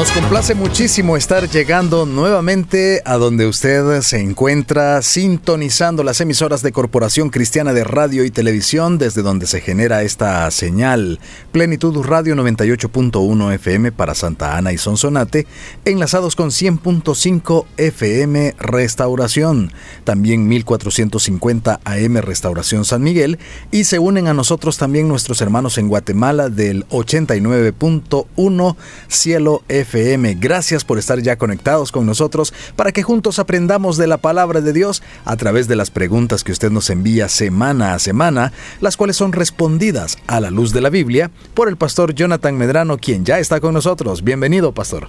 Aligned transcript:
Nos 0.00 0.12
complace 0.12 0.54
muchísimo 0.54 1.18
estar 1.18 1.46
llegando 1.46 2.06
nuevamente 2.06 3.02
a 3.04 3.18
donde 3.18 3.46
usted 3.46 4.00
se 4.00 4.18
encuentra 4.18 5.02
sintonizando 5.02 6.02
las 6.02 6.22
emisoras 6.22 6.62
de 6.62 6.72
Corporación 6.72 7.28
Cristiana 7.28 7.74
de 7.74 7.84
Radio 7.84 8.24
y 8.24 8.30
Televisión 8.30 8.96
desde 8.96 9.20
donde 9.20 9.46
se 9.46 9.60
genera 9.60 10.02
esta 10.02 10.50
señal. 10.52 11.20
Plenitud 11.52 12.02
Radio 12.02 12.34
98.1 12.34 13.52
FM 13.52 13.92
para 13.92 14.14
Santa 14.14 14.56
Ana 14.56 14.72
y 14.72 14.78
Sonsonate, 14.78 15.46
enlazados 15.84 16.34
con 16.34 16.48
100.5 16.48 17.66
FM 17.76 18.54
Restauración, 18.58 19.70
también 20.04 20.48
1450 20.48 21.78
AM 21.84 22.16
Restauración 22.22 22.86
San 22.86 23.02
Miguel. 23.02 23.38
Y 23.70 23.84
se 23.84 23.98
unen 23.98 24.28
a 24.28 24.34
nosotros 24.34 24.78
también 24.78 25.08
nuestros 25.08 25.42
hermanos 25.42 25.76
en 25.76 25.88
Guatemala 25.88 26.48
del 26.48 26.88
89.1 26.88 28.76
Cielo 29.08 29.62
FM 29.68 29.89
FM. 29.90 30.36
Gracias 30.36 30.84
por 30.84 30.98
estar 30.98 31.20
ya 31.20 31.36
conectados 31.36 31.90
con 31.90 32.06
nosotros 32.06 32.54
para 32.76 32.92
que 32.92 33.02
juntos 33.02 33.40
aprendamos 33.40 33.96
de 33.96 34.06
la 34.06 34.18
palabra 34.18 34.60
de 34.60 34.72
Dios 34.72 35.02
a 35.24 35.36
través 35.36 35.66
de 35.66 35.74
las 35.74 35.90
preguntas 35.90 36.44
que 36.44 36.52
usted 36.52 36.70
nos 36.70 36.90
envía 36.90 37.28
semana 37.28 37.94
a 37.94 37.98
semana, 37.98 38.52
las 38.80 38.96
cuales 38.96 39.16
son 39.16 39.32
respondidas 39.32 40.16
a 40.28 40.40
la 40.40 40.50
luz 40.50 40.72
de 40.72 40.80
la 40.80 40.90
Biblia 40.90 41.32
por 41.54 41.68
el 41.68 41.76
pastor 41.76 42.14
Jonathan 42.14 42.56
Medrano, 42.56 42.98
quien 42.98 43.24
ya 43.24 43.40
está 43.40 43.60
con 43.60 43.74
nosotros. 43.74 44.22
Bienvenido, 44.22 44.72
pastor. 44.72 45.08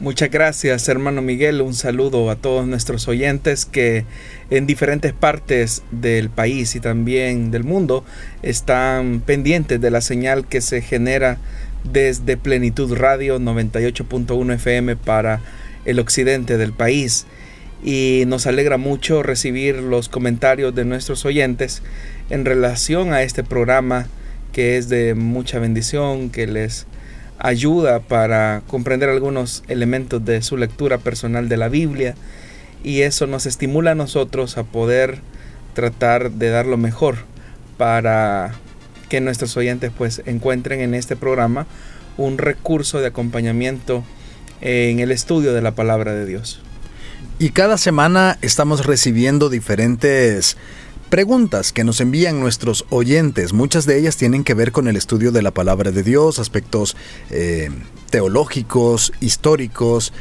Muchas 0.00 0.28
gracias, 0.28 0.88
hermano 0.88 1.22
Miguel. 1.22 1.62
Un 1.62 1.72
saludo 1.72 2.28
a 2.28 2.34
todos 2.34 2.66
nuestros 2.66 3.06
oyentes 3.06 3.64
que 3.64 4.04
en 4.50 4.66
diferentes 4.66 5.12
partes 5.12 5.84
del 5.92 6.30
país 6.30 6.74
y 6.74 6.80
también 6.80 7.52
del 7.52 7.62
mundo 7.62 8.04
están 8.42 9.22
pendientes 9.24 9.80
de 9.80 9.92
la 9.92 10.00
señal 10.00 10.48
que 10.48 10.60
se 10.60 10.82
genera 10.82 11.38
desde 11.84 12.36
Plenitud 12.36 12.94
Radio 12.94 13.38
98.1 13.38 14.54
FM 14.54 14.96
para 14.96 15.40
el 15.84 15.98
occidente 15.98 16.56
del 16.56 16.72
país. 16.72 17.26
Y 17.82 18.24
nos 18.26 18.46
alegra 18.46 18.78
mucho 18.78 19.22
recibir 19.22 19.76
los 19.76 20.08
comentarios 20.08 20.74
de 20.74 20.84
nuestros 20.84 21.24
oyentes 21.24 21.82
en 22.30 22.44
relación 22.44 23.12
a 23.12 23.22
este 23.22 23.44
programa 23.44 24.06
que 24.52 24.78
es 24.78 24.88
de 24.88 25.14
mucha 25.14 25.58
bendición, 25.58 26.30
que 26.30 26.46
les 26.46 26.86
ayuda 27.38 28.00
para 28.00 28.62
comprender 28.68 29.08
algunos 29.08 29.64
elementos 29.68 30.24
de 30.24 30.40
su 30.42 30.56
lectura 30.56 30.98
personal 30.98 31.48
de 31.48 31.56
la 31.56 31.68
Biblia 31.68 32.14
y 32.84 33.02
eso 33.02 33.26
nos 33.26 33.46
estimula 33.46 33.90
a 33.90 33.96
nosotros 33.96 34.56
a 34.56 34.62
poder 34.62 35.18
tratar 35.74 36.30
de 36.30 36.50
dar 36.50 36.66
lo 36.66 36.76
mejor 36.76 37.16
para 37.76 38.52
que 39.14 39.20
nuestros 39.20 39.56
oyentes 39.56 39.92
pues 39.96 40.22
encuentren 40.26 40.80
en 40.80 40.92
este 40.92 41.14
programa 41.14 41.68
un 42.16 42.36
recurso 42.36 42.98
de 42.98 43.06
acompañamiento 43.06 44.02
en 44.60 44.98
el 44.98 45.12
estudio 45.12 45.52
de 45.54 45.62
la 45.62 45.76
palabra 45.76 46.12
de 46.14 46.26
Dios. 46.26 46.60
Y 47.38 47.50
cada 47.50 47.78
semana 47.78 48.38
estamos 48.42 48.84
recibiendo 48.84 49.50
diferentes 49.50 50.56
preguntas 51.10 51.72
que 51.72 51.84
nos 51.84 52.00
envían 52.00 52.40
nuestros 52.40 52.86
oyentes. 52.90 53.52
Muchas 53.52 53.86
de 53.86 54.00
ellas 54.00 54.16
tienen 54.16 54.42
que 54.42 54.54
ver 54.54 54.72
con 54.72 54.88
el 54.88 54.96
estudio 54.96 55.30
de 55.30 55.42
la 55.42 55.52
palabra 55.52 55.92
de 55.92 56.02
Dios, 56.02 56.40
aspectos 56.40 56.96
eh, 57.30 57.70
teológicos, 58.10 59.12
históricos, 59.20 60.12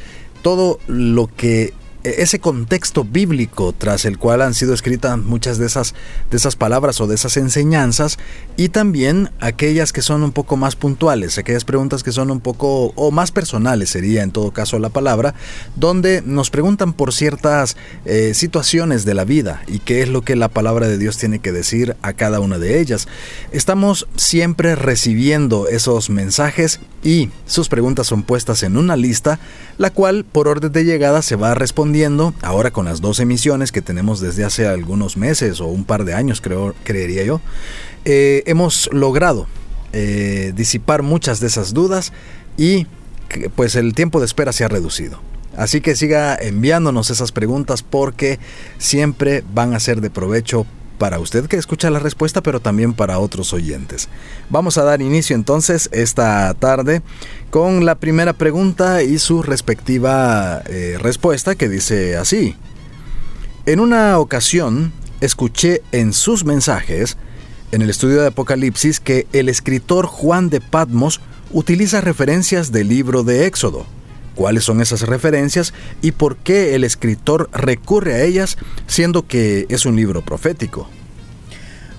todo 0.44 0.78
lo 0.86 1.26
que 1.36 1.74
ese 2.04 2.40
contexto 2.40 3.04
bíblico 3.06 3.74
tras 3.78 4.06
el 4.06 4.18
cual 4.18 4.42
han 4.42 4.54
sido 4.54 4.74
escritas 4.74 5.18
muchas 5.18 5.58
de 5.58 5.66
esas, 5.66 5.96
de 6.30 6.38
esas 6.38 6.56
palabras 6.56 7.00
o 7.00 7.08
de 7.08 7.16
esas 7.16 7.38
enseñanzas 7.38 8.18
y 8.58 8.70
también 8.70 9.30
aquellas 9.40 9.94
que 9.94 10.02
son 10.02 10.24
un 10.24 10.32
poco 10.32 10.58
más 10.58 10.76
puntuales, 10.76 11.38
aquellas 11.38 11.64
preguntas 11.64 12.04
que 12.04 12.12
son 12.12 12.30
un 12.32 12.42
poco 12.42 12.88
o 12.96 13.12
más 13.12 13.32
personales 13.32 13.92
sería 13.92 14.24
en 14.24 14.32
todo 14.32 14.52
caso 14.52 14.80
la 14.80 14.90
palabra, 14.90 15.34
donde 15.76 16.22
nos 16.26 16.50
preguntan 16.50 16.94
por 16.94 17.14
ciertas 17.14 17.78
eh, 18.06 18.34
situaciones 18.34 19.06
de 19.06 19.14
la 19.14 19.24
vida 19.24 19.62
y 19.68 19.80
qué 19.80 20.02
es 20.02 20.10
lo 20.10 20.24
que 20.24 20.36
la 20.36 20.50
palabra 20.50 20.88
de 20.88 20.98
Dios 20.98 21.18
tiene 21.18 21.40
que 21.40 21.52
decir 21.52 21.96
a 22.02 22.14
cada 22.14 22.40
una 22.40 22.58
de 22.60 22.82
ellas. 22.82 23.08
Estamos 23.52 24.08
siempre 24.18 24.76
recibiendo 24.76 25.68
esos 25.68 26.10
mensajes 26.10 26.80
y 27.04 27.30
sus 27.46 27.70
preguntas 27.70 28.08
son 28.08 28.24
puestas 28.24 28.64
en 28.64 28.78
una 28.78 28.96
lista, 28.96 29.40
la 29.78 29.90
cual 29.92 30.26
por 30.26 30.48
orden 30.48 30.72
de 30.72 30.84
llegada 30.86 31.22
se 31.22 31.36
va 31.36 31.52
a 31.52 31.56
responder 31.56 31.93
ahora 32.42 32.72
con 32.72 32.86
las 32.86 33.02
dos 33.02 33.20
emisiones 33.20 33.72
que 33.72 33.82
tenemos 33.82 34.20
desde 34.20 34.44
hace 34.44 34.68
algunos 34.68 35.16
meses 35.18 35.62
o 35.62 35.68
un 35.68 35.84
par 35.86 36.06
de 36.06 36.14
años, 36.14 36.42
creo, 36.42 36.74
creería 36.84 37.24
yo, 37.24 37.40
eh, 38.06 38.44
hemos 38.46 38.90
logrado 38.92 39.48
eh, 39.94 40.54
disipar 40.56 41.04
muchas 41.04 41.40
de 41.40 41.48
esas 41.48 41.74
dudas 41.74 42.12
y 42.58 42.88
pues 43.56 43.76
el 43.76 43.94
tiempo 43.94 44.20
de 44.20 44.26
espera 44.26 44.52
se 44.52 44.64
ha 44.64 44.68
reducido. 44.68 45.20
Así 45.56 45.82
que 45.82 45.96
siga 45.96 46.36
enviándonos 46.36 47.12
esas 47.12 47.32
preguntas 47.32 47.84
porque 47.84 48.40
siempre 48.80 49.44
van 49.54 49.74
a 49.74 49.80
ser 49.80 50.02
de 50.02 50.10
provecho 50.10 50.66
para 51.04 51.20
usted 51.20 51.48
que 51.48 51.58
escucha 51.58 51.90
la 51.90 52.00
respuesta, 52.00 52.42
pero 52.42 52.62
también 52.62 52.94
para 52.94 53.20
otros 53.20 53.52
oyentes. 53.52 54.08
Vamos 54.50 54.78
a 54.78 54.86
dar 54.86 55.02
inicio 55.02 55.36
entonces 55.36 55.90
esta 55.92 56.54
tarde 56.54 57.02
con 57.50 57.84
la 57.84 57.96
primera 57.96 58.32
pregunta 58.32 59.04
y 59.04 59.18
su 59.18 59.44
respectiva 59.44 60.64
eh, 60.66 60.98
respuesta 61.02 61.56
que 61.56 61.68
dice 61.68 62.16
así. 62.16 62.56
En 63.66 63.82
una 63.82 64.18
ocasión 64.18 64.94
escuché 65.20 65.82
en 65.92 66.14
sus 66.14 66.46
mensajes, 66.46 67.18
en 67.74 67.82
el 67.82 67.90
estudio 67.90 68.22
de 68.22 68.28
Apocalipsis, 68.28 69.02
que 69.02 69.28
el 69.34 69.50
escritor 69.50 70.06
Juan 70.06 70.50
de 70.50 70.62
Patmos 70.62 71.20
utiliza 71.52 72.00
referencias 72.00 72.72
del 72.72 72.88
libro 72.88 73.26
de 73.26 73.46
Éxodo. 73.46 73.86
¿Cuáles 74.36 74.64
son 74.64 74.82
esas 74.82 75.02
referencias 75.04 75.74
y 76.02 76.12
por 76.12 76.38
qué 76.38 76.74
el 76.74 76.84
escritor 76.84 77.50
recurre 77.54 78.14
a 78.14 78.24
ellas 78.24 78.58
siendo 78.88 79.28
que 79.28 79.68
es 79.70 79.86
un 79.86 79.96
libro 79.96 80.24
profético? 80.24 80.90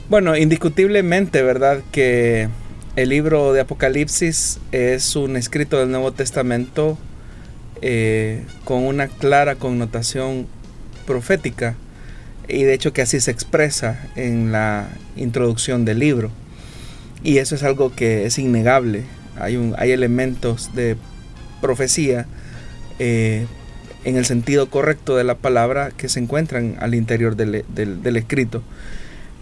Bueno, 0.08 0.36
indiscutiblemente, 0.36 1.42
¿verdad? 1.42 1.82
Que 1.92 2.48
el 2.96 3.08
libro 3.08 3.52
de 3.52 3.60
Apocalipsis 3.60 4.58
es 4.72 5.16
un 5.16 5.36
escrito 5.36 5.78
del 5.78 5.90
Nuevo 5.90 6.12
Testamento 6.12 6.98
eh, 7.82 8.44
con 8.64 8.84
una 8.84 9.08
clara 9.08 9.56
connotación 9.56 10.46
profética 11.06 11.76
y 12.48 12.64
de 12.64 12.74
hecho 12.74 12.92
que 12.92 13.02
así 13.02 13.20
se 13.20 13.30
expresa 13.30 14.06
en 14.16 14.52
la 14.52 14.88
introducción 15.16 15.84
del 15.84 16.00
libro. 16.00 16.30
Y 17.22 17.38
eso 17.38 17.54
es 17.54 17.62
algo 17.62 17.94
que 17.94 18.26
es 18.26 18.38
innegable. 18.38 19.04
Hay, 19.38 19.72
hay 19.78 19.90
elementos 19.92 20.74
de 20.74 20.96
profecía 21.64 22.26
eh, 22.98 23.46
en 24.04 24.18
el 24.18 24.26
sentido 24.26 24.68
correcto 24.68 25.16
de 25.16 25.24
la 25.24 25.34
palabra 25.34 25.92
que 25.96 26.10
se 26.10 26.20
encuentran 26.20 26.76
al 26.78 26.94
interior 26.94 27.36
del, 27.36 27.64
escrito. 28.16 28.62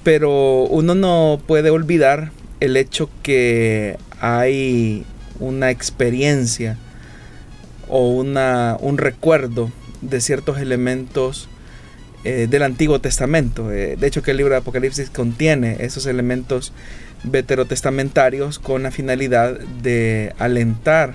Pero 0.04 0.62
uno 0.66 0.94
no 0.94 1.40
puede 1.44 1.70
olvidar 1.70 2.30
el 2.60 2.76
hecho 2.76 3.10
que 3.24 3.96
hay 4.20 5.04
una 5.40 5.72
experiencia 5.72 6.78
o 7.88 8.10
una, 8.10 8.76
un 8.78 8.98
recuerdo 8.98 9.72
de 10.00 10.20
ciertos 10.20 10.58
elementos 10.58 11.48
eh, 12.22 12.46
del 12.48 12.62
Antiguo 12.62 13.00
Testamento. 13.00 13.72
Eh, 13.72 13.96
de 13.98 14.06
hecho 14.06 14.22
que 14.22 14.30
el 14.30 14.36
libro 14.36 14.52
de 14.52 14.60
Apocalipsis 14.60 15.10
contiene 15.10 15.78
esos 15.80 16.06
elementos 16.06 16.72
veterotestamentarios 17.24 18.60
con 18.60 18.84
la 18.84 18.92
finalidad 18.92 19.58
de 19.58 20.34
alentar 20.38 21.14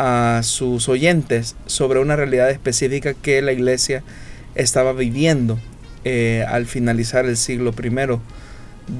a 0.00 0.42
sus 0.44 0.88
oyentes 0.88 1.56
sobre 1.66 1.98
una 1.98 2.14
realidad 2.14 2.50
específica 2.50 3.14
que 3.14 3.42
la 3.42 3.50
iglesia 3.50 4.04
estaba 4.54 4.92
viviendo 4.92 5.58
eh, 6.04 6.44
al 6.48 6.66
finalizar 6.66 7.26
el 7.26 7.36
siglo 7.36 7.74
I 7.76 8.20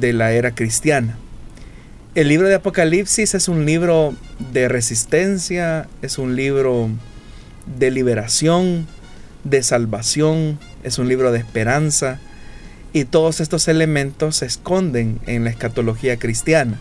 de 0.01 0.13
la 0.13 0.33
era 0.33 0.57
cristiana. 0.57 1.17
El 2.17 2.27
libro 2.27 2.49
de 2.49 2.57
Apocalipsis 2.57 3.37
es 3.37 3.47
un 3.47 3.65
libro 3.65 4.13
de 4.53 4.67
resistencia, 4.67 5.87
es 6.03 6.19
un 6.19 6.35
libro 6.35 6.91
de 7.79 7.93
liberación, 7.93 8.89
de 9.45 9.63
salvación, 9.63 10.59
es 10.83 10.99
un 10.99 11.09
libro 11.09 11.31
de 11.31 11.39
esperanza 11.39 12.19
y 12.93 13.05
todos 13.05 13.41
estos 13.41 13.69
elementos 13.69 14.37
se 14.37 14.47
esconden 14.47 15.21
en 15.27 15.45
la 15.45 15.51
escatología 15.51 16.17
cristiana. 16.17 16.81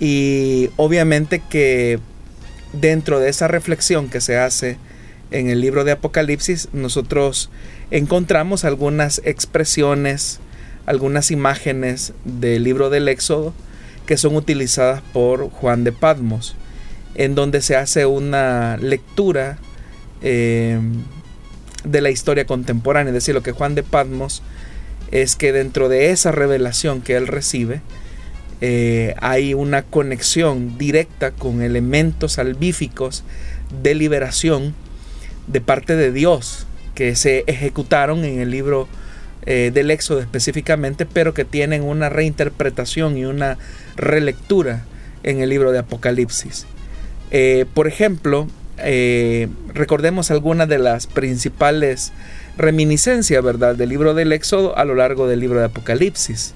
Y 0.00 0.70
obviamente 0.76 1.40
que 1.48 2.00
dentro 2.72 3.20
de 3.20 3.28
esa 3.28 3.48
reflexión 3.48 4.08
que 4.08 4.20
se 4.20 4.36
hace 4.36 4.78
en 5.30 5.48
el 5.48 5.60
libro 5.60 5.84
de 5.84 5.92
Apocalipsis, 5.92 6.68
nosotros 6.72 7.50
encontramos 7.90 8.64
algunas 8.64 9.20
expresiones, 9.24 10.40
algunas 10.86 11.30
imágenes 11.30 12.12
del 12.24 12.64
libro 12.64 12.90
del 12.90 13.08
Éxodo 13.08 13.54
que 14.06 14.16
son 14.16 14.36
utilizadas 14.36 15.02
por 15.12 15.48
Juan 15.50 15.84
de 15.84 15.92
Patmos, 15.92 16.56
en 17.14 17.34
donde 17.34 17.62
se 17.62 17.76
hace 17.76 18.04
una 18.06 18.76
lectura 18.78 19.58
eh, 20.22 20.80
de 21.84 22.00
la 22.00 22.10
historia 22.10 22.46
contemporánea. 22.46 23.10
Es 23.10 23.14
decir, 23.14 23.34
lo 23.34 23.42
que 23.42 23.52
Juan 23.52 23.74
de 23.74 23.82
Patmos 23.82 24.42
es 25.10 25.36
que 25.36 25.52
dentro 25.52 25.88
de 25.88 26.10
esa 26.10 26.32
revelación 26.32 27.00
que 27.00 27.16
él 27.16 27.26
recibe, 27.26 27.80
eh, 28.64 29.16
hay 29.20 29.54
una 29.54 29.82
conexión 29.82 30.78
directa 30.78 31.32
con 31.32 31.62
elementos 31.62 32.34
salvíficos 32.34 33.24
de 33.82 33.96
liberación 33.96 34.72
de 35.48 35.60
parte 35.60 35.96
de 35.96 36.12
Dios 36.12 36.68
que 36.94 37.16
se 37.16 37.42
ejecutaron 37.48 38.24
en 38.24 38.38
el 38.38 38.52
libro 38.52 38.86
eh, 39.46 39.72
del 39.74 39.90
Éxodo 39.90 40.20
específicamente, 40.20 41.06
pero 41.06 41.34
que 41.34 41.44
tienen 41.44 41.82
una 41.82 42.08
reinterpretación 42.08 43.18
y 43.18 43.24
una 43.24 43.58
relectura 43.96 44.84
en 45.24 45.40
el 45.40 45.48
libro 45.48 45.72
de 45.72 45.80
Apocalipsis. 45.80 46.64
Eh, 47.32 47.66
por 47.74 47.88
ejemplo, 47.88 48.46
recordemos 49.74 50.30
algunas 50.30 50.68
de 50.68 50.78
las 50.78 51.08
principales 51.08 52.12
reminiscencias, 52.56 53.42
¿verdad?, 53.42 53.74
del 53.74 53.88
libro 53.88 54.14
del 54.14 54.32
Éxodo 54.32 54.78
a 54.78 54.84
lo 54.84 54.94
largo 54.94 55.26
del 55.26 55.40
libro 55.40 55.58
de 55.58 55.64
Apocalipsis. 55.64 56.54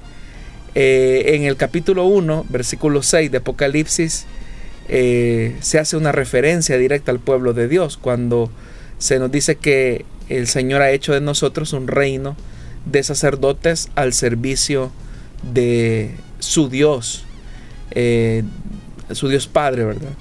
En 0.78 1.44
el 1.44 1.56
capítulo 1.56 2.05
1, 2.05 2.46
versículo 2.50 3.02
6 3.02 3.31
de 3.31 3.38
Apocalipsis, 3.38 4.26
se 4.87 5.78
hace 5.78 5.96
una 5.96 6.12
referencia 6.12 6.76
directa 6.76 7.11
al 7.11 7.19
pueblo 7.19 7.55
de 7.55 7.67
Dios 7.67 7.96
cuando 7.96 8.50
se 8.99 9.19
nos 9.19 9.31
dice 9.31 9.56
que 9.56 10.05
el 10.28 10.46
Señor 10.49 10.82
ha 10.82 10.90
hecho 10.90 11.12
de 11.12 11.20
nosotros 11.20 11.73
un 11.73 11.88
reino 11.88 12.37
de 12.84 13.02
sacerdotes 13.02 13.88
al 13.94 14.12
servicio 14.12 14.90
de 15.43 16.12
su 16.38 16.69
Dios, 16.69 17.25
eh, 17.90 18.43
su 19.12 19.29
Dios 19.29 19.46
Padre, 19.46 19.84
¿verdad? 19.84 20.12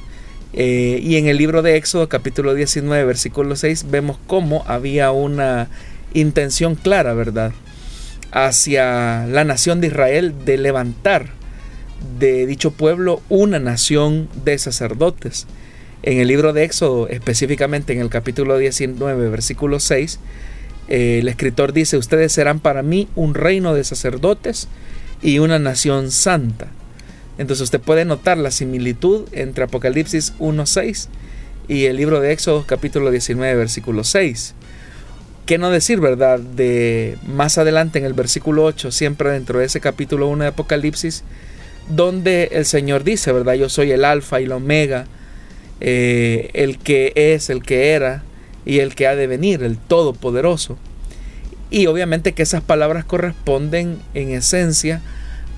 Eh, 0.53 0.99
y 1.01 1.17
en 1.17 1.27
el 1.27 1.37
libro 1.37 1.61
de 1.61 1.75
Éxodo 1.75 2.07
capítulo 2.07 2.53
19, 2.53 3.03
versículo 3.05 3.55
6, 3.55 3.87
vemos 3.89 4.17
cómo 4.27 4.63
había 4.67 5.11
una 5.11 5.67
intención 6.13 6.75
clara, 6.75 7.13
¿verdad? 7.13 7.51
Hacia 8.35 9.25
la 9.27 9.45
nación 9.45 9.79
de 9.79 9.87
Israel 9.87 10.35
de 10.43 10.57
levantar 10.57 11.29
de 12.19 12.45
dicho 12.45 12.71
pueblo 12.71 13.21
una 13.29 13.59
nación 13.59 14.27
de 14.43 14.57
sacerdotes. 14.57 15.47
En 16.03 16.19
el 16.19 16.27
libro 16.27 16.51
de 16.51 16.65
Éxodo, 16.65 17.07
específicamente 17.07 17.93
en 17.93 18.01
el 18.01 18.09
capítulo 18.09 18.57
19, 18.57 19.29
versículo 19.29 19.79
6, 19.79 20.19
eh, 20.89 21.19
el 21.21 21.29
escritor 21.29 21.71
dice, 21.71 21.97
ustedes 21.97 22.33
serán 22.33 22.59
para 22.59 22.83
mí 22.83 23.07
un 23.15 23.35
reino 23.35 23.73
de 23.73 23.85
sacerdotes 23.85 24.67
y 25.21 25.39
una 25.39 25.57
nación 25.57 26.11
santa. 26.11 26.67
Entonces 27.37 27.63
usted 27.63 27.79
puede 27.79 28.03
notar 28.03 28.37
la 28.37 28.51
similitud 28.51 29.29
entre 29.31 29.63
Apocalipsis 29.63 30.33
1.6 30.39 31.07
y 31.69 31.85
el 31.85 31.95
libro 31.95 32.19
de 32.19 32.33
Éxodo 32.33 32.65
capítulo 32.67 33.11
19 33.11 33.55
versículo 33.55 34.03
6. 34.03 34.55
¿Qué 35.45 35.59
no 35.59 35.69
decir, 35.69 35.99
verdad? 35.99 36.39
De 36.39 37.19
más 37.27 37.59
adelante 37.59 37.99
en 37.99 38.05
el 38.05 38.13
versículo 38.13 38.63
8, 38.65 38.89
siempre 38.89 39.29
dentro 39.29 39.59
de 39.59 39.65
ese 39.65 39.79
capítulo 39.79 40.27
1 40.27 40.43
de 40.43 40.49
Apocalipsis, 40.49 41.23
donde 41.87 42.49
el 42.53 42.65
Señor 42.65 43.03
dice, 43.03 43.31
¿verdad? 43.31 43.53
Yo 43.53 43.69
soy 43.69 43.91
el 43.91 44.05
alfa 44.05 44.41
y 44.41 44.47
la 44.47 44.55
omega, 44.55 45.05
eh, 45.81 46.49
el 46.53 46.79
que 46.79 47.13
es, 47.15 47.51
el 47.51 47.61
que 47.61 47.91
era, 47.91 48.23
y 48.65 48.79
el 48.79 48.95
que 48.95 49.05
ha 49.05 49.15
de 49.15 49.27
venir, 49.27 49.61
el 49.61 49.77
Todopoderoso. 49.77 50.79
Y 51.69 51.85
obviamente 51.85 52.33
que 52.33 52.41
esas 52.41 52.63
palabras 52.63 53.05
corresponden 53.05 53.99
en 54.15 54.31
esencia 54.31 55.03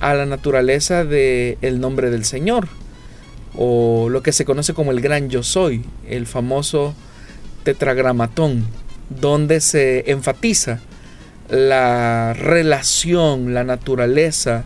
a 0.02 0.14
la 0.16 0.26
naturaleza 0.26 1.06
del 1.06 1.58
el 1.62 1.80
nombre 1.80 2.10
del 2.10 2.26
Señor, 2.26 2.68
o 3.56 4.10
lo 4.10 4.22
que 4.22 4.34
se 4.34 4.44
conoce 4.44 4.74
como 4.74 4.92
el 4.92 5.00
gran 5.00 5.30
yo 5.30 5.44
soy, 5.44 5.86
el 6.10 6.26
famoso 6.26 6.94
tetragramatón, 7.64 8.66
donde 9.10 9.62
se 9.62 10.12
enfatiza 10.12 10.80
la 11.50 12.34
relación, 12.34 13.54
la 13.54 13.64
naturaleza 13.64 14.66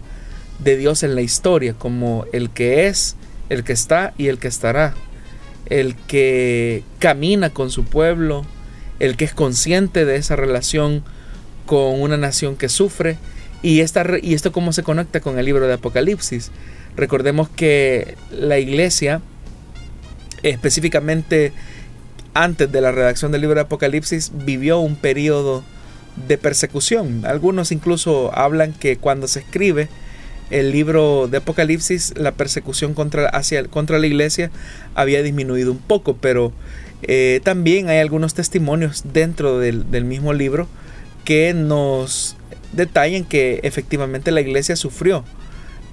de 0.59 0.77
Dios 0.77 1.03
en 1.03 1.15
la 1.15 1.21
historia, 1.21 1.73
como 1.73 2.25
el 2.33 2.49
que 2.49 2.87
es, 2.87 3.15
el 3.49 3.63
que 3.63 3.73
está 3.73 4.13
y 4.17 4.27
el 4.27 4.37
que 4.37 4.47
estará 4.47 4.93
el 5.71 5.95
que 5.95 6.83
camina 6.99 7.49
con 7.49 7.71
su 7.71 7.85
pueblo, 7.85 8.45
el 8.99 9.15
que 9.15 9.23
es 9.23 9.33
consciente 9.33 10.03
de 10.03 10.17
esa 10.17 10.35
relación 10.35 11.01
con 11.65 12.01
una 12.01 12.17
nación 12.17 12.57
que 12.57 12.67
sufre. 12.67 13.17
Y, 13.63 13.79
esta, 13.79 14.05
y 14.21 14.33
esto 14.33 14.51
cómo 14.51 14.73
se 14.73 14.83
conecta 14.83 15.21
con 15.21 15.39
el 15.39 15.45
libro 15.45 15.67
de 15.67 15.73
Apocalipsis. 15.73 16.51
Recordemos 16.97 17.47
que 17.47 18.17
la 18.31 18.59
iglesia, 18.59 19.21
específicamente 20.43 21.53
antes 22.33 22.71
de 22.71 22.81
la 22.81 22.91
redacción 22.91 23.31
del 23.31 23.41
libro 23.41 23.55
de 23.55 23.61
Apocalipsis, 23.61 24.31
vivió 24.33 24.79
un 24.79 24.95
periodo 24.95 25.63
de 26.27 26.37
persecución. 26.37 27.25
Algunos 27.25 27.71
incluso 27.71 28.31
hablan 28.37 28.73
que 28.73 28.97
cuando 28.97 29.27
se 29.27 29.39
escribe 29.39 29.89
el 30.49 30.71
libro 30.71 31.27
de 31.27 31.37
Apocalipsis, 31.37 32.13
la 32.17 32.33
persecución 32.33 32.93
contra, 32.93 33.29
hacia, 33.29 33.63
contra 33.65 33.99
la 33.99 34.07
iglesia 34.07 34.51
había 34.95 35.23
disminuido 35.23 35.71
un 35.71 35.77
poco, 35.79 36.17
pero 36.17 36.51
eh, 37.03 37.39
también 37.43 37.89
hay 37.89 37.99
algunos 37.99 38.33
testimonios 38.33 39.03
dentro 39.13 39.59
del, 39.59 39.85
mismo 40.05 40.33
libro 40.33 40.67
que 41.23 41.53
nos 41.53 42.35
detallan 42.73 43.23
que 43.23 43.59
efectivamente 43.63 44.31
la 44.31 44.41
iglesia 44.41 44.75
sufrió 44.75 45.23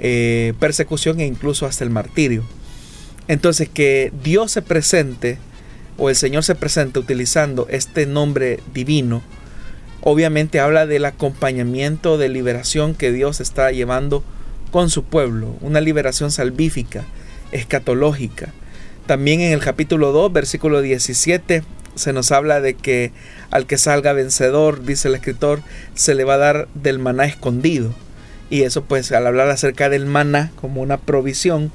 eh, 0.01 0.55
persecución 0.59 1.21
e 1.21 1.27
incluso 1.27 1.67
hasta 1.67 1.85
el 1.85 1.91
martirio. 1.91 2.45
Entonces 3.29 3.69
que 3.69 4.13
Dios 4.23 4.53
se 4.53 4.63
presente 4.63 5.39
o 5.99 6.09
el 6.09 6.17
Señor 6.17 6.45
se 6.45 6.55
presente 6.55 6.99
utilizando 6.99 7.67
este 7.69 8.07
nombre 8.07 8.61
divino, 8.73 9.23
obviamente 10.01 10.61
habla 10.61 10.87
del 10.87 11.05
acompañamiento 11.05 12.17
de 12.17 12.29
liberación 12.29 12.95
que 12.95 13.13
Dios 13.13 13.41
está 13.41 13.71
llevando 13.73 14.25
con 14.71 14.91
su 14.91 15.05
pueblo, 15.05 15.57
una 15.61 15.81
liberación 15.81 16.31
salvífica, 16.31 17.05
escatológica. 17.53 18.53
También 19.07 19.41
en 19.41 19.53
el 19.53 19.61
capítulo 19.61 20.13
2, 20.13 20.33
versículo 20.33 20.83
17, 20.83 21.65
se 21.95 22.13
nos 22.13 22.31
habla 22.31 22.61
de 22.61 22.75
que 22.75 23.13
al 23.51 23.67
que 23.67 23.79
salga 23.79 24.13
vencedor, 24.13 24.85
dice 24.85 25.09
el 25.09 25.17
escritor, 25.17 25.63
se 25.95 26.15
le 26.15 26.25
va 26.25 26.35
a 26.35 26.39
dar 26.39 26.69
del 26.75 26.99
maná 26.99 27.25
escondido. 27.25 27.93
Y 28.51 28.63
eso 28.63 28.85
pues 28.85 29.11
al 29.13 29.27
hablar 29.27 29.51
acerca 29.51 29.89
del 29.89 30.07
maná 30.07 30.53
como 30.57 30.81
una 30.81 30.99
provisión 30.99 31.73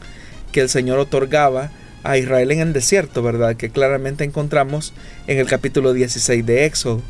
que 0.51 0.61
el 0.61 0.69
Señor 0.69 0.99
otorgaba 0.99 1.71
a 2.03 2.17
Israel 2.17 2.51
en 2.51 2.59
el 2.59 2.73
desierto, 2.73 3.23
¿verdad? 3.23 3.55
Que 3.55 3.69
claramente 3.69 4.23
encontramos 4.23 4.93
en 5.27 5.39
el 5.39 5.47
capítulo 5.47 5.93
16 5.93 6.45
de 6.45 6.65
Éxodo. 6.65 7.01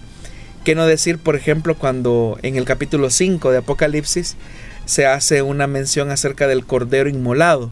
¿Qué 0.64 0.76
no 0.76 0.88
decir, 0.88 1.18
por 1.18 1.36
ejemplo, 1.36 1.76
cuando 1.76 2.38
en 2.42 2.56
el 2.56 2.66
capítulo 2.66 3.10
5 3.10 3.52
de 3.52 3.58
Apocalipsis 3.58 4.38
se 4.86 5.06
hace 5.06 5.42
una 5.42 5.68
mención 5.68 6.12
acerca 6.12 6.48
del 6.48 6.66
cordero 6.66 7.10
inmolado. 7.10 7.72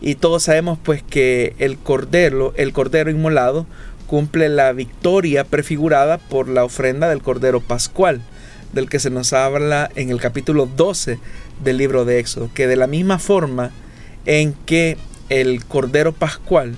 Y 0.00 0.16
todos 0.16 0.44
sabemos 0.44 0.78
pues 0.82 1.02
que 1.02 1.54
el 1.58 1.78
cordero, 1.78 2.52
el 2.56 2.72
cordero 2.72 3.10
inmolado 3.10 3.66
cumple 4.06 4.48
la 4.48 4.72
victoria 4.72 5.44
prefigurada 5.44 6.18
por 6.18 6.48
la 6.48 6.64
ofrenda 6.64 7.08
del 7.08 7.22
cordero 7.22 7.60
pascual, 7.60 8.20
del 8.72 8.88
que 8.88 9.00
se 9.00 9.10
nos 9.10 9.32
habla 9.32 9.90
en 9.96 10.10
el 10.10 10.20
capítulo 10.20 10.66
12 10.66 11.18
del 11.64 11.78
libro 11.78 12.04
de 12.04 12.20
Éxodo, 12.20 12.50
que 12.54 12.66
de 12.66 12.76
la 12.76 12.86
misma 12.86 13.18
forma 13.18 13.72
en 14.26 14.52
que 14.52 14.96
el 15.28 15.64
cordero 15.64 16.12
pascual 16.12 16.76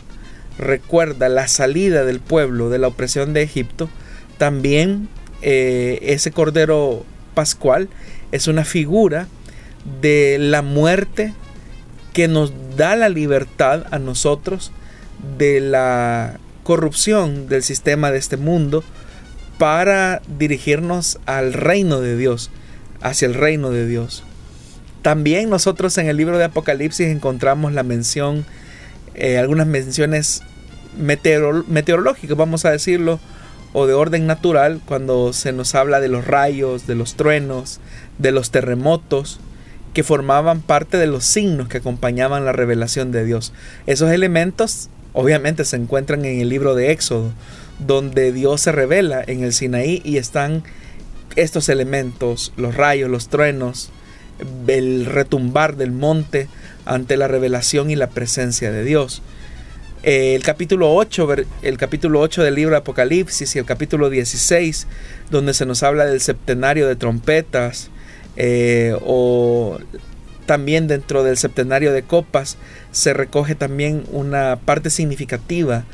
recuerda 0.59 1.29
la 1.29 1.49
salida 1.49 2.05
del 2.05 2.21
pueblo 2.21 2.69
de 2.69 2.79
la 2.79 2.89
opresión 2.89 3.33
de 3.33 3.43
Egipto, 3.43 3.89
también 4.39 5.09
eh, 5.43 6.01
ese 6.03 6.33
cordero 6.33 7.05
pascual 7.35 7.89
es 8.33 8.49
una 8.49 8.65
figura 8.65 9.29
de 10.01 10.37
la 10.39 10.63
muerte 10.63 11.33
que 12.13 12.29
nos 12.29 12.53
da 12.77 12.97
la 12.97 13.09
libertad 13.09 13.87
a 13.91 13.99
nosotros 13.99 14.73
de 15.39 15.61
la 15.61 16.39
corrupción 16.65 17.49
del 17.49 17.63
sistema 17.63 18.11
de 18.11 18.19
este 18.19 18.37
mundo 18.37 18.83
para 19.59 20.21
dirigirnos 20.39 21.19
al 21.27 21.53
reino 21.53 22.01
de 22.01 22.17
Dios, 22.17 22.51
hacia 23.01 23.27
el 23.27 23.35
reino 23.35 23.71
de 23.71 23.87
Dios. 23.87 24.25
También 25.03 25.49
nosotros 25.49 25.97
en 25.99 26.09
el 26.09 26.17
libro 26.17 26.39
de 26.39 26.45
Apocalipsis 26.45 27.07
encontramos 27.09 27.73
la 27.73 27.83
mención, 27.83 28.45
eh, 29.15 29.39
algunas 29.39 29.67
menciones 29.67 30.43
meteorológicas, 30.97 32.37
vamos 32.37 32.65
a 32.65 32.71
decirlo, 32.71 33.21
o 33.73 33.87
de 33.87 33.95
orden 33.95 34.27
natural, 34.27 34.81
cuando 34.85 35.33
se 35.33 35.53
nos 35.53 35.75
habla 35.75 36.01
de 36.01 36.09
los 36.09 36.27
rayos, 36.27 36.87
de 36.87 36.95
los 36.95 37.15
truenos, 37.15 37.81
de 38.19 38.33
los 38.33 38.51
terremotos, 38.51 39.41
que 39.95 40.03
formaban 40.03 40.61
parte 40.61 40.97
de 40.97 41.07
los 41.07 41.25
signos 41.25 41.69
que 41.69 41.79
acompañaban 41.79 42.45
la 42.45 42.53
revelación 42.53 43.13
de 43.13 43.25
Dios. 43.25 43.53
Esos 43.87 44.11
elementos 44.11 44.91
obviamente 45.13 45.65
se 45.65 45.77
encuentran 45.77 46.25
en 46.25 46.41
el 46.41 46.49
libro 46.49 46.75
de 46.75 46.93
Éxodo, 46.93 47.33
donde 47.79 48.33
Dios 48.33 48.61
se 48.61 48.73
revela 48.73 49.23
en 49.27 49.43
el 49.45 49.53
Sinaí 49.53 50.03
y 50.05 50.17
están 50.17 50.63
estos 51.37 51.69
elementos, 51.69 52.53
los 52.57 52.75
rayos, 52.75 53.11
los 53.11 53.29
truenos, 53.29 53.91
el 54.67 55.07
retumbar 55.07 55.77
del 55.77 55.93
monte 55.93 56.49
ante 56.85 57.17
la 57.17 57.29
revelación 57.29 57.91
y 57.91 57.97
la 57.97 58.09
presencia 58.09 58.71
de 58.71 58.85
Dios. 58.85 59.23
El 60.03 60.43
capítulo 60.45 60.95
8, 60.95 61.29
el 61.63 61.77
capítulo 61.77 62.21
8 62.21 62.45
del 62.45 62.55
libro 62.55 62.71
de 62.73 62.79
Apocalipsis 62.79 63.57
y 63.57 63.59
el 63.59 63.65
capítulo 63.65 64.11
16, 64.11 64.87
donde 65.31 65.55
se 65.55 65.67
nos 65.67 65.83
habla 65.83 66.05
del 66.05 66.21
septenario 66.21 66.87
de 66.87 66.95
trompetas, 66.95 67.91
eh, 68.37 68.97
o 69.05 69.79
también 70.47 70.87
dentro 70.87 71.25
del 71.25 71.37
septenario 71.37 71.93
de 71.93 72.05
copas, 72.05 72.57
se 72.93 73.13
recoge 73.13 73.57
también 73.57 74.05
una 74.13 74.57
parte 74.65 74.89
significativa 74.89 75.85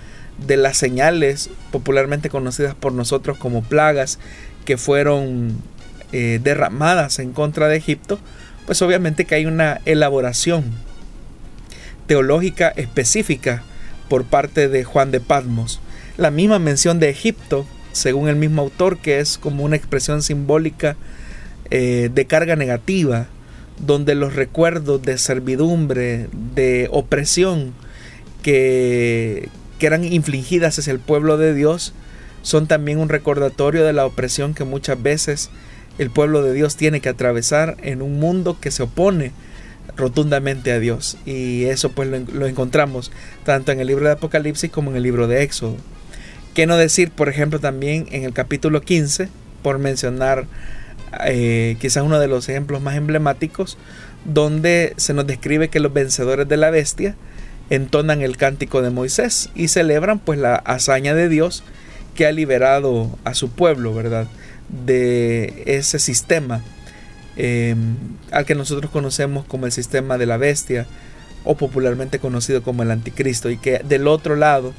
de 0.46 0.58
las 0.58 0.76
señales 0.76 1.50
popularmente 1.72 2.28
conocidas 2.28 2.74
por 2.74 2.92
nosotros 2.92 3.38
como 3.38 3.62
plagas 3.62 4.18
que 4.64 4.76
fueron 4.76 5.56
eh, 6.16 6.38
derramadas 6.40 7.18
en 7.18 7.32
contra 7.32 7.66
de 7.66 7.76
Egipto, 7.76 8.20
pues 8.66 8.80
obviamente 8.82 9.24
que 9.24 9.34
hay 9.34 9.46
una 9.46 9.80
elaboración 9.84 10.62
teológica 12.06 12.68
específica 12.68 13.64
por 14.08 14.22
parte 14.22 14.68
de 14.68 14.84
Juan 14.84 15.10
de 15.10 15.18
Patmos. 15.18 15.80
La 16.16 16.30
misma 16.30 16.60
mención 16.60 17.00
de 17.00 17.10
Egipto, 17.10 17.66
según 17.90 18.28
el 18.28 18.36
mismo 18.36 18.62
autor, 18.62 18.98
que 18.98 19.18
es 19.18 19.38
como 19.38 19.64
una 19.64 19.74
expresión 19.74 20.22
simbólica 20.22 20.94
eh, 21.72 22.10
de 22.14 22.26
carga 22.26 22.54
negativa, 22.54 23.26
donde 23.84 24.14
los 24.14 24.36
recuerdos 24.36 25.02
de 25.02 25.18
servidumbre, 25.18 26.28
de 26.54 26.86
opresión 26.92 27.74
que, 28.44 29.48
que 29.80 29.86
eran 29.86 30.04
infligidas 30.04 30.78
hacia 30.78 30.92
el 30.92 31.00
pueblo 31.00 31.38
de 31.38 31.54
Dios, 31.54 31.92
son 32.42 32.68
también 32.68 32.98
un 33.00 33.08
recordatorio 33.08 33.84
de 33.84 33.92
la 33.92 34.06
opresión 34.06 34.54
que 34.54 34.62
muchas 34.62 35.02
veces 35.02 35.50
el 35.98 36.10
pueblo 36.10 36.42
de 36.42 36.52
Dios 36.52 36.76
tiene 36.76 37.00
que 37.00 37.08
atravesar 37.08 37.76
en 37.82 38.02
un 38.02 38.18
mundo 38.18 38.58
que 38.60 38.70
se 38.70 38.82
opone 38.82 39.32
rotundamente 39.96 40.72
a 40.72 40.78
Dios. 40.78 41.16
Y 41.24 41.64
eso 41.64 41.90
pues 41.90 42.08
lo, 42.08 42.46
encontramos 42.46 43.12
tanto 43.44 43.72
en 43.72 43.80
el 43.80 43.86
libro 43.86 44.06
de 44.06 44.12
Apocalipsis 44.12 44.70
como 44.70 44.90
en 44.90 44.96
el 44.96 45.02
libro 45.02 45.28
de 45.28 45.42
Éxodo. 45.42 45.76
¿Qué 46.54 46.66
no 46.66 46.76
decir, 46.76 47.10
por 47.10 47.28
ejemplo, 47.28 47.58
también 47.58 48.06
en 48.10 48.24
el 48.24 48.32
capítulo 48.32 48.80
15, 48.80 49.28
por 49.62 49.78
mencionar 49.78 50.46
eh, 51.26 51.76
quizás 51.80 52.02
uno 52.04 52.18
de 52.18 52.28
los 52.28 52.48
ejemplos 52.48 52.80
más 52.80 52.96
emblemáticos, 52.96 53.76
donde 54.24 54.94
se 54.96 55.14
nos 55.14 55.26
describe 55.26 55.68
que 55.68 55.80
los 55.80 55.92
vencedores 55.92 56.48
de 56.48 56.56
la 56.56 56.70
bestia 56.70 57.16
entonan 57.70 58.22
el 58.22 58.36
cántico 58.36 58.82
de 58.82 58.90
Moisés 58.90 59.50
y 59.54 59.68
celebran 59.68 60.18
pues 60.18 60.38
la 60.38 60.54
hazaña 60.54 61.14
de 61.14 61.28
Dios 61.28 61.64
que 62.14 62.26
ha 62.26 62.32
liberado 62.32 63.18
a 63.24 63.34
su 63.34 63.50
pueblo, 63.50 63.94
¿verdad? 63.94 64.28
De 64.68 65.62
ese 65.66 65.98
sistema 65.98 66.62
em, 67.36 67.96
al 68.30 68.44
que 68.44 68.54
nosotros 68.54 68.90
conocemos 68.90 69.44
como 69.44 69.66
el 69.66 69.72
sistema 69.72 70.18
de 70.18 70.26
la 70.26 70.36
bestia 70.36 70.86
o 71.44 71.56
popularmente 71.56 72.18
conocido 72.18 72.62
como 72.62 72.82
el 72.82 72.90
anticristo 72.90 73.50
y 73.50 73.58
que 73.58 73.80
del 73.80 74.08
otro 74.08 74.36
lado 74.36 74.72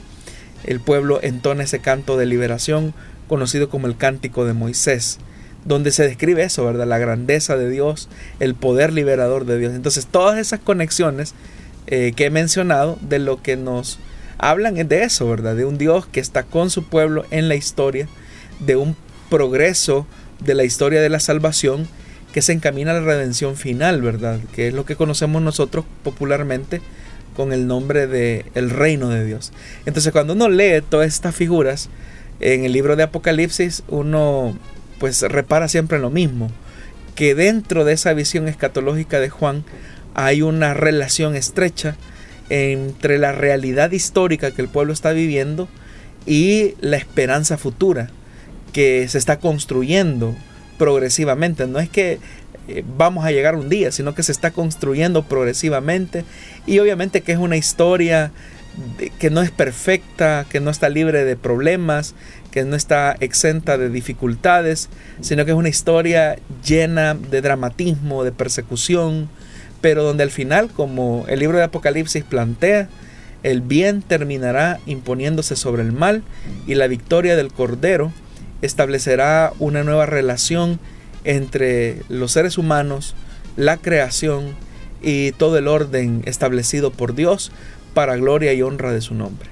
el 0.64 0.80
pueblo 0.80 1.20
entona 1.22 1.64
ese 1.64 1.80
canto 1.80 2.18
de 2.18 2.26
liberación 2.26 2.94
conocido 3.28 3.70
como 3.70 3.88
el 3.88 3.98
cántico 3.98 4.46
de 4.46 4.54
Moisés 4.54 5.20
donde 5.66 5.92
se 5.92 6.04
describe 6.04 6.44
eso, 6.44 6.64
¿verdad? 6.64 6.86
La 6.86 7.00
grandeza 7.00 7.58
de 7.58 7.70
Dios, 7.70 8.08
el 8.40 8.56
poder 8.56 8.94
liberador 8.94 9.46
de 9.46 9.58
Dios. 9.58 9.74
Entonces 9.74 10.06
todas 10.06 10.38
esas 10.38 10.60
conexiones 10.60 11.34
eh, 11.88 12.14
que 12.16 12.26
he 12.26 12.30
mencionado 12.30 12.98
de 13.02 13.20
lo 13.20 13.42
que 13.42 13.58
nos 13.58 14.00
hablan 14.38 14.78
es 14.78 14.88
de 14.88 15.04
eso, 15.04 15.28
¿verdad? 15.28 15.56
De 15.56 15.66
un 15.66 15.78
Dios 15.78 16.06
que 16.06 16.20
está 16.20 16.44
con 16.44 16.70
su 16.70 16.84
pueblo 16.84 17.26
en 17.32 17.50
la 17.50 17.56
historia, 17.56 18.08
de 18.60 18.76
un 18.76 18.96
progreso 19.36 20.08
de 20.40 20.54
la 20.54 20.64
historia 20.64 21.02
de 21.02 21.10
la 21.10 21.20
salvación 21.20 21.90
que 22.32 22.42
se 22.42 22.54
encamina 22.54 22.92
a 22.92 22.94
la 22.94 23.02
redención 23.02 23.58
final, 23.58 24.02
¿verdad? 24.02 24.40
Que 24.54 24.70
es 24.70 24.74
lo 24.74 24.86
que 24.86 24.96
conocemos 24.96 25.42
nosotros 25.42 25.84
popularmente 26.06 26.82
con 27.36 27.52
el 27.52 27.68
nombre 27.68 28.08
de 28.08 28.46
el 28.56 28.70
reino 28.70 29.10
de 29.10 29.26
Dios. 29.26 29.52
Entonces 29.86 30.14
cuando 30.14 30.32
uno 30.32 30.48
lee 30.48 30.82
todas 30.88 31.08
estas 31.08 31.36
figuras 31.36 31.90
en 32.40 32.64
el 32.64 32.72
libro 32.72 32.96
de 32.96 33.04
Apocalipsis, 33.04 33.84
uno 33.90 34.58
pues 35.00 35.22
repara 35.24 35.68
siempre 35.68 35.98
en 35.98 36.04
lo 36.04 36.12
mismo, 36.12 36.50
que 37.16 37.36
dentro 37.36 37.84
de 37.84 37.92
esa 37.92 38.14
visión 38.14 38.48
escatológica 38.48 39.20
de 39.20 39.30
Juan 39.30 39.66
hay 40.14 40.44
una 40.44 40.74
relación 40.74 41.36
estrecha 41.36 41.98
entre 42.48 43.18
la 43.18 43.34
realidad 43.34 43.92
histórica 43.92 44.52
que 44.52 44.62
el 44.62 44.70
pueblo 44.70 44.94
está 44.94 45.12
viviendo 45.12 45.68
y 46.26 46.76
la 46.80 46.96
esperanza 46.96 47.58
futura 47.58 48.12
que 48.76 49.08
se 49.08 49.18
está 49.18 49.40
construyendo 49.40 50.36
progresivamente. 50.78 51.66
No 51.66 51.80
es 51.80 51.88
que 51.88 52.20
eh, 52.68 52.84
vamos 52.98 53.24
a 53.24 53.32
llegar 53.32 53.56
un 53.56 53.70
día, 53.70 53.90
sino 53.94 54.14
que 54.14 54.22
se 54.22 54.34
está 54.34 54.52
construyendo 54.52 55.24
progresivamente 55.24 56.26
y 56.68 56.80
obviamente 56.80 57.22
que 57.22 57.32
es 57.32 57.38
una 57.38 57.56
historia 57.56 58.34
que 59.18 59.30
no 59.30 59.42
es 59.42 59.50
perfecta, 59.50 60.46
que 60.50 60.60
no 60.60 60.72
está 60.72 60.90
libre 60.90 61.24
de 61.24 61.38
problemas, 61.38 62.16
que 62.52 62.66
no 62.66 62.76
está 62.76 63.16
exenta 63.22 63.78
de 63.78 63.88
dificultades, 63.88 64.90
sino 65.22 65.46
que 65.46 65.52
es 65.52 65.58
una 65.58 65.70
historia 65.70 66.38
llena 66.66 67.14
de 67.14 67.40
dramatismo, 67.40 68.26
de 68.26 68.34
persecución, 68.34 69.30
pero 69.80 70.04
donde 70.04 70.24
al 70.24 70.32
final, 70.32 70.70
como 70.70 71.24
el 71.30 71.40
libro 71.40 71.60
de 71.60 71.64
Apocalipsis 71.64 72.26
plantea, 72.26 72.90
el 73.44 73.62
bien 73.62 74.02
terminará 74.02 74.82
imponiéndose 74.86 75.56
sobre 75.56 75.82
el 75.82 75.94
mal 75.94 76.24
y 76.68 76.76
la 76.76 76.88
victoria 76.88 77.38
del 77.38 77.54
Cordero 77.54 78.12
establecerá 78.62 79.54
una 79.60 79.84
nueva 79.84 80.06
relación 80.06 80.80
entre 81.24 82.02
los 82.10 82.32
seres 82.32 82.58
humanos, 82.58 83.16
la 83.56 83.78
creación 83.78 84.56
y 85.02 85.32
todo 85.34 85.58
el 85.58 85.68
orden 85.68 86.22
establecido 86.26 86.92
por 86.92 87.16
Dios 87.16 87.52
para 87.94 88.16
gloria 88.18 88.54
y 88.54 88.62
honra 88.62 88.92
de 88.92 89.02
su 89.02 89.16
nombre. 89.16 89.50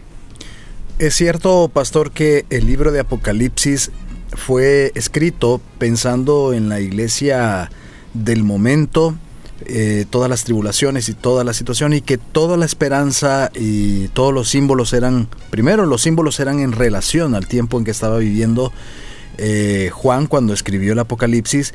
Es 1.00 1.15
cierto, 1.15 1.69
pastor, 1.74 2.12
que 2.12 2.45
el 2.50 2.67
libro 2.67 2.91
de 2.91 3.00
Apocalipsis 3.00 3.91
fue 4.36 4.91
escrito 4.95 5.62
pensando 5.79 6.53
en 6.53 6.69
la 6.69 6.79
iglesia 6.79 7.72
del 8.13 8.43
momento 8.43 9.15
eh, 9.67 10.05
todas 10.10 10.29
las 10.29 10.43
tribulaciones 10.43 11.10
y 11.10 11.13
toda 11.13 11.43
la 11.43 11.53
situación 11.53 11.93
y 11.93 12.01
que 12.01 12.17
toda 12.17 12.58
la 12.58 12.65
esperanza 12.65 13.51
y 13.55 14.08
todos 14.10 14.34
los 14.34 14.50
símbolos 14.50 14.93
eran, 14.93 15.27
primero 15.50 15.86
los 15.86 16.01
símbolos 16.01 16.39
eran 16.39 16.60
en 16.60 16.72
relación 16.72 17.36
al 17.36 17.48
tiempo 17.48 17.77
en 17.77 17.86
que 17.86 17.91
estaba 17.91 18.17
viviendo 18.17 18.72
eh, 19.38 19.89
Juan 19.93 20.27
cuando 20.27 20.53
escribió 20.53 20.93
el 20.93 21.00
Apocalipsis 21.00 21.74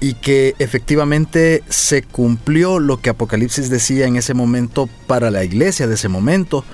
y 0.00 0.14
que 0.14 0.54
efectivamente 0.58 1.62
se 1.68 2.02
cumplió 2.02 2.78
lo 2.78 3.00
que 3.00 3.10
Apocalipsis 3.10 3.70
decía 3.70 4.06
en 4.06 4.16
ese 4.16 4.34
momento 4.34 4.88
para 5.06 5.30
la 5.30 5.44
iglesia 5.44 5.86
de 5.86 5.94
ese 5.94 6.08
momento 6.08 6.64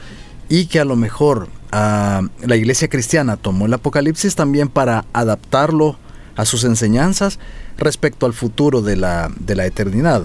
y 0.48 0.66
que 0.66 0.80
a 0.80 0.84
lo 0.84 0.96
mejor 0.96 1.48
ah, 1.70 2.22
la 2.44 2.56
iglesia 2.56 2.88
cristiana 2.88 3.36
tomó 3.36 3.66
el 3.66 3.74
Apocalipsis 3.74 4.34
también 4.34 4.68
para 4.68 5.04
adaptarlo 5.12 5.96
a 6.36 6.44
sus 6.44 6.64
enseñanzas 6.64 7.38
respecto 7.78 8.26
al 8.26 8.32
futuro 8.32 8.82
de 8.82 8.96
la, 8.96 9.30
de 9.38 9.54
la 9.54 9.66
eternidad. 9.66 10.24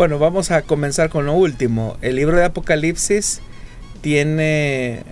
Bueno, 0.00 0.18
vamos 0.18 0.50
a 0.50 0.62
comenzar 0.62 1.10
con 1.10 1.26
lo 1.26 1.34
último. 1.34 1.98
El 2.00 2.16
libro 2.16 2.38
de 2.38 2.44
Apocalipsis 2.44 3.42
tiene 4.00 5.02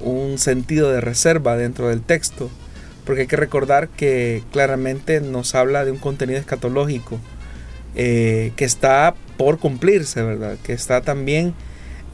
un 0.00 0.38
sentido 0.38 0.90
de 0.90 1.02
reserva 1.02 1.54
dentro 1.58 1.90
del 1.90 2.00
texto, 2.00 2.50
porque 3.04 3.20
hay 3.20 3.26
que 3.26 3.36
recordar 3.36 3.90
que 3.90 4.42
claramente 4.50 5.20
nos 5.20 5.54
habla 5.54 5.84
de 5.84 5.90
un 5.90 5.98
contenido 5.98 6.40
escatológico 6.40 7.20
eh, 7.94 8.52
que 8.56 8.64
está 8.64 9.14
por 9.36 9.58
cumplirse, 9.58 10.22
¿verdad? 10.22 10.56
Que 10.62 10.72
está 10.72 11.02
también 11.02 11.52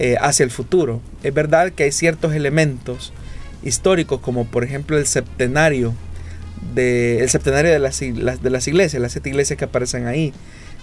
eh, 0.00 0.16
hacia 0.20 0.42
el 0.42 0.50
futuro. 0.50 1.00
Es 1.22 1.32
verdad 1.32 1.70
que 1.70 1.84
hay 1.84 1.92
ciertos 1.92 2.34
elementos 2.34 3.12
históricos, 3.62 4.18
como 4.18 4.44
por 4.44 4.64
ejemplo 4.64 4.98
el 4.98 5.06
septenario, 5.06 5.94
de, 6.74 7.20
el 7.20 7.30
septenario 7.30 7.70
de 7.70 7.78
las, 7.78 8.00
de 8.00 8.50
las 8.50 8.66
iglesias, 8.66 9.00
las 9.00 9.12
siete 9.12 9.28
iglesias 9.28 9.56
que 9.56 9.66
aparecen 9.66 10.08
ahí, 10.08 10.34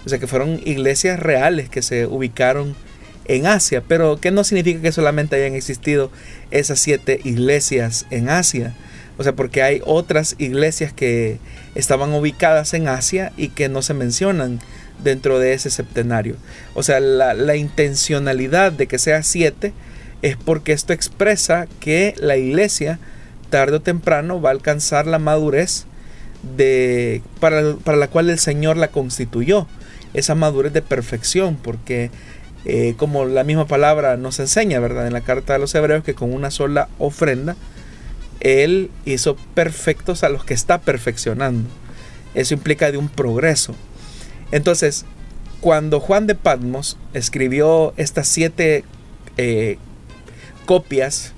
o 0.06 0.08
sea 0.08 0.20
que 0.20 0.28
fueron 0.28 0.60
iglesias 0.64 1.18
reales 1.18 1.68
que 1.68 1.82
se 1.82 2.06
ubicaron 2.06 2.76
en 3.24 3.46
Asia, 3.46 3.82
pero 3.86 4.20
que 4.20 4.30
no 4.30 4.44
significa 4.44 4.80
que 4.80 4.92
solamente 4.92 5.34
hayan 5.34 5.54
existido 5.54 6.12
esas 6.52 6.78
siete 6.78 7.20
iglesias 7.24 8.06
en 8.10 8.28
Asia. 8.28 8.72
O 9.18 9.24
sea, 9.24 9.32
porque 9.34 9.62
hay 9.62 9.82
otras 9.84 10.36
iglesias 10.38 10.92
que 10.92 11.38
estaban 11.74 12.12
ubicadas 12.12 12.72
en 12.72 12.86
Asia 12.86 13.32
y 13.36 13.48
que 13.48 13.68
no 13.68 13.82
se 13.82 13.94
mencionan 13.94 14.60
dentro 15.02 15.40
de 15.40 15.54
ese 15.54 15.70
septenario. 15.70 16.36
O 16.74 16.84
sea, 16.84 17.00
la, 17.00 17.56
intencionalidad 17.56 18.70
de 18.70 18.86
que 18.86 19.00
sea 19.00 19.24
siete 19.24 19.72
es 20.22 20.36
porque 20.36 20.72
esto 20.72 20.92
expresa 20.92 21.66
que 21.80 22.14
la 22.18 22.36
iglesia 22.36 23.00
tarde 23.50 23.76
o 23.76 23.82
temprano 23.82 24.40
va 24.40 24.50
a 24.50 24.52
alcanzar 24.52 25.06
la 25.08 25.18
madurez 25.18 25.86
de, 26.56 27.22
para 27.40 27.96
la 27.96 28.08
cual 28.08 28.30
el 28.30 28.38
Señor 28.38 28.76
la 28.76 28.88
constituyó 28.88 29.66
esa 30.16 30.34
madurez 30.34 30.72
de 30.72 30.82
perfección, 30.82 31.56
porque 31.56 32.10
eh, 32.64 32.94
como 32.96 33.26
la 33.26 33.44
misma 33.44 33.66
palabra 33.66 34.16
nos 34.16 34.40
enseña, 34.40 34.80
¿verdad? 34.80 35.06
En 35.06 35.12
la 35.12 35.20
carta 35.20 35.52
de 35.52 35.58
los 35.58 35.74
hebreos, 35.74 36.02
que 36.02 36.14
con 36.14 36.32
una 36.32 36.50
sola 36.50 36.88
ofrenda, 36.98 37.54
Él 38.40 38.90
hizo 39.04 39.36
perfectos 39.54 40.24
a 40.24 40.30
los 40.30 40.44
que 40.44 40.54
está 40.54 40.80
perfeccionando. 40.80 41.68
Eso 42.34 42.54
implica 42.54 42.90
de 42.90 42.98
un 42.98 43.08
progreso. 43.08 43.74
Entonces, 44.52 45.04
cuando 45.60 46.00
Juan 46.00 46.26
de 46.26 46.34
Patmos 46.34 46.96
escribió 47.14 47.92
estas 47.96 48.26
siete 48.26 48.84
eh, 49.36 49.78
copias 50.64 51.34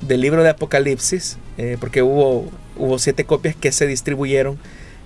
del 0.00 0.20
libro 0.20 0.42
de 0.42 0.50
Apocalipsis, 0.50 1.36
eh, 1.58 1.76
porque 1.78 2.02
hubo, 2.02 2.50
hubo 2.76 2.98
siete 2.98 3.24
copias 3.24 3.54
que 3.54 3.72
se 3.72 3.86
distribuyeron 3.86 4.58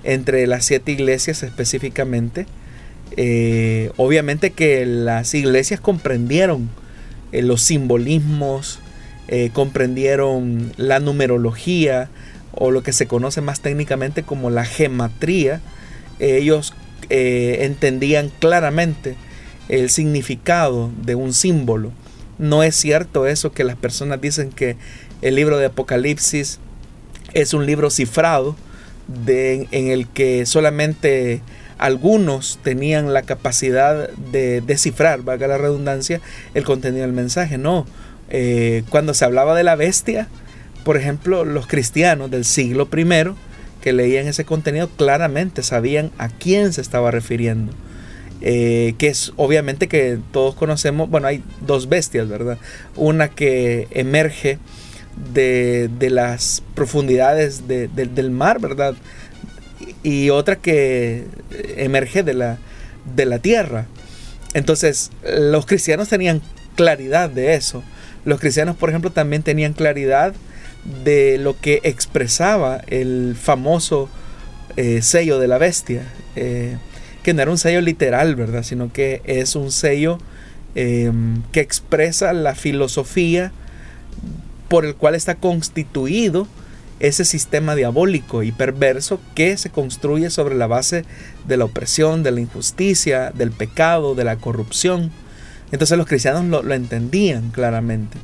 entre 0.05 0.47
las 0.47 0.65
siete 0.65 0.93
iglesias 0.93 1.43
específicamente, 1.43 2.47
eh, 3.13 3.91
obviamente 3.97 4.51
que 4.51 4.85
las 4.87 5.35
iglesias 5.35 5.81
comprendieron 5.81 6.69
los 7.33 7.63
simbolismos, 7.63 8.79
comprendieron 9.53 10.73
la 10.77 11.01
numerología 11.01 12.09
o 12.53 12.71
lo 12.71 12.83
que 12.83 12.93
se 12.93 13.07
conoce 13.07 13.41
más 13.41 13.61
técnicamente 13.61 14.23
como 14.23 14.49
la 14.49 14.65
gematría. 14.65 15.61
ellos 16.19 16.73
eh, 17.09 17.59
entendían 17.61 18.33
claramente 18.41 19.15
el 19.69 19.91
significado 19.91 20.91
de 21.03 21.15
un 21.15 21.33
símbolo. 21.33 21.93
No 22.39 22.65
es 22.65 22.75
cierto 22.75 23.27
eso 23.29 23.53
que 23.53 23.63
las 23.63 23.77
personas 23.77 24.21
dicen 24.21 24.51
que 24.51 24.77
el 25.23 25.37
libro 25.37 25.59
de 25.59 25.67
Apocalipsis 25.67 26.59
es 27.33 27.55
un 27.55 27.65
libro 27.65 27.91
cifrado 27.91 28.57
de, 29.07 29.69
en 29.71 29.89
el 29.89 30.09
que 30.09 30.47
solamente 30.47 31.43
algunos 31.79 32.59
tenían 32.63 33.13
la 33.13 33.23
capacidad 33.23 34.11
de 34.11 34.61
descifrar, 34.61 35.23
valga 35.23 35.47
la 35.47 35.59
redundancia, 35.59 36.21
el 36.55 36.65
contenido 36.65 37.03
del 37.03 37.13
mensaje. 37.13 37.59
No, 37.59 37.87
eh, 38.31 38.83
cuando 38.91 39.15
se 39.15 39.25
hablaba 39.25 39.55
de 39.55 39.65
la 39.65 39.77
bestia, 39.77 40.29
por 40.85 40.97
ejemplo, 40.97 41.45
los 41.45 41.67
cristianos 41.67 42.31
del 42.31 42.45
siglo 42.45 42.87
primero 42.87 43.37
que 43.81 43.93
leían 43.93 44.27
ese 44.27 44.45
contenido 44.45 44.89
claramente 44.89 45.63
sabían 45.63 46.11
a 46.19 46.29
quién 46.29 46.73
se 46.73 46.81
estaba 46.81 47.11
refiriendo. 47.11 47.73
Eh, 48.43 48.95
que 48.99 49.09
es 49.09 49.33
obviamente 49.37 49.89
que 49.89 50.19
todos 50.31 50.55
conocemos, 50.55 51.09
bueno, 51.09 51.27
hay 51.27 51.43
dos 51.67 51.89
bestias, 51.89 52.29
¿verdad? 52.29 52.59
Una 52.95 53.29
que 53.29 53.89
emerge 53.93 54.59
de, 55.33 55.89
las 56.11 56.63
profundidades 56.75 57.67
del 57.67 58.31
mar, 58.31 58.61
¿verdad? 58.61 58.95
Y 60.07 60.31
otra 60.31 60.55
que 60.55 61.25
emerge 61.77 62.23
de 62.23 62.33
la, 62.33 62.59
de 63.17 63.27
la 63.27 63.41
tierra. 63.41 63.87
Entonces, 64.55 65.11
los 65.25 65.67
cristianos 65.67 66.09
tenían 66.09 66.43
claridad 66.77 67.29
de 67.29 67.55
eso. 67.55 67.83
Los 68.25 68.39
cristianos, 68.39 68.77
por 68.77 68.89
ejemplo, 68.89 69.11
también 69.11 69.43
tenían 69.43 69.73
claridad 69.73 70.33
de 71.03 71.39
lo 71.39 71.59
que 71.59 71.81
expresaba 71.83 72.83
el 72.87 73.35
famoso 73.35 74.09
eh, 74.77 75.03
sello 75.03 75.41
de 75.41 75.49
la 75.49 75.59
bestia, 75.59 76.03
eh, 76.37 76.77
que 77.25 77.35
no 77.35 77.43
era 77.43 77.51
un 77.51 77.59
sello 77.59 77.81
literal, 77.81 78.37
¿verdad? 78.37 78.63
Sino 78.63 78.93
que 78.93 79.23
es 79.25 79.57
un 79.57 79.73
sello 79.73 80.19
em, 80.77 81.43
que 81.51 81.59
expresa 81.59 82.33
la 82.33 82.55
filosofía 82.55 83.51
por 84.69 84.85
el 84.85 84.95
cual 84.95 85.17
está 85.17 85.35
constituido 85.35 86.47
ese 87.01 87.25
sistema 87.25 87.75
diabólico 87.75 88.43
y 88.43 88.53
perverso 88.53 89.21
que 89.35 89.57
se 89.57 89.71
construye 89.71 90.31
sobre 90.31 90.55
la 90.55 90.67
base 90.67 91.05
de 91.47 91.57
la 91.57 91.67
opresión, 91.67 92.23
de 92.23 92.33
la 92.33 92.41
injusticia, 92.41 93.31
del 93.31 93.51
pecado, 93.53 94.15
de 94.15 94.25
la 94.25 94.37
corrupción. 94.37 95.11
Entonces 95.73 95.99
los 95.99 96.07
cristianos 96.07 96.65
lo 96.65 96.75
entendían 96.75 97.51
claramente 97.51 98.19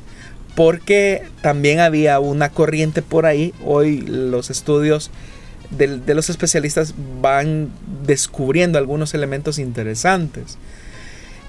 porque 0.55 1.23
también 1.41 1.79
había 1.79 2.19
una 2.19 2.49
corriente 2.49 3.01
por 3.01 3.25
ahí. 3.25 3.53
Hoy 3.65 4.01
los 4.01 4.49
estudios 4.49 5.11
de, 5.71 6.13
los 6.13 6.29
especialistas 6.29 6.93
van 7.21 7.71
descubriendo 8.05 8.77
algunos 8.77 9.13
elementos 9.13 9.59
interesantes 9.59 10.57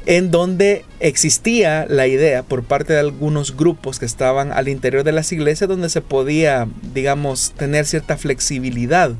en 0.07 0.31
donde 0.31 0.85
existía 1.01 1.87
la 1.88 2.07
idea 2.07 2.43
por 2.43 2.64
parte 2.64 2.93
de 2.93 3.01
algunos 3.01 3.57
grupos 3.57 3.99
que 3.99 4.05
estaban 4.05 4.53
al 4.53 4.69
interior 4.69 5.03
de 5.03 5.12
las 5.12 5.33
iglesias 5.33 5.69
donde 5.69 5.88
se 5.88 6.03
podía, 6.03 6.69
digamos, 6.93 7.53
tener 7.57 7.87
cierta 7.87 8.19
flexibilidad 8.19 9.12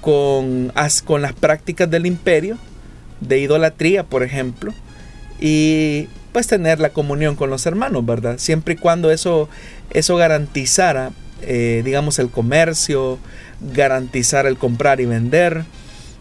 con, 0.00 0.72
las 0.74 1.32
prácticas 1.38 1.90
del 1.90 2.06
imperio, 2.06 2.56
de 3.20 3.38
idolatría, 3.38 4.04
por 4.04 4.22
ejemplo, 4.22 4.72
y 5.38 6.08
pues 6.32 6.46
tener 6.46 6.80
la 6.80 6.90
comunión 6.90 7.36
con 7.36 7.50
los 7.50 7.66
hermanos, 7.66 8.04
¿verdad? 8.06 8.38
Siempre 8.38 8.74
y 8.74 8.76
cuando 8.78 9.10
eso, 9.10 9.50
eso 9.90 10.16
garantizara, 10.16 11.10
eh, 11.42 11.82
digamos, 11.84 12.18
el 12.18 12.30
comercio, 12.30 13.18
garantizar 13.74 14.46
el 14.46 14.56
comprar 14.56 15.00
y 15.00 15.06
vender, 15.06 15.64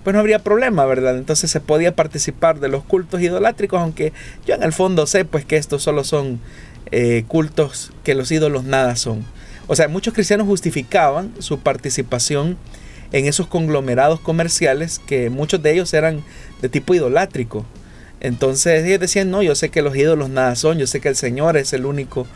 pues 0.04 0.14
no 0.14 0.20
habría 0.20 0.40
problema, 0.40 0.86
¿verdad? 0.86 1.18
Entonces 1.18 1.52
se 1.52 1.60
podía 1.60 1.96
participar 1.96 2.60
de 2.60 2.68
los 2.68 2.84
cultos 2.84 3.22
idolátricos, 3.22 3.80
aunque 3.80 4.14
yo 4.46 4.56
en 4.56 4.64
el 4.64 4.74
fondo 4.74 5.06
sé 5.06 5.26
pues 5.26 5.46
que 5.46 5.58
estos 5.58 5.84
solo 5.84 6.04
son 6.04 6.40
eh, 6.92 7.24
cultos 7.28 7.92
que 8.04 8.16
los 8.16 8.32
ídolos 8.32 8.64
nada 8.64 8.96
son. 8.96 9.26
O 9.68 9.76
sea, 9.76 9.88
muchos 9.88 10.14
cristianos 10.14 10.48
justificaban 10.48 11.32
su 11.40 11.60
participación 11.60 12.58
en 13.12 13.26
esos 13.26 13.48
conglomerados 13.48 14.20
comerciales 14.20 15.00
que 15.00 15.30
muchos 15.30 15.62
de 15.62 15.74
ellos 15.74 15.94
eran 15.94 16.24
de 16.62 16.70
tipo 16.70 16.94
idolátrico. 16.94 17.66
Entonces 18.20 18.86
ellos 18.86 19.00
decían, 19.00 19.32
no, 19.32 19.42
yo 19.42 19.56
sé 19.56 19.70
que 19.70 19.82
los 19.82 19.96
ídolos 19.96 20.30
nada 20.30 20.56
son, 20.56 20.78
yo 20.78 20.88
sé 20.88 21.02
que 21.02 21.10
el 21.10 21.16
Señor 21.16 21.58
es 21.58 21.74
el 21.74 21.86
único 21.86 22.28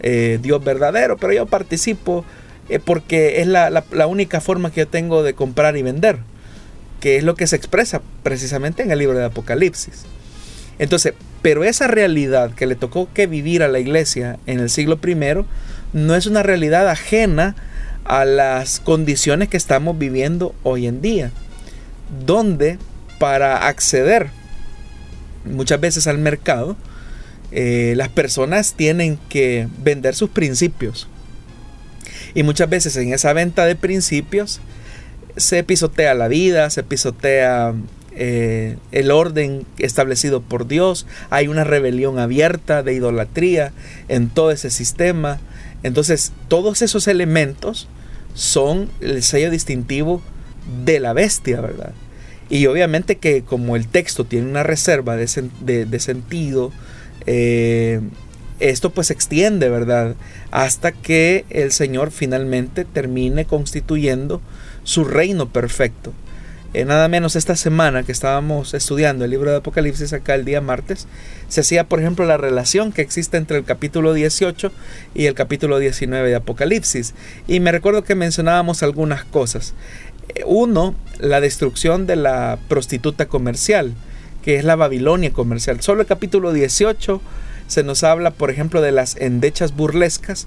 eh, 0.00 0.38
Dios 0.40 0.62
verdadero, 0.62 1.16
pero 1.16 1.32
yo 1.32 1.46
participo 1.46 2.24
eh, 2.68 2.78
porque 2.78 3.40
es 3.40 3.46
la, 3.46 3.82
única 4.06 4.40
forma 4.40 4.70
que 4.70 4.80
yo 4.80 4.88
tengo 4.88 5.22
de 5.22 5.34
comprar 5.34 5.76
y 5.76 5.82
vender, 5.82 6.18
que 7.02 7.16
es 7.16 7.24
lo 7.24 7.34
que 7.34 7.48
se 7.48 7.56
expresa 7.56 8.00
precisamente 8.22 8.84
en 8.84 8.92
el 8.92 9.00
libro 9.00 9.18
de 9.18 9.24
Apocalipsis. 9.24 10.04
Entonces, 10.78 11.14
pero 11.42 11.64
esa 11.64 11.88
realidad 11.88 12.54
que 12.54 12.64
le 12.64 12.76
tocó 12.76 13.12
que 13.12 13.26
vivir 13.26 13.64
a 13.64 13.68
la 13.68 13.80
iglesia 13.80 14.38
en 14.46 14.60
el 14.60 14.70
siglo 14.70 15.00
I 15.04 15.16
no 15.92 16.14
es 16.14 16.26
una 16.26 16.44
realidad 16.44 16.88
ajena 16.88 17.56
a 18.04 18.24
las 18.24 18.78
condiciones 18.78 19.48
que 19.48 19.56
estamos 19.56 19.98
viviendo 19.98 20.54
hoy 20.62 20.86
en 20.86 21.02
día, 21.02 21.32
donde 22.24 22.78
para 23.18 23.66
acceder 23.66 24.30
muchas 25.44 25.80
veces 25.80 26.06
al 26.06 26.18
mercado, 26.18 26.76
eh, 27.50 27.94
las 27.96 28.10
personas 28.10 28.74
tienen 28.74 29.18
que 29.28 29.66
vender 29.82 30.14
sus 30.14 30.30
principios. 30.30 31.08
Y 32.32 32.44
muchas 32.44 32.70
veces 32.70 32.96
en 32.96 33.12
esa 33.12 33.32
venta 33.32 33.66
de 33.66 33.74
principios 33.74 34.60
se 35.36 35.64
pisotea 35.64 36.14
la 36.14 36.28
vida, 36.28 36.70
se 36.70 36.82
pisotea 36.82 37.74
eh, 38.14 38.76
el 38.90 39.10
orden 39.10 39.64
establecido 39.78 40.42
por 40.42 40.68
Dios, 40.68 41.06
hay 41.30 41.48
una 41.48 41.64
rebelión 41.64 42.18
abierta 42.18 42.82
de 42.82 42.94
idolatría 42.94 43.72
en 44.08 44.28
todo 44.28 44.50
ese 44.50 44.70
sistema. 44.70 45.40
Entonces 45.82 46.32
todos 46.48 46.82
esos 46.82 47.08
elementos 47.08 47.88
son 48.34 48.90
el 49.00 49.22
sello 49.22 49.50
distintivo 49.50 50.22
de 50.84 51.00
la 51.00 51.12
bestia, 51.12 51.60
¿verdad? 51.60 51.92
Y 52.50 52.66
obviamente 52.66 53.16
que 53.16 53.42
como 53.42 53.76
el 53.76 53.88
texto 53.88 54.24
tiene 54.24 54.48
una 54.48 54.62
reserva 54.62 55.16
de, 55.16 55.26
sentido, 55.98 56.70
eh, 57.24 58.00
esto 58.60 58.90
pues 58.90 59.06
se 59.06 59.14
extiende, 59.14 59.70
¿verdad? 59.70 60.16
Hasta 60.50 60.92
que 60.92 61.46
el 61.48 61.72
Señor 61.72 62.10
finalmente 62.10 62.84
termine 62.84 63.46
constituyendo 63.46 64.42
su 64.84 65.04
reino 65.04 65.48
perfecto. 65.48 66.12
Eh, 66.74 66.86
nada 66.86 67.06
menos 67.08 67.36
esta 67.36 67.54
semana 67.54 68.02
que 68.02 68.12
estábamos 68.12 68.72
estudiando 68.72 69.26
el 69.26 69.30
libro 69.30 69.50
de 69.50 69.58
Apocalipsis 69.58 70.14
acá 70.14 70.34
el 70.34 70.46
día 70.46 70.62
martes, 70.62 71.06
se 71.48 71.60
hacía 71.60 71.84
por 71.84 72.00
ejemplo 72.00 72.24
la 72.24 72.38
relación 72.38 72.92
que 72.92 73.02
existe 73.02 73.36
entre 73.36 73.58
el 73.58 73.64
capítulo 73.64 74.14
18 74.14 74.72
y 75.14 75.26
el 75.26 75.34
capítulo 75.34 75.78
19 75.78 76.30
de 76.30 76.34
Apocalipsis. 76.34 77.14
Y 77.46 77.60
me 77.60 77.72
recuerdo 77.72 78.04
que 78.04 78.14
mencionábamos 78.14 78.82
algunas 78.82 79.24
cosas. 79.24 79.74
Uno, 80.46 80.94
la 81.18 81.42
destrucción 81.42 82.06
de 82.06 82.16
la 82.16 82.58
prostituta 82.68 83.26
comercial, 83.26 83.92
que 84.42 84.56
es 84.56 84.64
la 84.64 84.76
Babilonia 84.76 85.30
comercial. 85.30 85.82
Solo 85.82 86.00
el 86.00 86.06
capítulo 86.06 86.54
18 86.54 87.20
se 87.66 87.82
nos 87.82 88.02
habla, 88.02 88.30
por 88.30 88.50
ejemplo, 88.50 88.80
de 88.80 88.92
las 88.92 89.16
endechas 89.16 89.74
burlescas 89.76 90.46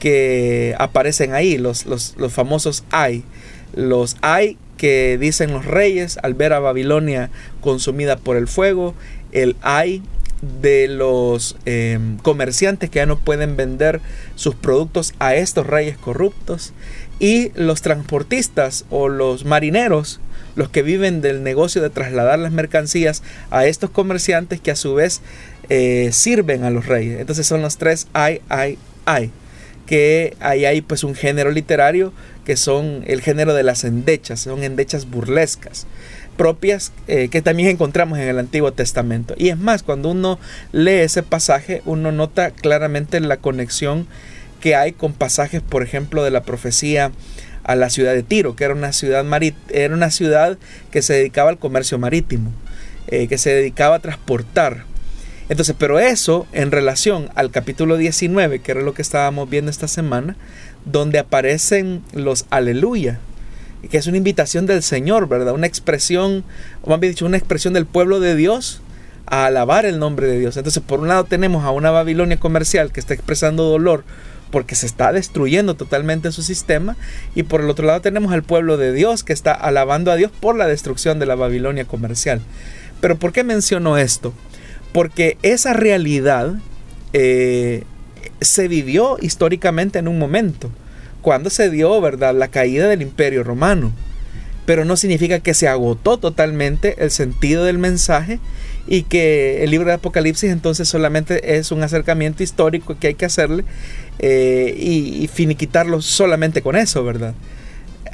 que 0.00 0.74
aparecen 0.78 1.32
ahí, 1.32 1.58
los, 1.58 1.86
los, 1.86 2.14
famosos 2.30 2.84
hay. 2.90 3.22
Los 3.74 4.16
hay 4.22 4.56
que 4.76 5.18
dicen 5.18 5.52
los 5.52 5.66
reyes 5.66 6.18
al 6.22 6.34
ver 6.34 6.52
a 6.52 6.58
Babilonia 6.58 7.30
consumida 7.60 8.16
por 8.16 8.36
el 8.36 8.48
fuego, 8.48 8.94
el 9.30 9.56
hay 9.60 10.02
de 10.62 10.88
los 10.88 11.56
em, 11.66 12.16
comerciantes 12.18 12.88
que 12.88 12.96
ya 12.96 13.06
no 13.06 13.18
pueden 13.18 13.56
vender 13.56 14.00
sus 14.36 14.54
productos 14.54 15.12
a 15.18 15.34
estos 15.34 15.66
reyes 15.66 15.98
corruptos 15.98 16.72
y 17.18 17.52
los 17.54 17.82
transportistas 17.82 18.86
o 18.88 19.10
los 19.10 19.44
marineros, 19.44 20.18
los 20.56 20.70
que 20.70 20.82
viven 20.82 21.20
del 21.20 21.42
negocio 21.42 21.82
de 21.82 21.90
trasladar 21.90 22.38
las 22.38 22.52
mercancías 22.52 23.22
a 23.50 23.66
estos 23.66 23.90
comerciantes 23.90 24.62
que 24.62 24.70
a 24.70 24.76
su 24.76 24.94
vez 24.94 25.20
eh, 25.68 26.08
sirven 26.12 26.64
a 26.64 26.70
los 26.70 26.86
reyes. 26.86 27.20
Entonces 27.20 27.46
son 27.46 27.60
los 27.60 27.76
tres 27.76 28.08
ay, 28.14 28.40
ay, 28.48 28.78
ay 29.04 29.30
que 29.90 30.36
ahí 30.38 30.66
hay 30.66 30.82
pues 30.82 31.02
un 31.02 31.16
género 31.16 31.50
literario 31.50 32.12
que 32.44 32.56
son 32.56 33.02
el 33.08 33.20
género 33.22 33.54
de 33.54 33.64
las 33.64 33.82
endechas, 33.82 34.38
son 34.38 34.62
endechas 34.62 35.10
burlescas 35.10 35.88
propias 36.36 36.92
eh, 37.08 37.26
que 37.28 37.42
también 37.42 37.70
encontramos 37.70 38.16
en 38.20 38.28
el 38.28 38.38
Antiguo 38.38 38.72
Testamento. 38.72 39.34
Y 39.36 39.48
es 39.48 39.58
más, 39.58 39.82
cuando 39.82 40.10
uno 40.10 40.38
lee 40.70 41.00
ese 41.00 41.24
pasaje, 41.24 41.82
uno 41.86 42.12
nota 42.12 42.52
claramente 42.52 43.18
la 43.18 43.38
conexión 43.38 44.06
que 44.60 44.76
hay 44.76 44.92
con 44.92 45.12
pasajes, 45.12 45.60
por 45.60 45.82
ejemplo, 45.82 46.22
de 46.22 46.30
la 46.30 46.44
profecía 46.44 47.10
a 47.64 47.74
la 47.74 47.90
ciudad 47.90 48.14
de 48.14 48.22
Tiro, 48.22 48.54
que 48.54 48.62
era 48.62 48.74
una 48.74 48.92
ciudad, 48.92 49.26
era 49.70 49.92
una 49.92 50.12
ciudad 50.12 50.56
que 50.92 51.02
se 51.02 51.14
dedicaba 51.14 51.50
al 51.50 51.58
comercio 51.58 51.98
marítimo, 51.98 52.52
eh, 53.08 53.26
que 53.26 53.38
se 53.38 53.52
dedicaba 53.52 53.96
a 53.96 53.98
transportar. 53.98 54.84
Entonces, 55.50 55.74
pero 55.76 55.98
eso 55.98 56.46
en 56.52 56.70
relación 56.70 57.28
al 57.34 57.50
capítulo 57.50 57.96
19, 57.96 58.60
que 58.60 58.70
era 58.70 58.82
lo 58.82 58.94
que 58.94 59.02
estábamos 59.02 59.50
viendo 59.50 59.68
esta 59.68 59.88
semana, 59.88 60.36
donde 60.84 61.18
aparecen 61.18 62.04
los 62.12 62.46
aleluya, 62.50 63.18
que 63.90 63.98
es 63.98 64.06
una 64.06 64.16
invitación 64.16 64.66
del 64.66 64.84
Señor, 64.84 65.26
¿verdad? 65.28 65.52
Una 65.52 65.66
expresión, 65.66 66.44
o 66.82 66.90
más 66.90 67.00
dicho, 67.00 67.26
una 67.26 67.36
expresión 67.36 67.74
del 67.74 67.84
pueblo 67.84 68.20
de 68.20 68.36
Dios 68.36 68.80
a 69.26 69.46
alabar 69.46 69.86
el 69.86 69.98
nombre 69.98 70.28
de 70.28 70.38
Dios. 70.38 70.56
Entonces, 70.56 70.84
por 70.86 71.00
un 71.00 71.08
lado 71.08 71.24
tenemos 71.24 71.64
a 71.64 71.72
una 71.72 71.90
Babilonia 71.90 72.38
comercial 72.38 72.92
que 72.92 73.00
está 73.00 73.14
expresando 73.14 73.64
dolor 73.64 74.04
porque 74.52 74.76
se 74.76 74.86
está 74.86 75.12
destruyendo 75.12 75.74
totalmente 75.74 76.30
su 76.30 76.42
sistema 76.42 76.96
y 77.34 77.42
por 77.42 77.60
el 77.60 77.70
otro 77.70 77.86
lado 77.86 78.00
tenemos 78.00 78.32
al 78.32 78.44
pueblo 78.44 78.76
de 78.76 78.92
Dios 78.92 79.24
que 79.24 79.32
está 79.32 79.52
alabando 79.52 80.12
a 80.12 80.16
Dios 80.16 80.30
por 80.30 80.56
la 80.56 80.68
destrucción 80.68 81.18
de 81.18 81.26
la 81.26 81.34
Babilonia 81.34 81.86
comercial. 81.86 82.40
Pero 83.00 83.18
¿por 83.18 83.32
qué 83.32 83.42
menciono 83.42 83.98
esto? 83.98 84.32
Porque 84.92 85.38
esa 85.42 85.72
realidad 85.72 86.54
eh, 87.12 87.84
se 88.40 88.68
vivió 88.68 89.16
históricamente 89.20 89.98
en 89.98 90.08
un 90.08 90.18
momento 90.18 90.70
cuando 91.22 91.50
se 91.50 91.70
dio, 91.70 92.00
¿verdad?, 92.00 92.34
la 92.34 92.48
caída 92.48 92.88
del 92.88 93.02
imperio 93.02 93.44
romano. 93.44 93.92
Pero 94.66 94.84
no 94.84 94.96
significa 94.96 95.40
que 95.40 95.54
se 95.54 95.68
agotó 95.68 96.18
totalmente 96.18 96.96
el 96.98 97.10
sentido 97.10 97.64
del 97.64 97.78
mensaje 97.78 98.38
y 98.86 99.02
que 99.04 99.62
el 99.64 99.70
libro 99.70 99.88
de 99.88 99.94
Apocalipsis 99.94 100.50
entonces 100.50 100.88
solamente 100.88 101.56
es 101.56 101.70
un 101.72 101.82
acercamiento 101.82 102.42
histórico 102.42 102.96
que 102.98 103.08
hay 103.08 103.14
que 103.14 103.24
hacerle 103.24 103.64
eh, 104.18 104.74
y, 104.76 105.28
finiquitarlo 105.28 106.02
solamente 106.02 106.62
con 106.62 106.76
eso, 106.76 107.04
¿verdad? 107.04 107.34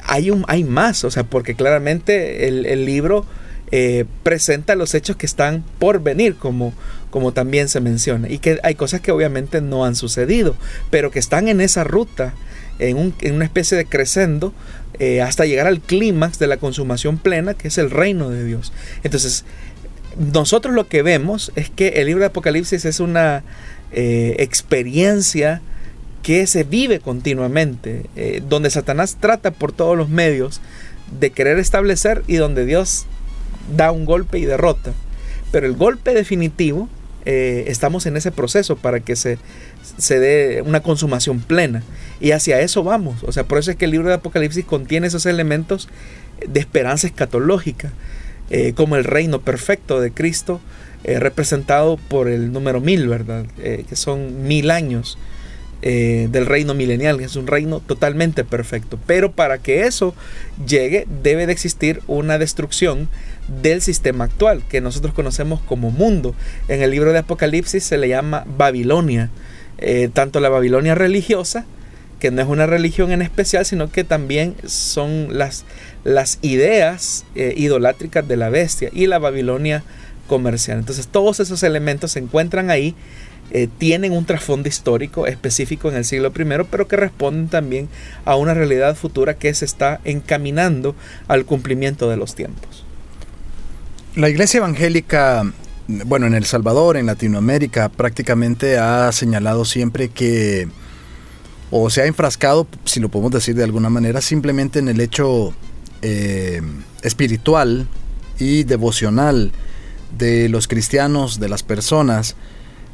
Hay, 0.03 0.29
un, 0.29 0.45
hay 0.47 0.63
más, 0.63 1.03
o 1.03 1.11
sea, 1.11 1.23
porque 1.23 1.55
claramente 1.55 2.47
el, 2.47 2.85
libro 2.85 3.25
eh, 3.69 4.05
presenta 4.23 4.75
los 4.75 4.95
hechos 4.95 5.17
que 5.17 5.25
están 5.25 5.61
por 5.77 6.01
venir, 6.01 6.37
como, 6.37 6.73
como 7.09 7.33
también 7.33 7.67
se 7.67 7.81
menciona, 7.81 8.29
y 8.29 8.39
que 8.39 8.59
hay 8.63 8.75
cosas 8.75 9.01
que 9.01 9.11
obviamente 9.11 9.59
no 9.59 9.83
han 9.83 9.95
sucedido, 9.95 10.55
pero 10.89 11.11
que 11.11 11.19
están 11.19 11.49
en 11.49 11.59
esa 11.59 11.83
ruta 11.83 12.33
en, 12.79 13.13
una 13.33 13.43
especie 13.43 13.77
de 13.77 13.85
crescendo 13.85 14.53
eh, 14.99 15.21
hasta 15.21 15.45
llegar 15.45 15.67
al 15.67 15.81
clímax 15.81 16.39
de 16.39 16.47
la 16.47 16.55
consumación 16.57 17.17
plena, 17.17 17.55
que 17.55 17.67
es 17.67 17.77
el 17.77 17.91
reino 17.91 18.29
de 18.29 18.45
Dios. 18.45 18.71
Entonces, 19.03 19.43
nosotros 20.17 20.73
lo 20.73 20.87
que 20.87 21.01
vemos 21.01 21.51
es 21.55 21.69
que 21.69 21.89
el 21.89 22.07
libro 22.07 22.21
de 22.21 22.27
Apocalipsis 22.27 22.85
es 22.85 23.01
una 23.01 23.43
eh, 23.91 24.37
experiencia 24.39 25.61
que 26.23 26.47
se 26.47 26.63
vive 26.63 26.99
continuamente, 26.99 28.05
donde 28.49 28.69
Satanás 28.69 29.17
trata 29.19 29.51
por 29.51 29.71
todos 29.71 29.95
los 29.95 30.09
medios 30.09 30.59
de 31.19 31.31
querer 31.31 31.57
establecer 31.57 32.23
y 32.27 32.35
donde 32.35 32.65
Dios 32.65 33.05
da 33.75 33.91
un 33.91 34.05
golpe 34.05 34.39
y 34.39 34.45
derrota. 34.45 34.93
Pero 35.51 35.65
el 35.65 35.73
golpe 35.73 36.13
definitivo, 36.13 36.89
estamos 37.25 38.05
en 38.05 38.15
ese 38.15 38.31
proceso 38.31 38.77
para 38.77 39.01
que 39.01 39.17
se, 39.17 39.37
se 39.97 40.19
dé 40.19 40.61
una 40.61 40.81
consumación 40.81 41.39
plena. 41.39 41.83
Y 42.19 42.31
hacia 42.31 42.61
eso 42.61 42.83
vamos. 42.83 43.23
O 43.23 43.31
sea, 43.31 43.43
por 43.43 43.57
eso 43.57 43.71
es 43.71 43.77
que 43.77 43.85
el 43.85 43.91
libro 43.91 44.07
de 44.07 44.15
Apocalipsis 44.15 44.65
contiene 44.65 45.07
esos 45.07 45.25
elementos 45.25 45.89
de 46.45 46.59
esperanza 46.59 47.07
escatológica, 47.07 47.91
eh, 48.49 48.73
como 48.73 48.95
el 48.95 49.03
reino 49.03 49.41
perfecto 49.41 49.99
de 49.99 50.11
Cristo, 50.11 50.61
eh, 51.03 51.19
representado 51.19 51.97
por 51.97 52.27
el 52.27 52.51
número 52.51 52.79
mil, 52.79 53.07
¿verdad? 53.07 53.45
Eh, 53.59 53.85
que 53.87 53.95
son 53.95 54.47
mil 54.47 54.71
años 54.71 55.17
del 55.79 56.47
reino 56.47 56.73
milenial, 56.73 57.19
que 57.19 57.25
es 57.25 57.35
un 57.35 57.47
reino 57.47 57.79
totalmente 57.79 58.43
perfecto. 58.43 58.99
Pero 59.05 59.31
para 59.31 59.59
que 59.59 59.83
eso 59.83 60.15
llegue, 60.65 61.07
debe 61.21 61.45
de 61.45 61.53
existir 61.53 62.01
una 62.07 62.39
destrucción 62.39 63.07
del 63.47 63.81
sistema 63.81 64.25
actual, 64.25 64.63
que 64.67 64.81
nosotros 64.81 65.13
conocemos 65.13 65.61
como 65.61 65.91
mundo. 65.91 66.35
En 66.67 66.81
el 66.81 66.91
libro 66.91 67.13
de 67.13 67.19
Apocalipsis 67.19 67.83
se 67.83 67.97
le 67.97 68.09
llama 68.09 68.45
Babilonia. 68.57 69.29
Eh, 69.79 70.09
tanto 70.11 70.39
la 70.39 70.49
Babilonia 70.49 70.95
religiosa, 70.95 71.65
que 72.19 72.31
no 72.31 72.41
es 72.41 72.47
una 72.47 72.65
religión 72.65 73.11
en 73.11 73.21
especial, 73.21 73.65
sino 73.65 73.91
que 73.91 74.03
también 74.03 74.55
son 74.65 75.37
las, 75.37 75.65
las 76.03 76.39
ideas 76.41 77.25
eh, 77.35 77.53
idolátricas 77.55 78.27
de 78.27 78.37
la 78.37 78.49
bestia 78.49 78.89
y 78.91 79.05
la 79.07 79.19
Babilonia 79.19 79.83
comercial. 80.27 80.79
Entonces 80.79 81.07
todos 81.07 81.39
esos 81.39 81.63
elementos 81.63 82.13
se 82.13 82.19
encuentran 82.19 82.71
ahí, 82.71 82.95
eh, 83.51 83.69
tienen 83.77 84.11
un 84.11 84.25
trasfondo 84.25 84.67
histórico 84.67 85.27
específico 85.27 85.89
en 85.89 85.95
el 85.95 86.05
siglo 86.05 86.33
I, 86.35 86.65
pero 86.69 86.87
que 86.87 86.97
responden 86.97 87.47
también 87.47 87.87
a 88.25 88.35
una 88.35 88.53
realidad 88.53 88.95
futura 88.95 89.35
que 89.35 89.53
se 89.53 89.65
está 89.65 90.01
encaminando 90.03 90.95
al 91.27 91.45
cumplimiento 91.45 92.09
de 92.09 92.17
los 92.17 92.35
tiempos. 92.35 92.86
La 94.17 94.29
iglesia 94.29 94.57
evangélica 94.57 95.43
bueno, 95.87 96.25
en 96.25 96.33
El 96.33 96.43
Salvador, 96.43 96.97
en 96.97 97.05
Latinoamérica, 97.05 97.89
prácticamente 97.89 98.79
ha 98.79 99.11
señalado 99.11 99.63
siempre 99.63 100.09
que, 100.09 100.67
o 101.69 101.91
se 101.91 102.01
ha 102.01 102.05
enfrascado, 102.07 102.65
si 102.83 102.99
lo 102.99 103.09
podemos 103.09 103.31
decir 103.31 103.53
de 103.53 103.63
alguna 103.63 103.91
manera, 103.91 104.19
simplemente 104.21 104.79
en 104.79 104.87
el 104.89 104.99
hecho 105.01 105.53
eh, 106.01 106.63
espiritual 107.03 107.87
y 108.39 108.63
devocional 108.63 109.51
de 110.17 110.49
los 110.49 110.67
cristianos, 110.67 111.39
de 111.39 111.49
las 111.49 111.61
personas, 111.61 112.35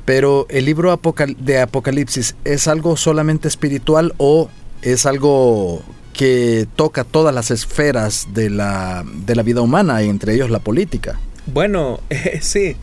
pero 0.04 0.46
el 0.50 0.66
libro 0.66 1.00
de 1.38 1.62
Apocalipsis 1.62 2.36
es 2.44 2.68
algo 2.68 2.98
solamente 2.98 3.48
espiritual 3.48 4.14
o 4.18 4.50
es 4.84 5.06
algo 5.06 5.84
que 6.14 6.68
toca 6.76 7.04
todas 7.04 7.34
las 7.34 7.52
esferas 7.52 8.28
de 8.34 8.50
la, 8.50 9.04
de 9.26 9.36
la 9.36 9.44
vida 9.44 9.62
humana, 9.62 10.02
entre 10.04 10.36
ellos 10.36 10.50
la 10.50 10.60
política. 10.60 11.20
Bueno, 11.48 12.00
sí. 12.42 12.76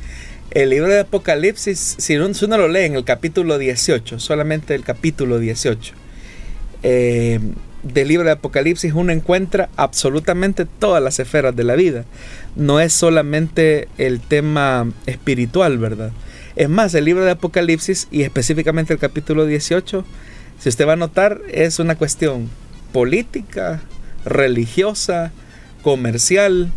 El 0.51 0.71
libro 0.71 0.89
de 0.89 1.01
Apocalipsis, 1.01 1.97
si 1.99 2.17
uno, 2.17 2.59
lo 2.59 2.67
lee 2.67 2.81
en 2.81 2.97
el 2.97 3.05
capítulo 3.05 3.57
18, 3.57 4.19
solamente 4.19 4.75
el 4.75 4.83
capítulo 4.83 5.39
18 5.39 5.95
eh, 6.83 7.39
del 7.85 8.09
libro 8.09 8.27
de 8.27 8.33
Apocalipsis, 8.33 8.93
uno 8.93 9.13
encuentra 9.13 9.69
absolutamente 9.77 10.65
todas 10.65 11.01
las 11.01 11.21
esferas 11.21 11.55
de 11.55 11.63
la 11.63 11.77
vida. 11.77 12.05
No 12.57 12.81
es 12.81 12.93
solamente 12.93 13.89
el 13.97 14.21
tema 14.21 14.91
espiritual, 15.07 15.79
¿verdad? 15.79 16.11
Es 16.57 16.69
más, 16.69 16.95
el 16.95 17.05
libro 17.05 17.25
de 17.25 17.31
Apocalipsis 17.31 18.09
y 18.11 18.23
específicamente 18.23 18.93
el 18.93 18.99
capítulo 18.99 19.47
18, 19.47 20.05
si 20.61 20.69
usted 20.69 20.87
va 20.87 20.93
a 20.93 20.97
notar, 20.97 21.41
es 21.51 21.79
una 21.79 21.97
cuestión 21.97 22.51
política, 22.93 23.81
religiosa, 24.27 25.33
comercial, 25.83 26.71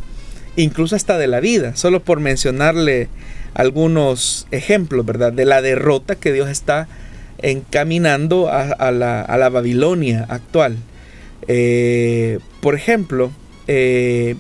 incluso 0.56 0.96
hasta 0.96 1.18
de 1.18 1.28
la 1.28 1.42
vida, 1.42 1.76
solo 1.76 2.02
por 2.02 2.22
mencionarle 2.22 3.10
algunos 3.54 4.48
ejemplos, 4.52 5.06
¿verdad? 5.06 5.34
De 5.34 5.44
la 5.44 5.62
derrota 5.62 6.16
que 6.16 6.32
Dios 6.32 6.50
está 6.50 6.88
encaminando 7.40 8.50
a, 8.50 8.92
la, 8.92 9.50
Babilonia 9.50 10.26
actual. 10.30 10.78
Eh, 11.50 12.40
por 12.62 12.76
ejemplo, 12.76 13.32
eh, 13.68 14.36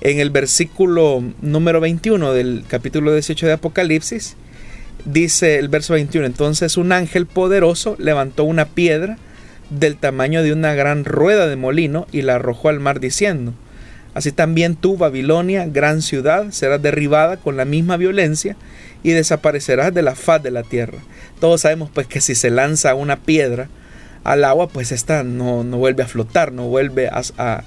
en 0.00 0.18
el 0.18 0.30
versículo 0.30 1.22
número 1.40 1.80
21 1.80 2.32
del 2.32 2.64
capítulo 2.66 3.12
18 3.12 3.46
de 3.46 3.52
Apocalipsis, 3.52 4.36
dice 5.04 5.58
el 5.58 5.68
verso 5.68 5.94
21, 5.94 6.26
entonces 6.26 6.76
un 6.76 6.92
ángel 6.92 7.26
poderoso 7.26 7.96
levantó 7.98 8.44
una 8.44 8.66
piedra 8.66 9.18
del 9.70 9.96
tamaño 9.96 10.42
de 10.42 10.52
una 10.52 10.74
gran 10.74 11.04
rueda 11.04 11.46
de 11.46 11.56
molino 11.56 12.06
y 12.12 12.22
la 12.22 12.36
arrojó 12.36 12.68
al 12.68 12.80
mar 12.80 13.00
diciendo, 13.00 13.54
Así 14.12 14.32
también 14.32 14.74
tú, 14.74 14.96
Babilonia, 14.96 15.66
gran 15.66 16.02
ciudad, 16.02 16.50
serás 16.50 16.82
derribada 16.82 17.36
con 17.36 17.56
la 17.56 17.64
misma 17.64 17.96
violencia 17.96 18.56
y 19.02 19.10
desaparecerás 19.10 19.94
de 19.94 20.02
la 20.02 20.16
faz 20.16 20.42
de 20.42 20.50
la 20.50 20.62
tierra. 20.62 20.98
Todos 21.38 21.60
sabemos 21.60 21.90
pues 21.94 22.06
que 22.06 22.20
si 22.20 22.34
se 22.34 22.50
lanza 22.50 22.94
una 22.94 23.16
piedra 23.20 23.68
al 24.24 24.44
agua, 24.44 24.68
pues 24.68 24.90
esta 24.92 25.22
no, 25.22 25.64
no 25.64 25.78
vuelve 25.78 26.02
a 26.02 26.08
flotar, 26.08 26.52
no 26.52 26.64
vuelve 26.64 27.08
a, 27.08 27.22
a, 27.38 27.62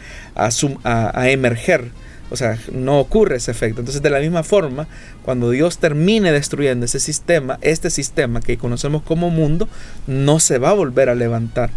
a, 0.84 1.30
emerger. 1.30 1.92
O 2.34 2.36
sea, 2.36 2.58
no 2.72 3.00
ocurre 3.00 3.36
ese 3.36 3.52
efecto. 3.52 3.82
Entonces, 3.82 4.02
de 4.02 4.10
la 4.10 4.20
misma 4.20 4.42
forma, 4.42 4.88
cuando 5.22 5.52
Dios 5.52 5.78
termine 5.78 6.32
destruyendo 6.32 6.84
ese 6.84 7.00
sistema, 7.00 7.60
este 7.62 7.92
sistema 7.92 8.42
que 8.42 8.58
conocemos 8.58 9.04
como 9.04 9.30
mundo, 9.30 9.70
no 10.08 10.40
se 10.40 10.58
va 10.58 10.72
a 10.72 10.74
volver 10.74 11.10
a 11.10 11.16
levantar. 11.16 11.70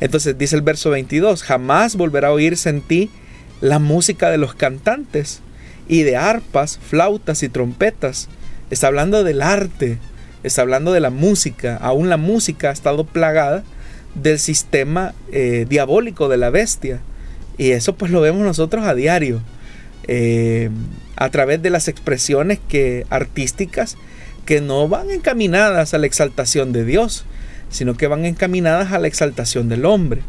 Entonces, 0.00 0.38
dice 0.38 0.56
el 0.56 0.62
verso 0.62 0.88
22, 0.88 1.42
jamás 1.42 1.94
volverá 1.94 2.28
a 2.28 2.32
oírse 2.32 2.70
en 2.70 2.80
ti 2.80 3.10
la 3.60 3.78
música 3.78 4.30
de 4.30 4.38
los 4.38 4.54
cantantes 4.54 5.42
y 5.88 6.04
de 6.04 6.16
arpas, 6.16 6.78
flautas 6.78 7.42
y 7.42 7.50
trompetas. 7.50 8.30
Está 8.70 8.86
hablando 8.86 9.24
del 9.24 9.42
arte, 9.42 9.98
está 10.42 10.62
hablando 10.62 10.92
de 10.92 11.00
la 11.00 11.10
música. 11.10 11.76
Aún 11.76 12.08
la 12.08 12.16
música 12.16 12.70
ha 12.70 12.72
estado 12.72 13.04
plagada 13.04 13.62
del 14.14 14.38
sistema 14.38 15.12
eh, 15.32 15.66
diabólico 15.68 16.30
de 16.30 16.38
la 16.38 16.48
bestia. 16.48 17.00
Y 17.58 17.72
eso 17.72 17.94
pues 17.94 18.10
lo 18.10 18.22
vemos 18.22 18.40
nosotros 18.40 18.86
a 18.86 18.94
diario. 18.94 19.42
Eh, 20.08 20.70
a 21.16 21.30
través 21.30 21.60
de 21.62 21.70
las 21.70 21.88
expresiones 21.88 22.58
que, 22.68 23.06
artísticas 23.10 23.96
que 24.46 24.62
no 24.62 24.88
van 24.88 25.10
encaminadas 25.10 25.92
a 25.92 25.98
la 25.98 26.06
exaltación 26.06 26.72
de 26.72 26.84
Dios, 26.84 27.26
sino 27.70 27.96
que 27.96 28.06
van 28.06 28.24
encaminadas 28.24 28.92
a 28.92 28.98
la 28.98 29.08
exaltación 29.08 29.68
del 29.68 29.84
hombre. 29.84 30.22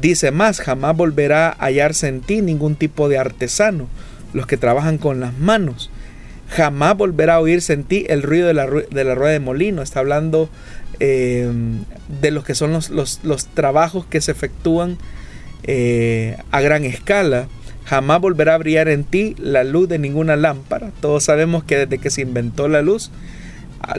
Dice 0.00 0.30
más, 0.30 0.60
jamás 0.60 0.96
volverá 0.96 1.48
a 1.48 1.66
hallarse 1.66 2.08
en 2.08 2.20
ti 2.20 2.42
ningún 2.42 2.76
tipo 2.76 3.08
de 3.08 3.16
artesano, 3.16 3.88
los 4.32 4.46
que 4.46 4.56
trabajan 4.56 4.98
con 4.98 5.20
las 5.20 5.32
manos. 5.38 5.90
Jamás 6.50 6.96
volverá 6.96 7.36
a 7.36 7.40
oírse 7.40 7.72
en 7.72 7.84
ti 7.84 8.04
el 8.08 8.22
ruido 8.22 8.48
de 8.48 8.54
la, 8.54 8.66
rueda 8.66 9.32
de 9.32 9.40
molino. 9.40 9.80
Está 9.80 10.00
hablando 10.00 10.50
eh, 11.00 11.50
de 12.20 12.30
los 12.30 12.44
que 12.44 12.54
son 12.54 12.72
los, 12.72 12.90
los, 12.90 13.46
trabajos 13.54 14.04
que 14.04 14.20
se 14.20 14.32
efectúan 14.32 14.98
eh, 15.62 16.36
a 16.50 16.60
gran 16.60 16.84
escala. 16.84 17.48
Jamás 17.84 18.20
volverá 18.20 18.54
a 18.54 18.58
brillar 18.58 18.88
en 18.88 19.04
ti 19.04 19.34
la 19.38 19.64
luz 19.64 19.88
de 19.88 19.98
ninguna 19.98 20.36
lámpara. 20.36 20.90
Todos 21.00 21.24
sabemos 21.24 21.64
que 21.64 21.76
desde 21.76 21.98
que 21.98 22.10
se 22.10 22.22
inventó 22.22 22.68
la 22.68 22.82
luz, 22.82 23.10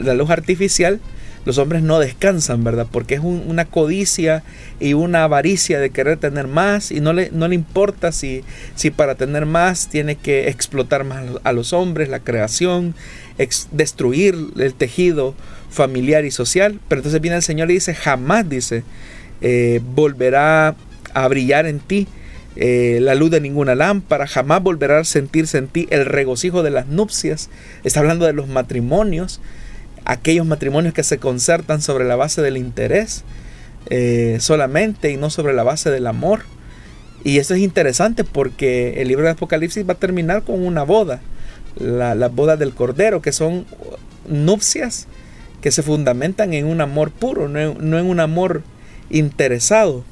la 0.02 0.14
luz 0.14 0.30
artificial, 0.30 1.00
los 1.46 1.58
hombres 1.58 1.82
no 1.82 2.00
descansan, 2.00 2.64
¿verdad? 2.64 2.88
Porque 2.90 3.14
es 3.14 3.20
una 3.20 3.66
codicia 3.66 4.42
y 4.80 4.94
una 4.94 5.22
avaricia 5.22 5.78
de 5.78 5.90
querer 5.90 6.18
tener 6.18 6.48
más 6.48 6.90
y 6.90 7.00
no 7.00 7.12
le, 7.12 7.30
no 7.30 7.46
le 7.46 7.54
importa 7.54 8.10
si, 8.10 8.42
si 8.74 8.90
para 8.90 9.14
tener 9.14 9.46
más 9.46 9.88
tiene 9.88 10.16
que 10.16 10.48
explotar 10.48 11.04
más 11.04 11.24
a 11.44 11.52
los 11.52 11.72
hombres, 11.72 12.08
la 12.08 12.18
creación, 12.18 12.96
destruir 13.70 14.34
el 14.58 14.74
tejido 14.74 15.36
familiar 15.70 16.24
y 16.24 16.32
social. 16.32 16.80
Pero 16.88 16.98
entonces 16.98 17.20
viene 17.20 17.36
el 17.36 17.44
Señor 17.44 17.70
y 17.70 17.74
dice, 17.74 17.94
jamás, 17.94 18.48
dice, 18.48 18.82
eh, 19.40 19.80
volverá 19.94 20.74
a 21.14 21.28
brillar 21.28 21.66
en 21.66 21.78
ti 21.78 22.08
eh, 22.56 22.98
la 23.00 23.14
luz 23.14 23.30
de 23.30 23.40
ninguna 23.40 23.74
lámpara, 23.74 24.26
jamás 24.26 24.62
volverá 24.62 25.00
a 25.00 25.04
sentirse 25.04 25.58
en 25.58 25.68
ti 25.68 25.86
el 25.90 26.04
regocijo 26.06 26.62
de 26.62 26.70
las 26.70 26.86
nupcias. 26.86 27.50
Está 27.84 28.00
hablando 28.00 28.26
de 28.26 28.32
los 28.32 28.48
matrimonios 28.48 29.40
aquellos 30.06 30.46
matrimonios 30.46 30.94
que 30.94 31.02
se 31.02 31.18
concertan 31.18 31.82
sobre 31.82 32.04
la 32.04 32.16
base 32.16 32.40
del 32.40 32.56
interés 32.56 33.24
eh, 33.90 34.38
solamente 34.40 35.10
y 35.10 35.16
no 35.16 35.30
sobre 35.30 35.52
la 35.52 35.64
base 35.64 35.90
del 35.90 36.06
amor. 36.06 36.42
Y 37.24 37.38
eso 37.38 37.54
es 37.54 37.60
interesante 37.60 38.24
porque 38.24 39.02
el 39.02 39.08
libro 39.08 39.24
de 39.24 39.32
Apocalipsis 39.32 39.86
va 39.86 39.94
a 39.94 39.98
terminar 39.98 40.44
con 40.44 40.64
una 40.64 40.84
boda, 40.84 41.20
la, 41.76 42.14
boda 42.28 42.56
del 42.56 42.72
Cordero, 42.72 43.20
que 43.20 43.32
son 43.32 43.66
nupcias 44.28 45.08
que 45.60 45.72
se 45.72 45.82
fundamentan 45.82 46.54
en 46.54 46.66
un 46.66 46.80
amor 46.80 47.10
puro, 47.10 47.48
no 47.48 47.58
en, 47.58 48.06
un 48.06 48.20
amor 48.20 48.62
interesado. 49.10 50.04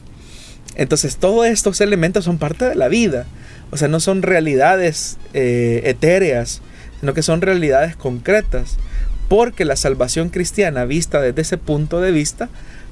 Entonces 0.76 1.16
todos 1.16 1.46
estos 1.46 1.80
elementos 1.80 2.24
son 2.24 2.38
parte 2.38 2.64
de 2.64 2.74
la 2.74 2.88
vida, 2.88 3.26
o 3.70 3.76
sea, 3.76 3.88
no 3.88 4.00
son 4.00 4.22
realidades 4.22 5.18
eh, 5.32 5.82
etéreas, 5.84 6.62
sino 7.00 7.14
que 7.14 7.22
son 7.22 7.40
realidades 7.40 7.96
concretas. 7.96 8.76
Porque 9.28 9.64
la 9.64 9.76
salvación 9.76 10.28
cristiana 10.28 10.84
vista 10.84 11.20
desde 11.20 11.42
ese 11.42 11.58
punto 11.58 12.00
de 12.00 12.12
vista 12.12 12.50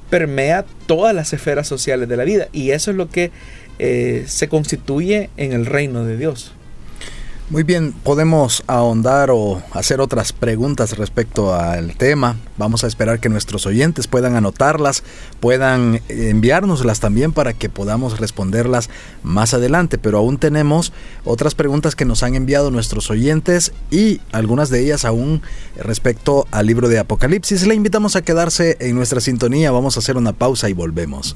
permea 0.09 0.65
todas 0.87 1.13
las 1.15 1.31
esferas 1.33 1.67
sociales 1.67 2.09
de 2.09 2.17
la 2.17 2.23
vida. 2.23 2.47
Y 2.51 2.71
eso 2.71 2.91
es 2.91 2.97
lo 2.97 3.09
que 3.09 3.31
eh, 3.79 4.25
se 4.27 4.47
constituye 4.47 5.29
en 5.37 5.53
el 5.53 5.65
reino 5.65 6.05
de 6.05 6.17
Dios. 6.17 6.53
Muy 7.53 7.61
bien, 7.61 7.93
podemos 7.93 8.63
ahondar 8.65 9.29
o 9.29 9.61
hacer 9.73 10.01
otras 10.01 10.33
preguntas 10.33 10.97
respecto 10.97 11.53
al 11.53 11.95
tema. 11.95 12.35
Vamos 12.57 12.83
a 12.83 12.87
esperar 12.87 13.19
que 13.19 13.29
nuestros 13.29 13.67
oyentes 13.67 14.07
puedan 14.07 14.35
anotarlas, 14.35 15.03
puedan 15.39 16.01
enviárnoslas 16.09 16.99
también 16.99 17.31
para 17.31 17.53
que 17.53 17.69
podamos 17.69 18.19
responderlas 18.19 18.89
más 19.21 19.53
adelante. 19.53 19.99
Pero 19.99 20.17
aún 20.17 20.39
tenemos 20.39 20.93
otras 21.25 21.53
preguntas 21.53 21.95
que 21.95 22.05
nos 22.05 22.23
han 22.23 22.33
enviado 22.33 22.71
nuestros 22.71 23.11
oyentes 23.11 23.71
y 23.91 24.19
algunas 24.31 24.71
de 24.71 24.79
ellas 24.79 25.05
aún 25.05 25.43
respecto 25.77 26.47
al 26.49 26.65
libro 26.65 26.89
de 26.89 26.97
Apocalipsis. 26.97 27.67
Le 27.67 27.75
invitamos 27.75 28.15
a 28.15 28.23
quedarse 28.23 28.77
en 28.79 28.95
nuestra 28.95 29.21
sintonía. 29.21 29.69
Vamos 29.69 29.95
a 29.95 29.99
hacer 29.99 30.17
una 30.17 30.33
pausa 30.33 30.69
y 30.69 30.73
volvemos. 30.73 31.35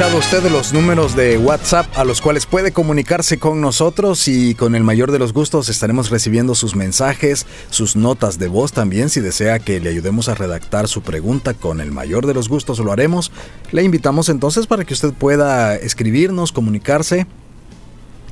Escuchado 0.00 0.18
usted 0.18 0.50
los 0.50 0.72
números 0.72 1.14
de 1.14 1.36
WhatsApp 1.36 1.86
a 1.94 2.04
los 2.04 2.22
cuales 2.22 2.46
puede 2.46 2.72
comunicarse 2.72 3.38
con 3.38 3.60
nosotros 3.60 4.28
y 4.28 4.54
con 4.54 4.74
el 4.74 4.82
mayor 4.82 5.12
de 5.12 5.18
los 5.18 5.34
gustos 5.34 5.68
estaremos 5.68 6.08
recibiendo 6.08 6.54
sus 6.54 6.74
mensajes, 6.74 7.44
sus 7.68 7.96
notas 7.96 8.38
de 8.38 8.48
voz 8.48 8.72
también. 8.72 9.10
Si 9.10 9.20
desea 9.20 9.58
que 9.58 9.78
le 9.78 9.90
ayudemos 9.90 10.30
a 10.30 10.34
redactar 10.34 10.88
su 10.88 11.02
pregunta, 11.02 11.52
con 11.52 11.82
el 11.82 11.92
mayor 11.92 12.26
de 12.26 12.32
los 12.32 12.48
gustos 12.48 12.78
lo 12.78 12.92
haremos. 12.92 13.30
Le 13.72 13.82
invitamos 13.82 14.30
entonces 14.30 14.66
para 14.66 14.86
que 14.86 14.94
usted 14.94 15.12
pueda 15.12 15.76
escribirnos, 15.76 16.50
comunicarse 16.50 17.26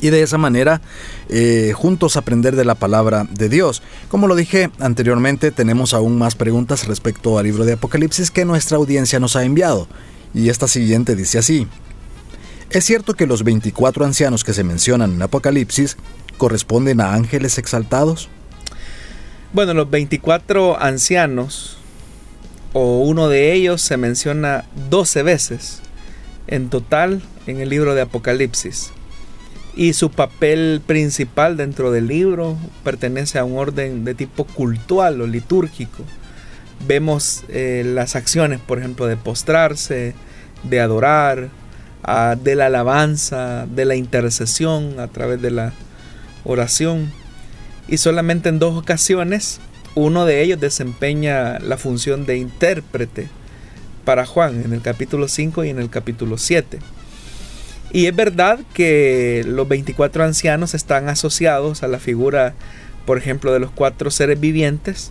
y 0.00 0.09
de 0.09 0.22
esa 0.22 0.38
manera 0.38 0.81
eh, 1.28 1.74
juntos 1.76 2.16
aprender 2.16 2.57
de 2.57 2.64
la 2.64 2.76
palabra 2.76 3.26
de 3.31 3.50
Dios. 3.50 3.83
Como 4.09 4.26
lo 4.26 4.37
dije 4.37 4.70
anteriormente, 4.81 5.50
tenemos 5.50 5.92
aún 5.92 6.16
más 6.16 6.35
preguntas 6.35 6.87
respecto 6.87 7.37
al 7.37 7.44
libro 7.44 7.66
de 7.66 7.74
Apocalipsis 7.74 8.31
que 8.31 8.46
nuestra 8.46 8.78
audiencia 8.78 9.20
nos 9.20 9.37
ha 9.37 9.44
enviado. 9.44 9.87
Y 10.34 10.48
esta 10.48 10.68
siguiente 10.68 11.16
dice 11.16 11.38
así. 11.38 11.66
¿Es 12.70 12.84
cierto 12.84 13.14
que 13.14 13.26
los 13.26 13.44
24 13.44 14.04
ancianos 14.04 14.44
que 14.44 14.52
se 14.52 14.62
mencionan 14.62 15.14
en 15.14 15.22
Apocalipsis 15.22 15.96
corresponden 16.36 17.00
a 17.00 17.14
ángeles 17.14 17.56
exaltados? 17.56 18.28
Bueno, 19.54 19.72
los 19.72 19.88
24 19.88 20.78
ancianos, 20.80 21.78
o 22.74 23.00
uno 23.00 23.28
de 23.28 23.54
ellos 23.54 23.80
se 23.80 23.96
menciona 23.96 24.66
12 24.90 25.22
veces 25.22 25.80
en 26.46 26.68
total 26.68 27.22
en 27.46 27.60
el 27.60 27.70
libro 27.70 27.94
de 27.94 28.02
Apocalipsis. 28.02 28.90
Y 29.74 29.94
su 29.94 30.10
papel 30.10 30.82
principal 30.84 31.56
dentro 31.56 31.90
del 31.90 32.08
libro 32.08 32.58
pertenece 32.84 33.38
a 33.38 33.44
un 33.44 33.56
orden 33.56 34.04
de 34.04 34.14
tipo 34.14 34.44
cultual 34.44 35.22
o 35.22 35.26
litúrgico 35.26 36.04
vemos 36.86 37.44
eh, 37.48 37.82
las 37.84 38.16
acciones, 38.16 38.60
por 38.60 38.78
ejemplo, 38.78 39.06
de 39.06 39.16
postrarse, 39.16 40.14
de 40.62 40.80
adorar, 40.80 41.48
ah, 42.02 42.36
de 42.42 42.54
la 42.54 42.66
alabanza, 42.66 43.66
de 43.66 43.84
la 43.84 43.96
intercesión 43.96 45.00
a 45.00 45.08
través 45.08 45.40
de 45.42 45.50
la 45.50 45.72
oración. 46.44 47.12
Y 47.88 47.96
solamente 47.98 48.48
en 48.48 48.58
dos 48.58 48.76
ocasiones 48.76 49.60
uno 49.94 50.26
de 50.26 50.42
ellos 50.42 50.60
desempeña 50.60 51.58
la 51.58 51.76
función 51.76 52.24
de 52.24 52.36
intérprete 52.36 53.28
para 54.04 54.26
Juan, 54.26 54.62
en 54.64 54.72
el 54.72 54.80
capítulo 54.80 55.28
5 55.28 55.64
y 55.64 55.70
en 55.70 55.78
el 55.78 55.90
capítulo 55.90 56.38
7. 56.38 56.78
Y 57.92 58.06
es 58.06 58.14
verdad 58.14 58.60
que 58.74 59.44
los 59.46 59.66
24 59.66 60.24
ancianos 60.24 60.74
están 60.74 61.08
asociados 61.08 61.82
a 61.82 61.88
la 61.88 61.98
figura, 61.98 62.54
por 63.06 63.18
ejemplo, 63.18 63.52
de 63.52 63.58
los 63.58 63.70
cuatro 63.70 64.10
seres 64.10 64.38
vivientes, 64.38 65.10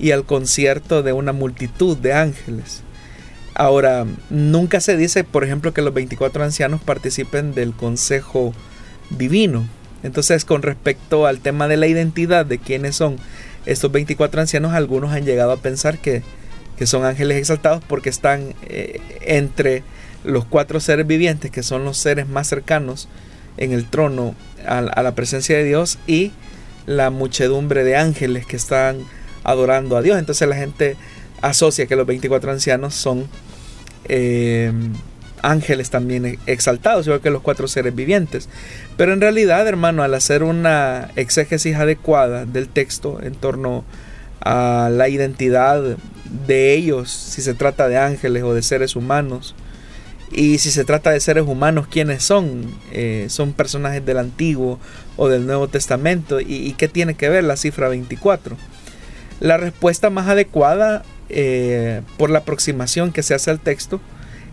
y 0.00 0.12
al 0.12 0.24
concierto 0.24 1.02
de 1.02 1.12
una 1.12 1.32
multitud 1.32 1.96
de 1.96 2.14
ángeles. 2.14 2.82
Ahora, 3.54 4.06
nunca 4.30 4.80
se 4.80 4.96
dice, 4.96 5.24
por 5.24 5.44
ejemplo, 5.44 5.74
que 5.74 5.82
los 5.82 5.92
24 5.92 6.42
ancianos 6.42 6.80
participen 6.80 7.52
del 7.54 7.74
consejo 7.74 8.54
divino. 9.10 9.66
Entonces, 10.02 10.44
con 10.46 10.62
respecto 10.62 11.26
al 11.26 11.40
tema 11.40 11.68
de 11.68 11.76
la 11.76 11.86
identidad 11.86 12.46
de 12.46 12.58
quiénes 12.58 12.96
son 12.96 13.16
estos 13.66 13.92
24 13.92 14.40
ancianos, 14.40 14.72
algunos 14.72 15.12
han 15.12 15.26
llegado 15.26 15.52
a 15.52 15.58
pensar 15.58 15.98
que, 15.98 16.22
son 16.84 17.04
ángeles 17.04 17.36
exaltados 17.36 17.84
porque 17.86 18.08
están 18.08 18.54
eh, 18.62 19.02
entre 19.20 19.82
los 20.24 20.46
cuatro 20.46 20.80
seres 20.80 21.06
vivientes, 21.06 21.50
que 21.50 21.62
son 21.62 21.84
los 21.84 21.98
seres 21.98 22.26
más 22.26 22.46
cercanos 22.46 23.06
en 23.58 23.72
el 23.72 23.84
trono 23.84 24.34
a 24.66 24.80
la 24.80 25.14
presencia 25.14 25.58
de 25.58 25.64
Dios, 25.64 25.98
y 26.06 26.32
la 26.86 27.10
muchedumbre 27.10 27.84
de 27.84 27.96
ángeles 27.96 28.46
que 28.46 28.56
están 28.56 29.04
adorando 29.44 29.96
a 29.96 30.02
Dios. 30.02 30.18
Entonces 30.18 30.48
la 30.48 30.56
gente 30.56 30.96
asocia 31.42 31.86
que 31.86 31.96
los 31.96 32.06
24 32.06 32.50
ancianos 32.50 32.94
son 32.94 33.26
eh, 34.04 34.72
ángeles 35.42 35.90
también 35.90 36.38
exaltados, 36.46 37.06
igual 37.06 37.20
que 37.20 37.30
los 37.30 37.42
cuatro 37.42 37.68
seres 37.68 37.94
vivientes. 37.94 38.48
Pero 38.96 39.12
en 39.12 39.20
realidad, 39.20 39.66
hermano, 39.66 40.02
al 40.02 40.14
hacer 40.14 40.42
una 40.42 41.10
exégesis 41.16 41.76
adecuada 41.76 42.44
del 42.44 42.68
texto 42.68 43.20
en 43.22 43.34
torno 43.34 43.84
a 44.40 44.90
la 44.92 45.08
identidad 45.08 45.82
de 46.46 46.74
ellos, 46.74 47.10
si 47.10 47.42
se 47.42 47.54
trata 47.54 47.88
de 47.88 47.98
ángeles 47.98 48.42
o 48.42 48.54
de 48.54 48.62
seres 48.62 48.96
humanos, 48.96 49.54
y 50.32 50.58
si 50.58 50.70
se 50.70 50.84
trata 50.84 51.10
de 51.10 51.18
seres 51.18 51.44
humanos, 51.44 51.88
¿quiénes 51.88 52.22
son? 52.22 52.72
Eh, 52.92 53.26
¿Son 53.28 53.52
personajes 53.52 54.04
del 54.06 54.18
Antiguo 54.18 54.78
o 55.16 55.28
del 55.28 55.44
Nuevo 55.44 55.66
Testamento? 55.66 56.40
¿Y, 56.40 56.72
qué 56.78 56.86
tiene 56.86 57.14
que 57.14 57.28
ver 57.28 57.42
la 57.42 57.56
cifra 57.56 57.88
24? 57.88 58.56
La 59.40 59.56
respuesta 59.56 60.10
más 60.10 60.28
adecuada 60.28 61.02
eh, 61.28 62.02
por 62.18 62.30
la 62.30 62.40
aproximación 62.40 63.12
que 63.12 63.22
se 63.22 63.34
hace 63.34 63.50
al 63.50 63.60
texto 63.60 64.00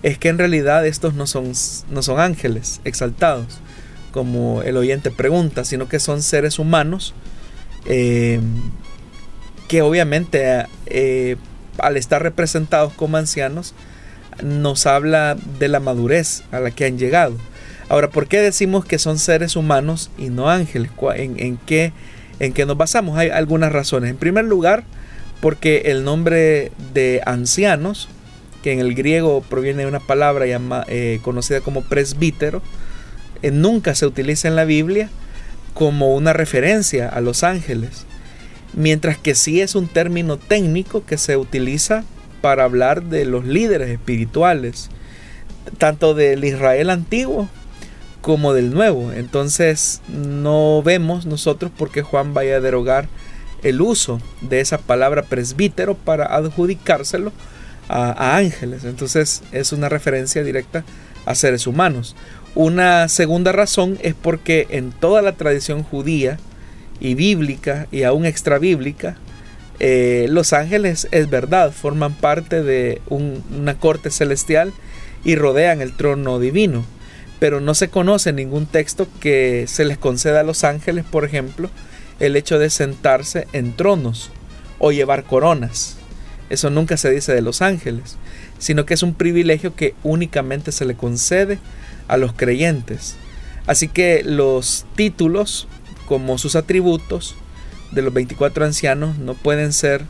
es 0.04 0.18
que 0.18 0.30
en 0.30 0.38
realidad 0.38 0.86
estos 0.86 1.14
no 1.14 1.28
son, 1.28 1.54
no 1.90 2.02
son 2.02 2.20
ángeles 2.20 2.82
exaltados, 2.84 3.60
como 4.12 4.62
el 4.64 4.78
oyente 4.78 5.12
pregunta, 5.12 5.66
sino 5.66 5.90
que 5.90 6.00
son 6.00 6.22
seres 6.22 6.60
humanos 6.60 7.14
eh, 7.86 8.40
que 9.68 9.82
obviamente 9.82 10.66
al 11.78 11.98
estar 11.98 12.22
representados 12.22 12.94
como 12.94 13.18
ancianos, 13.18 13.74
nos 14.44 14.86
habla 14.86 15.38
de 15.60 15.68
la 15.68 15.80
madurez 15.80 16.44
a 16.52 16.60
la 16.60 16.72
que 16.72 16.86
han 16.86 16.98
llegado. 16.98 17.36
Ahora, 17.90 18.10
¿por 18.10 18.28
qué 18.28 18.40
decimos 18.40 18.86
que 18.86 19.00
son 19.00 19.18
seres 19.18 19.56
humanos 19.56 20.12
y 20.18 20.30
no 20.30 20.50
ángeles? 20.50 20.92
¿En, 21.16 21.58
qué, 21.66 21.94
en 22.40 22.54
qué 22.54 22.66
nos 22.66 22.78
basamos? 22.78 23.18
Hay 23.18 23.30
algunas 23.30 23.72
razones. 23.72 24.10
En 24.10 24.18
primer 24.18 24.46
lugar, 24.46 24.84
porque 25.42 25.84
el 25.86 26.04
nombre 26.04 26.72
de 26.94 27.22
ancianos, 27.26 28.10
que 28.64 28.72
en 28.72 28.80
el 28.80 28.96
griego 28.96 29.42
proviene 29.42 29.84
de 29.84 29.90
una 29.90 30.00
palabra 30.00 30.46
eh, 30.88 31.20
conocida 31.22 31.62
como 31.62 31.82
presbítero, 31.82 32.62
eh, 33.42 33.52
nunca 33.52 33.96
se 33.96 34.06
utiliza 34.06 34.48
en 34.48 34.56
la 34.56 34.66
Biblia 34.66 35.10
como 35.74 36.16
una 36.16 36.34
referencia 36.34 37.08
a 37.08 37.22
los 37.22 37.44
ángeles, 37.44 38.06
mientras 38.74 39.18
que 39.18 39.36
sí 39.36 39.62
es 39.62 39.76
un 39.76 39.88
término 39.88 40.38
técnico 40.38 41.06
que 41.06 41.18
se 41.18 41.38
utiliza 41.38 42.04
para 42.42 42.64
hablar 42.64 43.04
de 43.04 43.26
los 43.26 43.46
líderes 43.46 43.90
espirituales, 43.90 44.90
tanto 45.78 46.14
del 46.14 46.44
Israel 46.44 46.90
antiguo 46.90 47.48
como 48.22 48.54
del 48.54 48.74
nuevo. 48.74 49.12
Entonces 49.12 50.02
no 50.08 50.82
vemos 50.84 51.26
nosotros 51.26 51.72
por 51.76 51.92
qué 51.92 52.02
Juan 52.02 52.34
vaya 52.34 52.58
a 52.58 52.62
derogar 52.62 53.08
el 53.64 53.82
uso 53.82 54.22
de 54.42 54.60
esa 54.60 54.78
palabra 54.78 55.24
presbítero 55.24 55.96
para 55.96 56.26
adjudicárselo 56.26 57.32
a, 57.90 58.38
ángeles. 58.38 58.84
Entonces 58.84 59.44
es 59.52 59.72
una 59.72 59.90
referencia 59.90 60.44
directa 60.44 60.84
a 61.26 61.36
seres 61.36 61.68
humanos. 61.68 62.16
Una 62.56 63.08
segunda 63.08 63.52
razón 63.52 63.98
es 64.02 64.16
porque 64.16 64.68
en 64.70 64.92
toda 64.92 65.22
la 65.22 65.34
tradición 65.34 65.84
judía 65.84 66.40
y 67.00 67.14
bíblica 67.14 67.88
y 67.92 68.04
aún 68.04 68.26
extra 68.26 68.58
bíblica 68.58 69.18
eh, 69.80 70.26
los 70.30 70.54
ángeles, 70.54 71.08
es 71.12 71.30
verdad, 71.30 71.72
forman 71.72 72.14
parte 72.14 72.64
de 72.64 73.02
una 73.10 73.78
corte 73.78 74.10
celestial 74.10 74.74
y 75.24 75.36
rodean 75.36 75.82
el 75.82 75.96
trono 75.96 76.40
divino. 76.40 76.84
Pero 77.40 77.62
no 77.62 77.74
se 77.76 77.90
conoce 77.90 78.34
ningún 78.34 78.66
texto 78.66 79.08
que 79.20 79.66
se 79.68 79.86
les 79.86 79.98
conceda 79.98 80.42
a 80.42 80.44
los 80.44 80.64
ángeles, 80.64 81.06
por 81.06 81.24
ejemplo, 81.26 81.70
el 82.20 82.36
hecho 82.36 82.60
de 82.60 82.70
sentarse 82.70 83.48
en 83.54 83.76
tronos 83.76 84.32
o 84.80 84.92
llevar 84.92 85.24
coronas. 85.24 85.98
Eso 86.50 86.70
nunca 86.70 86.98
se 86.98 87.12
dice 87.12 87.34
de 87.34 87.42
los 87.42 87.62
ángeles, 87.62 88.18
sino 88.58 88.86
que 88.86 88.94
es 88.94 89.04
un 89.04 89.14
privilegio 89.14 89.76
que 89.76 89.96
únicamente 90.04 90.72
se 90.72 90.86
le 90.86 90.96
concede 90.96 91.60
a 92.08 92.18
los 92.18 92.34
creyentes. 92.34 93.16
Así 93.68 93.88
que 93.88 94.24
los 94.24 94.86
títulos, 94.96 95.68
como 96.08 96.38
sus 96.38 96.56
atributos, 96.56 97.36
de 97.92 98.02
los 98.02 98.14
24 98.14 98.66
ancianos 98.66 99.18
no 99.18 99.34
pueden 99.34 99.74
ser 99.74 100.04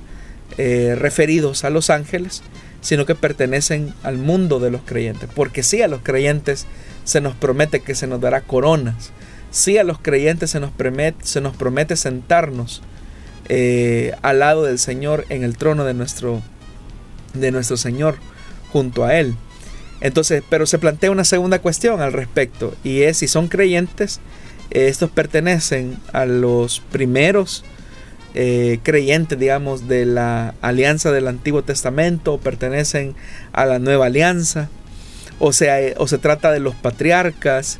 eh, 0.57 0.95
referidos 0.97 1.63
a 1.63 1.69
los 1.69 1.89
ángeles, 1.89 2.43
sino 2.81 3.05
que 3.05 3.15
pertenecen 3.15 3.93
al 4.03 4.17
mundo 4.17 4.59
de 4.59 4.71
los 4.71 4.81
creyentes. 4.81 5.29
Porque 5.33 5.63
sí 5.63 5.81
a 5.81 5.87
los 5.87 6.01
creyentes 6.01 6.65
se 7.03 7.21
nos 7.21 7.35
promete 7.35 7.81
que 7.81 7.95
se 7.95 8.07
nos 8.07 8.21
dará 8.21 8.41
coronas. 8.41 9.11
Sí 9.51 9.77
a 9.77 9.83
los 9.83 9.99
creyentes 9.99 10.51
se 10.51 10.59
nos 10.59 10.71
promete, 10.71 11.25
se 11.25 11.41
nos 11.41 11.55
promete 11.55 11.95
sentarnos 11.95 12.81
eh, 13.49 14.13
al 14.21 14.39
lado 14.39 14.63
del 14.63 14.77
Señor 14.77 15.25
en 15.29 15.43
el 15.43 15.57
trono 15.57 15.85
de 15.85 15.93
nuestro, 15.93 16.41
de 17.33 17.51
nuestro 17.51 17.77
Señor 17.77 18.17
junto 18.71 19.05
a 19.05 19.15
Él. 19.15 19.35
Entonces, 20.01 20.43
pero 20.49 20.65
se 20.65 20.77
plantea 20.77 21.11
una 21.11 21.23
segunda 21.23 21.59
cuestión 21.59 22.01
al 22.01 22.13
respecto 22.13 22.75
y 22.83 23.03
es 23.03 23.17
si 23.17 23.27
son 23.27 23.47
creyentes, 23.47 24.19
estos 24.69 25.09
pertenecen 25.09 25.97
a 26.13 26.25
los 26.25 26.81
primeros 26.91 27.63
eh, 28.39 28.77
creyentes, 28.83 29.39
digamos, 29.39 29.87
de 29.87 30.05
la 30.05 30.53
alianza 30.61 31.11
del 31.11 31.27
Antiguo 31.27 31.63
Testamento, 31.63 32.37
pertenecen 32.37 33.15
a 33.51 33.65
la 33.65 33.79
nueva 33.79 34.05
alianza, 34.05 34.69
o 35.39 35.53
sea, 35.53 35.81
eh, 35.81 35.95
o 35.97 36.05
se 36.05 36.19
trata 36.19 36.51
de 36.51 36.59
los 36.59 36.75
patriarcas, 36.75 37.79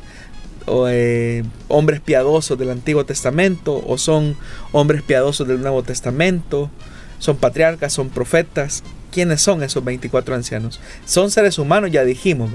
o 0.66 0.88
eh, 0.88 1.44
hombres 1.68 2.00
piadosos 2.00 2.58
del 2.58 2.70
Antiguo 2.70 3.06
Testamento, 3.06 3.80
o 3.86 3.98
son 3.98 4.36
hombres 4.72 5.02
piadosos 5.02 5.46
del 5.46 5.60
Nuevo 5.60 5.84
Testamento, 5.84 6.72
son 7.20 7.36
patriarcas, 7.36 7.92
son 7.92 8.08
profetas. 8.08 8.82
¿Quiénes 9.12 9.40
son 9.40 9.62
esos 9.62 9.84
24 9.84 10.34
ancianos? 10.34 10.80
Son 11.06 11.30
seres 11.30 11.60
humanos, 11.60 11.92
ya 11.92 12.02
dijimos, 12.02 12.50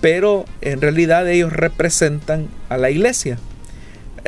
pero 0.00 0.46
en 0.62 0.80
realidad 0.80 1.28
ellos 1.28 1.52
representan 1.52 2.48
a 2.70 2.78
la 2.78 2.88
iglesia. 2.88 3.38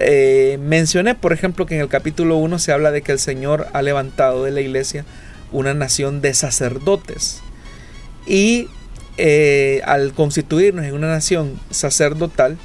Eh, 0.03 0.59
mencioné, 0.63 1.15
por 1.15 1.35
ejemplo, 1.35 1.67
que 1.67 1.75
en 1.75 1.83
el 1.83 1.89
capítulo 1.89 2.39
1 2.39 2.59
se 2.59 2.73
habla 2.73 2.91
de 2.91 3.03
que 3.03 3.13
el 3.13 3.19
Señor 3.19 3.69
ha 3.75 3.83
levantado 3.83 4.45
de 4.45 4.51
la 4.51 4.63
iglesia 4.63 5.05
una 5.53 5.75
nación 5.75 6.23
de 6.23 6.33
sacerdotes. 6.33 7.43
Y 8.27 8.69
eh, 9.19 9.83
al 9.85 10.15
constituirnos 10.15 10.87
en 10.87 10.95
una 10.95 11.09
nación 11.09 11.61
sacerdotal, 11.71 12.57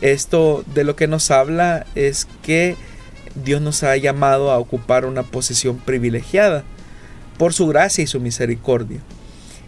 esto 0.00 0.64
de 0.74 0.84
lo 0.84 0.96
que 0.96 1.06
nos 1.06 1.30
habla 1.30 1.84
es 1.94 2.26
que 2.42 2.76
Dios 3.34 3.60
nos 3.60 3.82
ha 3.82 3.94
llamado 3.98 4.50
a 4.50 4.58
ocupar 4.58 5.04
una 5.04 5.22
posición 5.22 5.76
privilegiada 5.76 6.64
por 7.36 7.52
su 7.52 7.66
gracia 7.66 8.04
y 8.04 8.06
su 8.06 8.20
misericordia. 8.20 9.00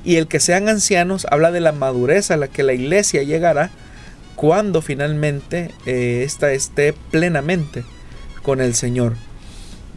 Y 0.02 0.16
el 0.16 0.28
que 0.28 0.40
sean 0.40 0.70
ancianos 0.70 1.26
habla 1.30 1.50
de 1.50 1.60
la 1.60 1.72
madurez 1.72 2.30
a 2.30 2.38
la 2.38 2.48
que 2.48 2.62
la 2.62 2.72
iglesia 2.72 3.22
llegará 3.22 3.70
cuando 4.36 4.82
finalmente 4.82 5.70
eh, 5.86 6.26
esté 6.26 6.92
plenamente 7.10 7.84
con 8.42 8.60
el 8.60 8.74
Señor. 8.74 9.14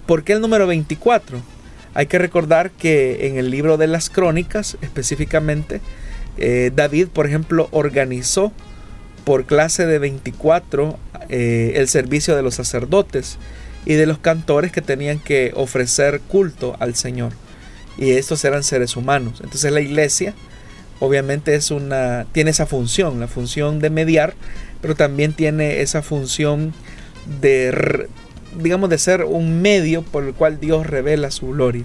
¿Por 0.05 0.23
qué 0.23 0.33
el 0.33 0.41
número 0.41 0.67
24? 0.67 1.39
Hay 1.93 2.07
que 2.07 2.19
recordar 2.19 2.71
que 2.71 3.27
en 3.27 3.37
el 3.37 3.49
libro 3.49 3.77
de 3.77 3.87
las 3.87 4.09
crónicas 4.09 4.77
específicamente, 4.81 5.81
eh, 6.37 6.71
David, 6.75 7.07
por 7.07 7.25
ejemplo, 7.25 7.69
organizó 7.71 8.51
por 9.23 9.45
clase 9.45 9.85
de 9.85 9.97
24 9.97 10.99
eh, 11.29 11.73
el 11.75 11.87
servicio 11.87 12.35
de 12.35 12.43
los 12.43 12.55
sacerdotes 12.55 13.37
y 13.85 13.93
de 13.93 14.05
los 14.05 14.19
cantores 14.19 14.71
que 14.71 14.81
tenían 14.81 15.19
que 15.19 15.51
ofrecer 15.55 16.19
culto 16.21 16.75
al 16.79 16.95
Señor 16.95 17.33
y 17.97 18.11
estos 18.11 18.43
eran 18.45 18.63
seres 18.63 18.95
humanos. 18.95 19.39
Entonces 19.43 19.71
la 19.71 19.81
iglesia 19.81 20.33
obviamente 20.99 21.55
es 21.55 21.71
una 21.71 22.25
tiene 22.31 22.51
esa 22.51 22.65
función, 22.65 23.19
la 23.19 23.27
función 23.27 23.79
de 23.79 23.89
mediar, 23.89 24.33
pero 24.81 24.95
también 24.95 25.33
tiene 25.33 25.81
esa 25.81 26.01
función 26.01 26.73
de 27.41 28.07
digamos 28.61 28.89
de 28.89 28.97
ser 28.97 29.23
un 29.23 29.61
medio 29.61 30.03
por 30.03 30.23
el 30.23 30.33
cual 30.33 30.59
Dios 30.59 30.87
revela 30.87 31.31
su 31.31 31.47
gloria. 31.47 31.83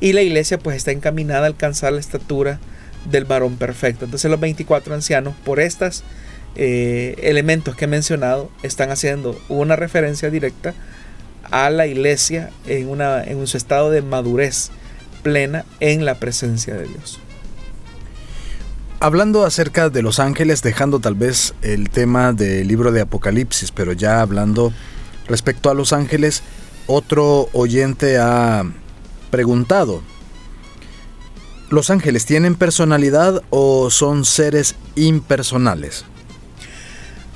Y 0.00 0.12
la 0.12 0.22
iglesia 0.22 0.58
pues 0.58 0.76
está 0.76 0.92
encaminada 0.92 1.44
a 1.44 1.46
alcanzar 1.46 1.92
la 1.92 2.00
estatura 2.00 2.58
del 3.10 3.24
varón 3.24 3.56
perfecto. 3.56 4.04
Entonces 4.04 4.30
los 4.30 4.40
24 4.40 4.94
ancianos 4.94 5.34
por 5.44 5.60
estos 5.60 6.04
eh, 6.56 7.16
elementos 7.22 7.76
que 7.76 7.84
he 7.84 7.88
mencionado 7.88 8.50
están 8.62 8.90
haciendo 8.90 9.40
una 9.48 9.76
referencia 9.76 10.30
directa 10.30 10.74
a 11.50 11.70
la 11.70 11.86
iglesia 11.86 12.50
en, 12.66 12.88
una, 12.88 13.22
en 13.22 13.46
su 13.46 13.56
estado 13.56 13.90
de 13.90 14.02
madurez 14.02 14.70
plena 15.22 15.64
en 15.80 16.04
la 16.04 16.16
presencia 16.16 16.74
de 16.74 16.86
Dios. 16.86 17.20
Hablando 19.02 19.46
acerca 19.46 19.88
de 19.88 20.02
los 20.02 20.20
ángeles, 20.20 20.60
dejando 20.60 21.00
tal 21.00 21.14
vez 21.14 21.54
el 21.62 21.88
tema 21.88 22.34
del 22.34 22.68
libro 22.68 22.92
de 22.92 23.00
Apocalipsis, 23.00 23.72
pero 23.72 23.94
ya 23.94 24.20
hablando 24.20 24.74
respecto 25.26 25.70
a 25.70 25.74
los 25.74 25.94
ángeles, 25.94 26.42
otro 26.86 27.48
oyente 27.54 28.18
ha 28.18 28.62
preguntado, 29.30 30.02
¿los 31.70 31.88
ángeles 31.88 32.26
tienen 32.26 32.56
personalidad 32.56 33.42
o 33.48 33.88
son 33.88 34.26
seres 34.26 34.76
impersonales? 34.96 36.04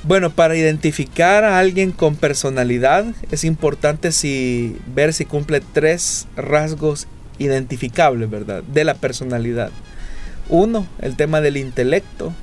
Bueno, 0.03 0.29
para 0.29 0.55
identificar 0.55 1.43
a 1.43 1.57
alguien 1.57 1.93
con 1.93 2.15
personalidad 2.15 3.07
es 3.31 3.43
importante 3.43 4.11
si, 4.11 4.77
ver 4.93 5.15
si 5.15 5.25
cumple 5.25 5.61
tres 5.61 6.27
rasgos 6.35 7.07
identificable, 7.39 8.27
¿verdad? 8.27 8.61
De 8.61 8.83
la 8.83 8.93
personalidad. 8.93 9.71
Uno, 10.49 10.87
el 11.01 11.15
tema 11.15 11.41
del 11.41 11.57
intelecto. 11.57 12.33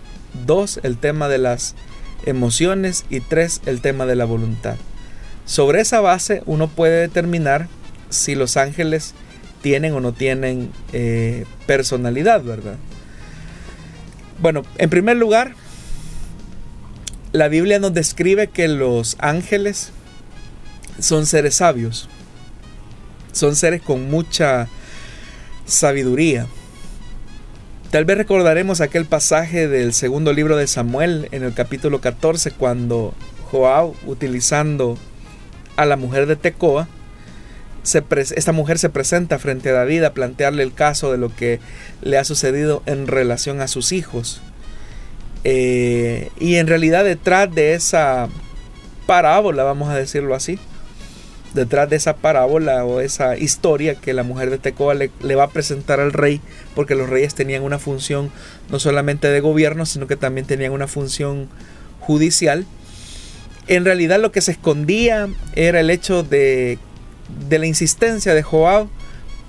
dos, 0.47 0.81
el 0.83 0.97
tema 0.97 1.29
de 1.29 1.39
las 1.39 1.75
emociones 2.25 3.05
y 3.11 3.21
tres, 3.21 3.61
el 3.67 3.81
tema 3.81 4.07
de 4.07 4.17
la 4.17 4.25
voluntad. 4.25 4.77
Sobre 5.45 5.81
esa 5.81 6.01
base 6.01 6.43
uno 6.47 6.69
puede 6.69 7.01
determinar 7.01 7.69
si 8.11 8.35
los 8.35 8.57
ángeles 8.57 9.15
tienen 9.61 9.93
o 9.93 10.01
no 10.01 10.13
tienen 10.13 10.71
eh, 10.93 11.45
personalidad, 11.67 12.43
¿verdad? 12.43 12.77
Bueno, 14.41 14.63
en 14.79 14.91
primer 14.91 15.17
lugar, 15.17 15.55
la 17.33 17.49
Biblia 17.49 17.79
nos 17.79 17.95
describe 17.95 18.49
que 18.49 18.69
los 18.69 19.17
ángeles 19.19 19.91
son 20.99 21.27
seres 21.27 21.57
sabios, 21.57 22.09
son 23.33 23.57
seres 23.57 23.83
con 23.83 24.11
mucha 24.11 24.69
sabiduría. 25.65 26.47
Tal 27.93 28.07
vez 28.07 28.17
recordaremos 28.17 28.81
aquel 28.81 29.05
pasaje 29.05 29.69
del 29.69 29.93
segundo 29.93 30.33
libro 30.33 30.57
de 30.57 30.67
Samuel 30.67 31.29
en 31.31 31.43
el 31.43 31.53
capítulo 31.53 32.01
14 32.01 32.53
cuando 32.53 33.13
Joab, 33.51 33.93
utilizando 34.07 34.97
a 35.77 35.85
la 35.85 35.99
mujer 35.99 36.25
de 36.25 36.37
Tecoa, 36.37 36.89
esta 37.85 38.53
mujer 38.53 38.79
se 38.79 38.89
presenta 38.89 39.39
frente 39.39 39.69
a 39.69 39.75
David 39.75 40.05
a 40.05 40.15
plantearle 40.15 40.63
el 40.63 40.73
caso 40.73 41.13
de 41.13 41.19
lo 41.19 41.37
que 41.37 41.61
le 42.01 42.17
ha 42.17 42.25
sucedido 42.25 42.83
en 42.87 43.09
relación 43.09 43.61
a 43.61 43.69
sus 43.69 43.93
hijos. 43.93 44.41
Eh, 45.45 46.31
y 46.41 46.55
en 46.55 46.69
realidad 46.69 47.05
detrás 47.05 47.55
de 47.55 47.75
esa 47.75 48.31
parábola, 49.05 49.65
vamos 49.65 49.91
a 49.91 49.97
decirlo 49.97 50.35
así, 50.35 50.59
detrás 51.55 51.89
de 51.91 51.97
esa 51.97 52.17
parábola 52.17 52.85
o 52.85 53.01
esa 53.01 53.37
historia 53.37 53.95
que 53.95 54.13
la 54.13 54.23
mujer 54.23 54.51
de 54.51 54.59
Tecoa 54.59 54.95
le, 54.95 55.35
va 55.35 55.45
a 55.45 55.51
presentar 55.51 56.01
al 56.01 56.13
rey, 56.13 56.41
porque 56.75 56.95
los 56.95 57.09
reyes 57.09 57.35
tenían 57.35 57.63
una 57.63 57.79
función 57.79 58.31
no 58.71 58.79
solamente 58.79 59.29
de 59.29 59.41
gobierno, 59.41 59.87
sino 59.87 60.07
que 60.07 60.17
también 60.17 60.47
tenían 60.47 60.73
una 60.73 60.89
función 60.89 61.49
judicial. 62.01 62.67
En 63.69 63.85
realidad 63.85 64.21
lo 64.21 64.33
que 64.33 64.41
se 64.41 64.53
escondía 64.53 65.29
era 65.55 65.81
el 65.81 65.91
hecho 65.91 66.23
de, 66.23 66.79
de 67.49 67.59
la 67.59 67.67
insistencia 67.67 68.35
de 68.35 68.43
Joab 68.43 68.89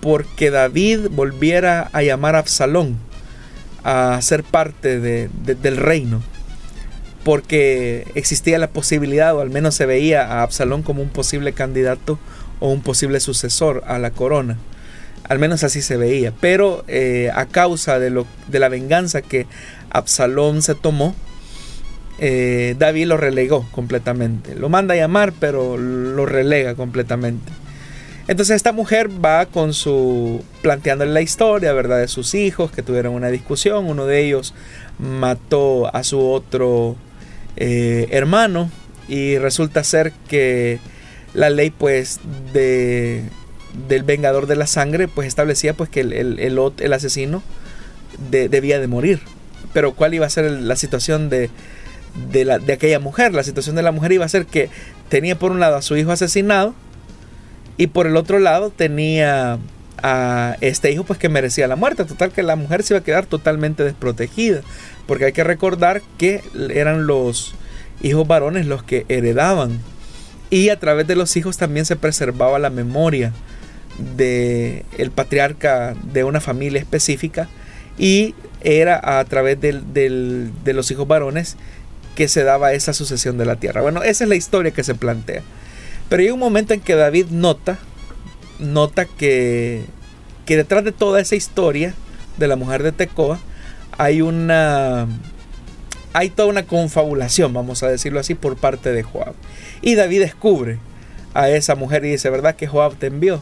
porque 0.01 0.51
David 0.51 1.08
volviera 1.12 1.89
a 1.93 2.04
llamar 2.04 2.36
a 2.36 2.39
Absalón 2.39 2.97
a 3.84 4.22
ser 4.22 4.43
parte 4.43 4.99
de, 4.99 5.30
del 5.43 5.78
reino 5.78 6.22
porque 7.24 8.05
existía 8.15 8.57
la 8.57 8.67
posibilidad, 8.67 9.36
o 9.36 9.41
al 9.41 9.49
menos 9.49 9.76
se 9.76 9.86
veía 9.86 10.26
a 10.26 10.43
Absalón 10.43 10.84
como 10.84 11.01
un 11.01 11.09
posible 11.09 11.53
candidato 11.53 12.19
o 12.59 12.69
un 12.69 12.82
posible 12.82 13.19
sucesor 13.19 13.84
a 13.88 13.99
la 13.99 14.11
corona. 14.11 14.57
Al 15.28 15.39
menos 15.39 15.63
así 15.63 15.82
se 15.82 15.97
veía. 15.97 16.34
Pero 16.39 16.84
eh, 16.88 17.32
a 17.34 17.45
causa 17.45 17.99
de, 17.99 18.09
lo, 18.09 18.28
de 18.47 18.59
la 18.59 18.69
venganza 18.69 19.21
que 19.21 19.47
Absalón 19.89 20.61
se 20.61 20.76
tomó, 20.76 21.15
eh, 22.19 22.76
David 22.78 23.07
lo 23.07 23.17
relegó 23.17 23.67
completamente. 23.71 24.55
Lo 24.55 24.69
manda 24.69 24.93
a 24.93 24.97
llamar, 24.97 25.34
pero 25.39 25.78
lo 25.78 26.26
relega 26.26 26.76
completamente. 26.76 27.51
Entonces 28.28 28.55
esta 28.55 28.71
mujer 28.71 29.09
va 29.24 29.45
con 29.45 29.74
su 29.74 30.41
planteándole 30.61 31.11
la 31.11 31.21
historia, 31.21 31.74
¿verdad? 31.74 31.99
De 31.99 32.07
sus 32.07 32.36
hijos 32.36 32.71
que 32.71 32.82
tuvieron 32.82 33.13
una 33.13 33.30
discusión. 33.30 33.86
Uno 33.86 34.05
de 34.05 34.26
ellos 34.26 34.53
mató 34.97 35.93
a 35.93 36.03
su 36.03 36.21
otro 36.21 36.95
eh, 37.56 38.08
hermano 38.12 38.70
y 39.08 39.38
resulta 39.38 39.84
ser 39.84 40.12
que 40.28 40.80
la 41.34 41.49
ley 41.49 41.72
pues 41.72 42.20
de, 42.54 43.24
del 43.88 44.04
vengador 44.04 44.47
de 44.47 44.56
la 44.56 44.68
sangre 44.68 45.08
pues 45.08 45.28
establecía 45.28 45.74
pues 45.74 45.89
que 45.89 46.01
el, 46.01 46.14
el, 46.14 46.39
el, 46.39 46.93
asesino 46.93 47.43
debía 48.30 48.80
de 48.80 48.88
morir. 48.88 49.22
Pero 49.74 49.93
cuál 49.93 50.14
iba 50.14 50.26
a 50.26 50.30
ser 50.30 50.49
la 50.51 50.76
situación 50.76 51.30
de, 51.30 51.49
de, 52.32 52.45
la, 52.45 52.60
de 52.60 52.74
aquella 52.74 52.99
mujer. 52.99 53.34
La 53.34 53.43
situación 53.43 53.76
de 53.76 53.82
la 53.82 53.91
mujer 53.91 54.12
iba 54.12 54.26
a 54.26 54.30
ser 54.30 54.45
que 54.45 54.70
tenía 55.10 55.38
por 55.38 55.51
un 55.51 55.60
lado 55.60 55.76
a 55.76 55.82
su 55.82 55.97
hijo 55.97 56.12
asesinado 56.12 56.76
y 57.78 57.88
por 57.88 58.08
el 58.08 58.16
otro 58.18 58.39
lado 58.39 58.70
tenía 58.70 59.58
a 60.01 60.58
este 60.60 60.91
hijo 60.91 61.04
pues 61.06 61.18
que 61.18 61.30
merecía 61.30 61.68
la 61.68 61.76
muerte. 61.76 62.06
Total 62.06 62.32
que 62.32 62.43
la 62.43 62.56
mujer 62.56 62.84
se 62.84 62.93
iba 62.93 62.99
a 62.99 63.04
quedar 63.04 63.26
totalmente 63.26 63.84
desprotegida. 63.84 64.62
Porque 65.08 65.26
hay 65.26 65.34
que 65.34 65.43
recordar 65.43 66.01
que 66.18 66.41
eran 66.74 67.08
los 67.08 67.56
hijos 68.01 68.28
varones 68.28 68.66
los 68.66 68.84
que 68.84 69.06
heredaban. 69.10 69.80
Y 70.49 70.70
a 70.70 70.80
través 70.80 71.08
de 71.08 71.16
los 71.16 71.36
hijos 71.36 71.58
también 71.58 71.86
se 71.86 71.95
preservaba 71.95 72.60
la 72.60 72.70
memoria 72.70 73.34
de 74.16 74.86
el 74.97 75.12
patriarca 75.12 75.95
de 76.14 76.24
una 76.24 76.39
familia 76.39 76.80
específica. 76.80 77.49
Y 77.97 78.36
era 78.62 79.20
a 79.20 79.26
través 79.26 79.60
de 79.60 80.74
los 80.74 80.91
hijos 80.91 81.08
varones 81.08 81.58
que 82.16 82.28
se 82.28 82.43
daba 82.43 82.74
esa 82.74 82.93
sucesión 82.93 83.38
de 83.38 83.45
la 83.45 83.56
tierra. 83.56 83.82
Bueno, 83.82 84.04
esa 84.04 84.24
es 84.24 84.30
la 84.30 84.36
historia 84.36 84.72
que 84.72 84.84
se 84.84 84.95
plantea. 84.95 85.41
Pero 86.10 86.22
hay 86.22 86.30
un 86.30 86.39
momento 86.39 86.74
en 86.74 86.82
que 86.82 86.95
David 86.95 87.28
nota, 87.32 87.80
nota 88.60 89.06
que, 89.06 89.86
que 90.45 90.58
detrás 90.58 90.84
de 90.84 90.91
toda 90.91 91.20
esa 91.20 91.36
historia 91.36 91.93
de 92.38 92.47
la 92.47 92.56
mujer 92.56 92.84
de 92.84 92.91
Tecoa, 92.91 93.39
hay 93.98 94.22
una 94.22 95.08
hay 96.14 96.30
toda 96.30 96.48
una 96.48 96.64
confabulación, 96.64 97.54
vamos 97.54 97.82
a 97.84 97.89
decirlo 97.89 98.20
así, 98.20 98.36
por 98.36 98.56
parte 98.56 98.91
de 98.91 99.04
Joab. 99.04 99.34
Y 99.82 99.96
David 99.96 100.22
descubre 100.22 100.78
a 101.34 101.50
esa 101.50 101.76
mujer 101.76 102.06
y 102.06 102.12
dice, 102.12 102.30
¿verdad 102.30 102.56
que 102.56 102.68
Joab 102.68 102.96
te 102.96 103.08
envió? 103.08 103.41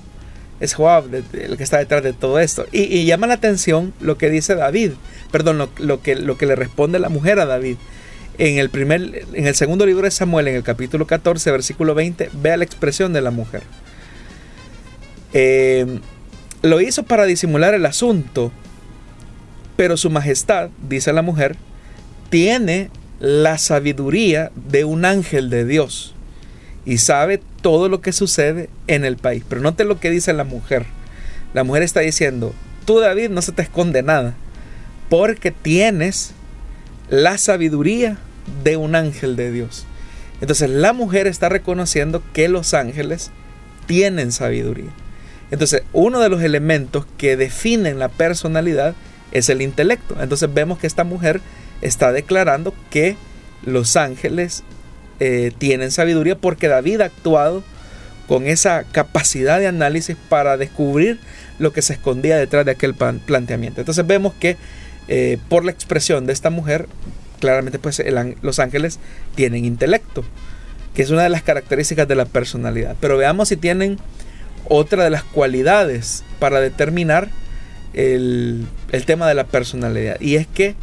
Es 0.61 0.73
Joab 0.73 1.13
el 1.13 1.57
que 1.57 1.63
está 1.63 1.79
detrás 1.79 2.01
de 2.01 2.13
todo 2.13 2.39
esto. 2.39 2.65
Y, 2.71 3.03
llama 3.05 3.27
la 3.27 3.33
atención 3.33 3.93
lo 3.99 4.17
que 4.17 4.29
dice 4.29 4.55
David, 4.55 4.91
perdón, 5.31 5.69
lo, 5.77 6.01
que, 6.01 6.15
lo 6.15 6.37
que 6.37 6.45
le 6.45 6.55
responde 6.55 6.99
la 6.99 7.09
mujer 7.09 7.39
a 7.39 7.45
David. 7.45 7.75
En 8.37 8.57
el, 8.57 8.69
primer, 8.69 9.25
en 9.33 9.47
el 9.47 9.55
segundo 9.55 9.85
libro 9.85 10.05
de 10.05 10.11
Samuel, 10.11 10.47
en 10.47 10.55
el 10.55 10.63
capítulo 10.63 11.05
14, 11.05 11.51
versículo 11.51 11.93
20, 11.93 12.29
vea 12.41 12.55
la 12.57 12.63
expresión 12.63 13.11
de 13.11 13.21
la 13.21 13.31
mujer. 13.31 13.63
Eh, 15.33 15.99
lo 16.61 16.79
hizo 16.79 17.03
para 17.03 17.25
disimular 17.25 17.73
el 17.73 17.85
asunto, 17.85 18.51
pero 19.81 19.97
su 19.97 20.11
majestad, 20.11 20.69
dice 20.87 21.11
la 21.11 21.23
mujer, 21.23 21.55
tiene 22.29 22.91
la 23.19 23.57
sabiduría 23.57 24.51
de 24.55 24.85
un 24.85 25.05
ángel 25.05 25.49
de 25.49 25.65
Dios 25.65 26.13
y 26.85 26.99
sabe 26.99 27.41
todo 27.63 27.89
lo 27.89 27.99
que 27.99 28.11
sucede 28.11 28.69
en 28.85 29.05
el 29.05 29.17
país. 29.17 29.43
Pero 29.49 29.59
note 29.59 29.83
lo 29.83 29.99
que 29.99 30.11
dice 30.11 30.33
la 30.33 30.43
mujer. 30.43 30.85
La 31.55 31.63
mujer 31.63 31.81
está 31.81 32.01
diciendo, 32.01 32.53
tú 32.85 32.99
David 32.99 33.31
no 33.31 33.41
se 33.41 33.53
te 33.53 33.63
esconde 33.63 34.03
nada, 34.03 34.35
porque 35.09 35.49
tienes 35.49 36.33
la 37.09 37.39
sabiduría 37.39 38.19
de 38.63 38.77
un 38.77 38.93
ángel 38.93 39.35
de 39.35 39.51
Dios. 39.51 39.87
Entonces 40.41 40.69
la 40.69 40.93
mujer 40.93 41.25
está 41.25 41.49
reconociendo 41.49 42.21
que 42.33 42.49
los 42.49 42.75
ángeles 42.75 43.31
tienen 43.87 44.31
sabiduría. 44.31 44.91
Entonces 45.49 45.81
uno 45.91 46.19
de 46.19 46.29
los 46.29 46.43
elementos 46.43 47.07
que 47.17 47.35
definen 47.35 47.97
la 47.97 48.09
personalidad 48.09 48.93
es 49.31 49.49
el 49.49 49.61
intelecto. 49.61 50.15
Entonces 50.21 50.53
vemos 50.53 50.77
que 50.79 50.87
esta 50.87 51.03
mujer 51.03 51.41
está 51.81 52.11
declarando 52.11 52.73
que 52.89 53.15
los 53.65 53.95
ángeles 53.95 54.63
eh, 55.19 55.51
tienen 55.57 55.91
sabiduría 55.91 56.35
porque 56.35 56.67
David 56.67 57.01
ha 57.01 57.05
actuado 57.05 57.63
con 58.27 58.47
esa 58.47 58.83
capacidad 58.91 59.59
de 59.59 59.67
análisis 59.67 60.15
para 60.29 60.57
descubrir 60.57 61.19
lo 61.59 61.73
que 61.73 61.81
se 61.81 61.93
escondía 61.93 62.37
detrás 62.37 62.65
de 62.65 62.71
aquel 62.71 62.93
planteamiento. 62.93 63.81
Entonces 63.81 64.07
vemos 64.07 64.33
que 64.39 64.57
eh, 65.07 65.37
por 65.49 65.65
la 65.65 65.71
expresión 65.71 66.25
de 66.25 66.33
esta 66.33 66.49
mujer, 66.49 66.87
claramente 67.39 67.77
pues 67.77 68.01
los 68.41 68.59
ángeles 68.59 68.99
tienen 69.35 69.65
intelecto, 69.65 70.23
que 70.93 71.01
es 71.01 71.09
una 71.09 71.23
de 71.23 71.29
las 71.29 71.43
características 71.43 72.07
de 72.07 72.15
la 72.15 72.25
personalidad. 72.25 72.95
Pero 72.99 73.17
veamos 73.17 73.49
si 73.49 73.57
tienen 73.57 73.97
otra 74.67 75.03
de 75.03 75.09
las 75.09 75.23
cualidades 75.23 76.23
para 76.39 76.61
determinar 76.61 77.29
el, 77.93 78.67
tema 79.05 79.27
de 79.27 79.35
la 79.35 79.45
personalidad. 79.45 80.19
Y 80.19 80.35
es 80.35 80.47
que 80.47 80.75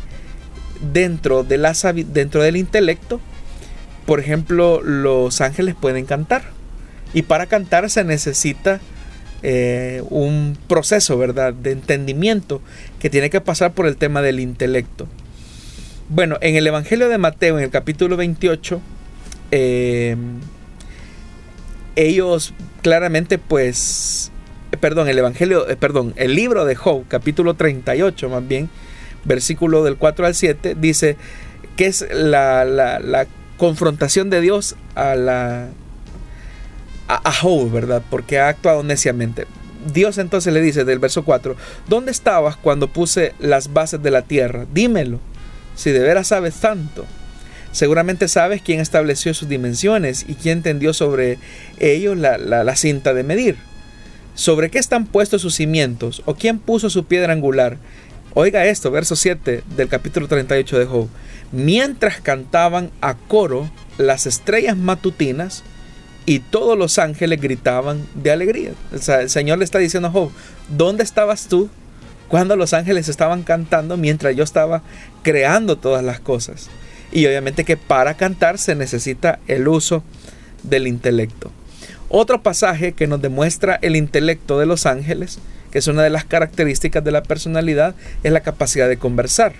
dentro, 0.93 1.45
de 1.45 1.59
la, 1.59 1.75
dentro 2.13 2.43
del 2.43 2.57
intelecto, 2.57 3.21
por 4.07 4.21
ejemplo, 4.21 4.81
los 4.83 5.41
ángeles 5.41 5.75
pueden 5.75 6.07
cantar. 6.07 6.43
Y 7.15 7.23
para 7.23 7.47
cantar 7.47 7.89
se 7.91 8.05
necesita 8.05 8.81
eh, 9.43 10.03
un 10.11 10.59
proceso, 10.67 11.17
¿verdad? 11.17 11.55
De 11.55 11.73
entendimiento 11.73 12.61
que 12.99 13.11
tiene 13.11 13.31
que 13.31 13.41
pasar 13.41 13.73
por 13.73 13.87
el 13.87 13.97
tema 13.97 14.23
del 14.23 14.41
intelecto. 14.41 15.07
Bueno, 16.09 16.39
en 16.41 16.57
el 16.57 16.67
Evangelio 16.67 17.09
de 17.09 17.19
Mateo, 17.19 17.59
en 17.59 17.65
el 17.65 17.71
capítulo 17.71 18.17
28, 18.17 18.81
eh, 19.51 20.17
ellos 21.97 22.55
claramente 22.83 23.39
pues 23.39 24.31
perdón, 24.77 25.09
el 25.09 25.19
Evangelio, 25.19 25.69
eh, 25.69 25.77
perdón, 25.77 26.15
el 26.17 26.35
libro 26.35 26.65
de 26.65 26.75
Job, 26.75 27.05
capítulo 27.09 27.55
38 27.55 28.29
más 28.29 28.47
bien, 28.47 28.69
versículo 29.25 29.85
del 29.85 29.97
4 29.97 30.27
al 30.27 30.35
7, 30.35 30.77
dice 30.79 31.17
que 31.77 31.87
es 31.87 32.07
la, 32.11 33.27
confrontación 33.57 34.31
de 34.31 34.41
Dios 34.41 34.77
a 34.95 35.17
la 35.17 35.69
a, 37.09 37.33
Job, 37.33 37.73
¿verdad? 37.73 38.03
Porque 38.09 38.39
ha 38.39 38.49
actuado 38.49 38.85
neciamente. 38.85 39.47
Dios 39.93 40.19
entonces 40.19 40.53
le 40.53 40.61
dice 40.61 40.85
del 40.85 40.99
verso 40.99 41.25
4, 41.25 41.57
¿dónde 41.89 42.11
estabas 42.11 42.57
cuando 42.57 42.89
puse 42.89 43.35
las 43.39 43.73
bases 43.73 44.03
de 44.03 44.11
la 44.11 44.23
tierra? 44.23 44.67
Dímelo. 44.73 45.19
Si 45.75 45.91
de 45.91 46.01
veras 46.01 46.29
sabes 46.29 46.57
tanto, 46.57 47.07
seguramente 47.73 48.29
sabes 48.29 48.63
quién 48.63 48.81
estableció 48.81 49.33
sus 49.35 49.49
dimensiones 49.49 50.25
y 50.29 50.35
quién 50.35 50.63
tendió 50.63 50.93
sobre 50.93 51.39
ellos 51.79 52.17
la, 52.17 52.77
cinta 52.77 53.15
de 53.15 53.23
medir. 53.23 53.57
¿Sobre 54.39 54.71
qué 54.71 54.79
están 54.79 55.05
puestos 55.05 55.43
sus 55.43 55.57
cimientos? 55.57 56.23
¿O 56.25 56.37
quién 56.37 56.61
puso 56.61 56.91
su 56.91 57.07
piedra 57.07 57.33
angular? 57.33 57.77
Oiga 58.35 58.67
esto, 58.67 58.93
verso 58.93 59.17
7 59.17 59.65
del 59.77 59.89
capítulo 59.89 60.29
38 60.29 60.79
de 60.79 60.87
Job. 60.87 61.09
Mientras 61.51 62.21
cantaban 62.21 62.93
a 63.01 63.15
coro 63.15 63.69
las 63.97 64.27
estrellas 64.29 64.77
matutinas 64.77 65.65
y 66.25 66.39
todos 66.39 66.79
los 66.79 67.01
ángeles 67.01 67.41
gritaban 67.41 68.07
de 68.15 68.31
alegría. 68.31 68.71
El 68.93 69.29
Señor 69.29 69.59
le 69.59 69.65
está 69.65 69.81
diciendo 69.81 70.07
a 70.07 70.13
Job, 70.13 70.31
¿dónde 70.69 71.03
estabas 71.03 71.49
tú 71.49 71.69
cuando 72.29 72.55
los 72.55 72.75
ángeles 72.75 73.09
estaban 73.09 73.43
cantando 73.43 73.97
mientras 73.97 74.37
yo 74.37 74.45
estaba 74.45 74.85
creando 75.25 75.79
todas 75.79 76.05
las 76.05 76.21
cosas? 76.21 76.69
Y 77.11 77.27
obviamente 77.27 77.65
que 77.65 77.77
para 77.77 78.17
cantar 78.17 78.59
se 78.59 78.77
necesita 78.77 79.41
el 79.49 79.67
uso 79.67 80.05
del 80.63 80.87
intelecto. 80.87 81.51
Otro 82.09 82.43
pasaje 82.43 82.93
que 82.93 83.07
nos 83.07 83.21
demuestra 83.21 83.79
el 83.83 83.97
intelecto 83.97 84.59
de 84.59 84.67
los 84.67 84.87
ángeles, 84.87 85.39
que 85.71 85.79
es 85.79 85.87
una 85.87 86.03
de 86.03 86.11
las 86.11 86.25
características 86.25 87.05
de 87.05 87.13
la 87.13 87.23
personalidad, 87.23 87.95
es 88.23 88.33
la 88.33 88.41
capacidad 88.41 88.89
de 88.89 88.97
conversar. 88.97 89.53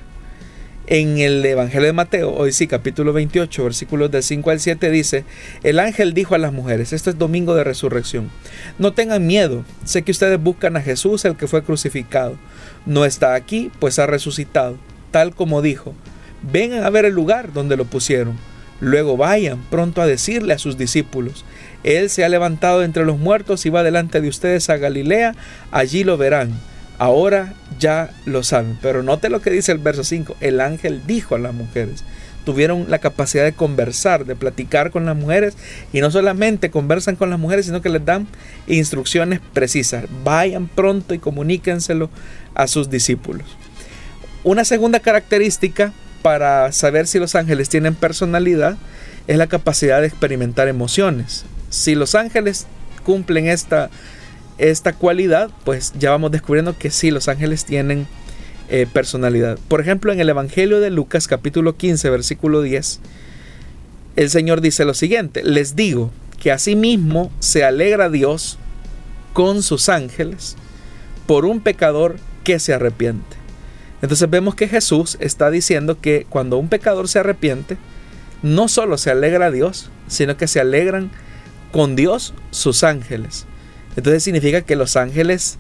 En 0.87 1.19
el 1.19 1.45
Evangelio 1.45 1.87
de 1.87 1.93
Mateo, 1.93 2.35
hoy 2.35 2.51
sí, 2.53 2.67
capítulo 2.67 3.13
28, 3.13 3.63
versículos 3.63 4.11
del 4.11 4.23
5 4.23 4.51
al 4.51 4.61
7, 4.61 4.91
dice, 4.91 5.25
el 5.63 5.81
ángel 5.81 6.15
dijo 6.15 6.35
a 6.35 6.39
las 6.39 6.53
mujeres, 6.53 6.95
este 6.95 7.11
es 7.11 7.19
domingo 7.19 7.55
de 7.55 7.65
resurrección, 7.65 8.31
no 8.79 8.95
tengan 8.95 9.27
miedo, 9.27 9.67
sé 9.85 10.01
que 10.01 10.13
ustedes 10.13 10.43
buscan 10.43 10.79
a 10.79 10.81
Jesús, 10.81 11.27
el 11.27 11.37
que 11.37 11.47
fue 11.47 11.63
crucificado. 11.63 12.39
No 12.87 13.05
está 13.05 13.35
aquí, 13.35 13.71
pues 13.81 13.99
ha 13.99 14.07
resucitado, 14.07 14.79
tal 15.11 15.35
como 15.35 15.61
dijo 15.61 15.95
vengan 16.43 16.85
a 16.85 16.91
ver 16.91 17.05
el 17.05 17.15
lugar 17.15 17.53
donde 17.53 17.77
lo 17.77 17.85
pusieron. 17.85 18.37
Luego 18.81 19.17
vayan 19.17 19.59
pronto 19.71 20.01
a 20.01 20.07
decirle 20.07 20.55
a 20.55 20.59
sus 20.59 20.79
discípulos, 20.79 21.45
Él 21.85 22.11
se 22.11 22.25
ha 22.25 22.29
levantado 22.29 22.83
entre 22.83 23.05
los 23.05 23.19
muertos 23.19 23.65
y 23.67 23.71
va 23.71 23.83
delante 23.83 24.21
de 24.21 24.29
ustedes 24.29 24.69
a 24.71 24.77
Galilea, 24.77 25.35
allí 25.71 26.05
lo 26.05 26.17
verán. 26.17 26.59
Ahora 26.99 27.55
ya 27.79 28.11
lo 28.25 28.43
saben. 28.43 28.77
Pero 28.83 29.03
note 29.03 29.31
lo 29.31 29.41
que 29.41 29.51
dice 29.51 29.73
el 29.73 29.79
verso 29.79 30.03
5, 30.03 30.37
el 30.41 30.61
ángel 30.61 31.03
dijo 31.07 31.37
a 31.37 31.39
las 31.39 31.55
mujeres, 31.55 32.03
tuvieron 32.45 32.87
la 32.89 32.99
capacidad 32.99 33.45
de 33.45 33.53
conversar, 33.53 34.25
de 34.25 34.35
platicar 34.35 34.91
con 34.91 35.07
las 35.07 35.17
mujeres 35.17 35.55
y 35.93 36.01
no 36.01 36.11
solamente 36.11 36.71
conversan 36.71 37.15
con 37.15 37.31
las 37.31 37.39
mujeres, 37.39 37.67
sino 37.67 37.83
que 37.83 37.91
les 37.91 38.05
dan 38.05 38.27
instrucciones 38.67 39.41
precisas. 39.53 40.07
Vayan 40.25 40.67
pronto 40.67 41.15
y 41.15 41.19
comuníquenselo 41.19 42.11
a 42.55 42.67
sus 42.67 42.91
discípulos. 42.91 43.47
Una 44.45 44.65
segunda 44.65 45.01
característica 45.01 45.93
para 46.23 46.73
saber 46.73 47.07
si 47.07 47.19
los 47.19 47.35
ángeles 47.35 47.69
tienen 47.69 47.95
personalidad 47.95 48.77
es 49.27 49.37
la 49.37 49.47
capacidad 49.47 50.01
de 50.01 50.07
experimentar 50.07 50.69
emociones. 50.69 51.45
Si 51.71 51.95
los 51.95 52.15
ángeles 52.15 52.67
cumplen 53.05 53.47
esta, 53.49 53.91
esta 54.59 54.93
cualidad, 54.93 55.51
pues 55.65 55.93
ya 55.99 56.11
vamos 56.11 56.31
descubriendo 56.31 56.77
que 56.77 56.91
sí, 56.91 57.11
los 57.11 57.29
ángeles 57.29 57.65
tienen 57.65 58.07
eh, 58.69 58.87
personalidad. 58.93 59.59
Por 59.69 59.81
ejemplo, 59.81 60.13
en 60.13 60.21
el 60.21 60.29
Evangelio 60.29 60.81
de 60.81 60.91
Lucas 60.91 61.27
capítulo 61.29 61.77
15, 61.77 62.11
versículo 62.11 62.63
10, 62.63 63.01
el 64.17 64.31
Señor 64.31 64.61
dice 64.61 64.85
lo 64.85 64.95
siguiente, 64.95 65.43
les 65.43 65.77
digo 65.77 66.11
que 66.41 66.53
asimismo 66.53 67.31
se 67.39 67.65
alegra 67.65 68.11
Dios 68.11 68.59
con 69.33 69.63
sus 69.63 69.89
ángeles 69.89 70.57
por 71.27 71.45
un 71.45 71.61
pecador 71.61 72.17
que 72.45 72.59
se 72.59 72.75
arrepiente. 72.75 73.37
Entonces 74.03 74.29
vemos 74.31 74.55
que 74.55 74.69
Jesús 74.69 75.17
está 75.21 75.51
diciendo 75.51 76.01
que 76.01 76.27
cuando 76.29 76.59
un 76.59 76.69
pecador 76.69 77.09
se 77.09 77.19
arrepiente, 77.19 77.77
no 78.43 78.69
solo 78.69 78.99
se 78.99 79.11
alegra 79.11 79.47
a 79.47 79.51
Dios, 79.51 79.91
sino 80.07 80.37
que 80.37 80.47
se 80.47 80.61
alegran 80.61 81.11
con 81.73 81.97
Dios 81.97 82.35
sus 82.51 82.85
ángeles. 82.85 83.47
Entonces 83.97 84.23
significa 84.23 84.63
que 84.63 84.77
los 84.77 84.97
ángeles 84.97 85.59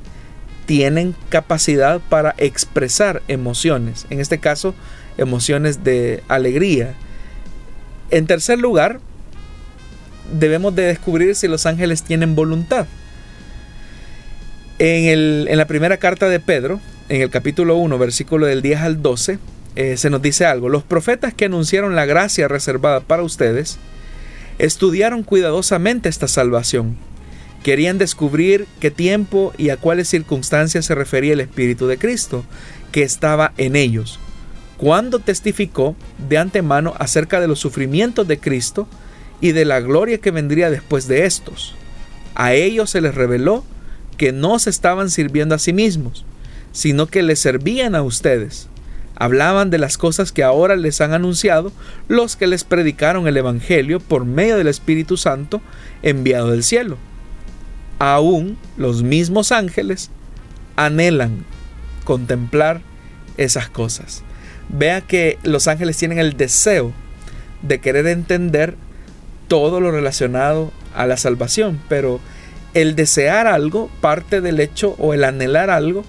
tienen 0.67 1.15
capacidad 1.29 2.01
para 2.09 2.35
expresar 2.39 3.23
emociones, 3.29 4.07
en 4.11 4.21
este 4.21 4.39
caso 4.39 4.75
emociones 5.17 5.83
de 5.83 6.23
alegría. 6.29 6.95
En 8.11 8.27
tercer 8.27 8.59
lugar, 8.59 9.01
debemos 10.33 10.75
de 10.75 10.83
descubrir 10.83 11.35
si 11.35 11.49
los 11.49 11.67
ángeles 11.67 12.03
tienen 12.03 12.35
voluntad. 12.35 12.87
En, 14.79 15.49
en 15.49 15.57
la 15.57 15.67
primera 15.67 15.97
carta 15.97 16.29
de 16.29 16.39
Pedro, 16.39 16.81
en 17.09 17.23
el 17.23 17.31
capítulo 17.31 17.77
1, 17.77 17.99
versículo 17.99 18.47
del 18.47 18.63
10 18.63 18.81
al 18.81 19.03
12, 19.03 19.39
eh, 19.77 19.97
se 19.97 20.11
nos 20.11 20.21
dice 20.23 20.45
algo. 20.45 20.69
Los 20.69 20.83
profetas 20.83 21.33
que 21.35 21.47
anunciaron 21.47 21.95
la 21.95 22.05
gracia 22.05 22.49
reservada 22.49 23.01
para 23.01 23.23
ustedes 23.23 23.79
estudiaron 24.59 25.23
cuidadosamente 25.23 26.09
esta 26.09 26.29
salvación. 26.29 26.97
Querían 27.63 27.99
descubrir 27.99 28.67
qué 28.81 28.91
tiempo 28.91 29.53
y 29.57 29.71
a 29.71 29.77
cuáles 29.77 30.09
circunstancias 30.09 30.87
se 30.87 30.95
refería 30.95 31.33
el 31.33 31.41
Espíritu 31.41 31.87
de 31.87 31.99
Cristo 31.99 32.45
que 32.93 33.03
estaba 33.03 33.53
en 33.57 33.77
ellos, 33.77 34.19
cuando 34.77 35.19
testificó 35.19 35.97
de 36.29 36.39
antemano 36.39 36.95
acerca 36.99 37.41
de 37.41 37.49
los 37.49 37.59
sufrimientos 37.59 38.27
de 38.29 38.39
Cristo 38.39 38.89
y 39.41 39.53
de 39.53 39.65
la 39.65 39.81
gloria 39.81 40.19
que 40.19 40.31
vendría 40.31 40.71
después 40.71 41.09
de 41.09 41.27
estos. 41.27 41.75
A 42.35 42.55
ellos 42.55 42.91
se 42.91 43.01
les 43.01 43.15
reveló 43.15 43.65
que 44.17 44.33
no 44.33 44.59
se 44.59 44.71
estaban 44.71 45.11
sirviendo 45.11 45.55
a 45.55 45.59
sí 45.59 45.73
mismos, 45.73 46.25
sino 46.73 47.07
que 47.07 47.23
les 47.23 47.39
servían 47.39 47.95
a 47.95 48.03
ustedes. 48.03 48.69
Hablaban 49.21 49.71
de 49.71 49.79
las 49.79 49.99
cosas 49.99 50.31
que 50.31 50.45
ahora 50.45 50.77
les 50.77 51.01
han 51.01 51.13
anunciado 51.13 51.73
los 52.07 52.37
que 52.37 52.47
les 52.47 52.63
predicaron 52.63 53.27
el 53.27 53.37
Evangelio 53.37 53.99
por 53.99 54.25
medio 54.25 54.57
del 54.57 54.69
Espíritu 54.69 55.17
Santo 55.17 55.61
enviado 56.03 56.51
del 56.51 56.63
cielo. 56.63 56.99
Aún 57.99 58.57
los 58.77 59.03
mismos 59.03 59.51
ángeles 59.51 60.11
anhelan 60.77 61.45
contemplar 62.05 62.81
esas 63.37 63.69
cosas. 63.69 64.23
Vea 64.69 65.01
que 65.01 65.39
los 65.43 65.67
ángeles 65.67 65.97
tienen 65.97 66.19
el 66.19 66.37
deseo 66.37 66.93
de 67.63 67.81
querer 67.81 68.07
entender 68.07 68.77
todo 69.49 69.81
lo 69.81 69.91
relacionado 69.91 70.73
a 70.95 71.07
la 71.07 71.17
salvación, 71.17 71.81
pero 71.89 72.21
el 72.75 72.95
desear 72.95 73.49
algo 73.49 73.91
parte 74.01 74.41
del 74.41 74.61
hecho 74.61 74.95
o 74.99 75.13
el 75.13 75.25
anhelar 75.25 75.71
algo 75.71 76.05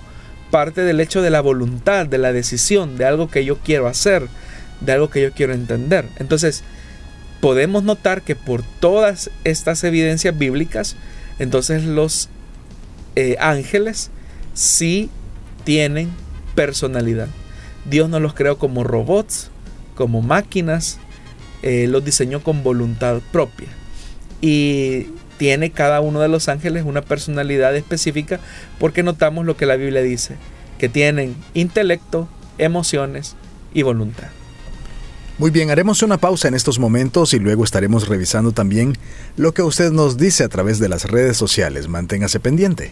parte 0.52 0.82
del 0.82 1.00
hecho 1.00 1.22
de 1.22 1.30
la 1.30 1.41
voluntad, 1.41 2.06
de 2.06 2.18
la 2.18 2.34
decisión, 2.34 2.97
de 2.97 3.06
algo 3.06 3.30
que 3.30 3.45
yo 3.45 3.58
quiero 3.60 3.88
hacer, 3.88 4.28
de 4.82 4.91
algo 4.91 5.10
que 5.10 5.22
yo 5.22 5.32
quiero 5.32 5.54
entender. 5.54 6.06
Entonces, 6.18 6.64
podemos 7.41 7.84
notar 7.84 8.22
que 8.22 8.36
por 8.36 8.64
todas 8.80 9.30
estas 9.43 9.84
evidencias 9.84 10.38
bíblicas, 10.38 10.95
entonces 11.39 11.84
los 11.84 12.30
eh, 13.16 13.36
ángeles 13.39 14.12
sí 14.54 15.10
tienen 15.64 16.10
personalidad. 16.56 17.28
Dios 17.89 18.10
no 18.10 18.20
los 18.20 18.34
creó 18.34 18.58
como 18.58 18.84
robots, 18.84 19.50
como 19.95 20.22
máquinas, 20.22 21.00
eh, 21.62 21.88
los 21.88 22.04
diseñó 22.04 22.41
con 22.43 22.64
voluntad 22.64 23.22
propia. 23.32 23.68
Y 24.41 25.08
tiene 25.40 25.72
cada 25.72 26.02
uno 26.02 26.20
de 26.20 26.28
los 26.28 26.50
ángeles 26.50 26.84
una 26.86 27.02
personalidad 27.02 27.76
específica 27.76 28.42
porque 28.78 29.04
notamos 29.04 29.46
lo 29.46 29.56
que 29.56 29.66
la 29.66 29.78
Biblia 29.78 30.02
dice, 30.02 30.36
que 30.78 30.90
tienen 30.90 31.36
intelecto, 31.54 32.28
emociones 32.58 33.38
y 33.74 33.82
voluntad. 33.82 34.28
Muy 35.38 35.50
bien, 35.50 35.72
haremos 35.72 36.04
una 36.04 36.18
pausa 36.18 36.50
en 36.50 36.56
estos 36.56 36.78
momentos 36.78 37.34
y 37.34 37.40
luego 37.40 37.64
estaremos 37.64 38.10
revisando 38.10 38.52
también 38.52 38.98
lo 39.38 39.54
que 39.54 39.62
usted 39.62 39.92
nos 39.92 40.18
dice 40.18 40.44
a 40.44 40.50
través 40.50 40.80
de 40.80 40.90
las 40.90 41.06
redes 41.06 41.38
sociales. 41.38 41.88
Manténgase 41.88 42.42
pendiente. 42.42 42.92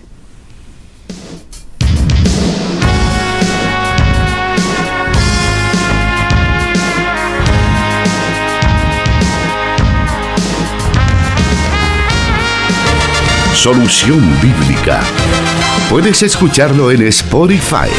Solución 13.67 14.21
Bíblica. 14.41 15.01
Puedes 15.89 16.23
escucharlo 16.23 16.89
en 16.89 17.01
Spotify. 17.07 17.89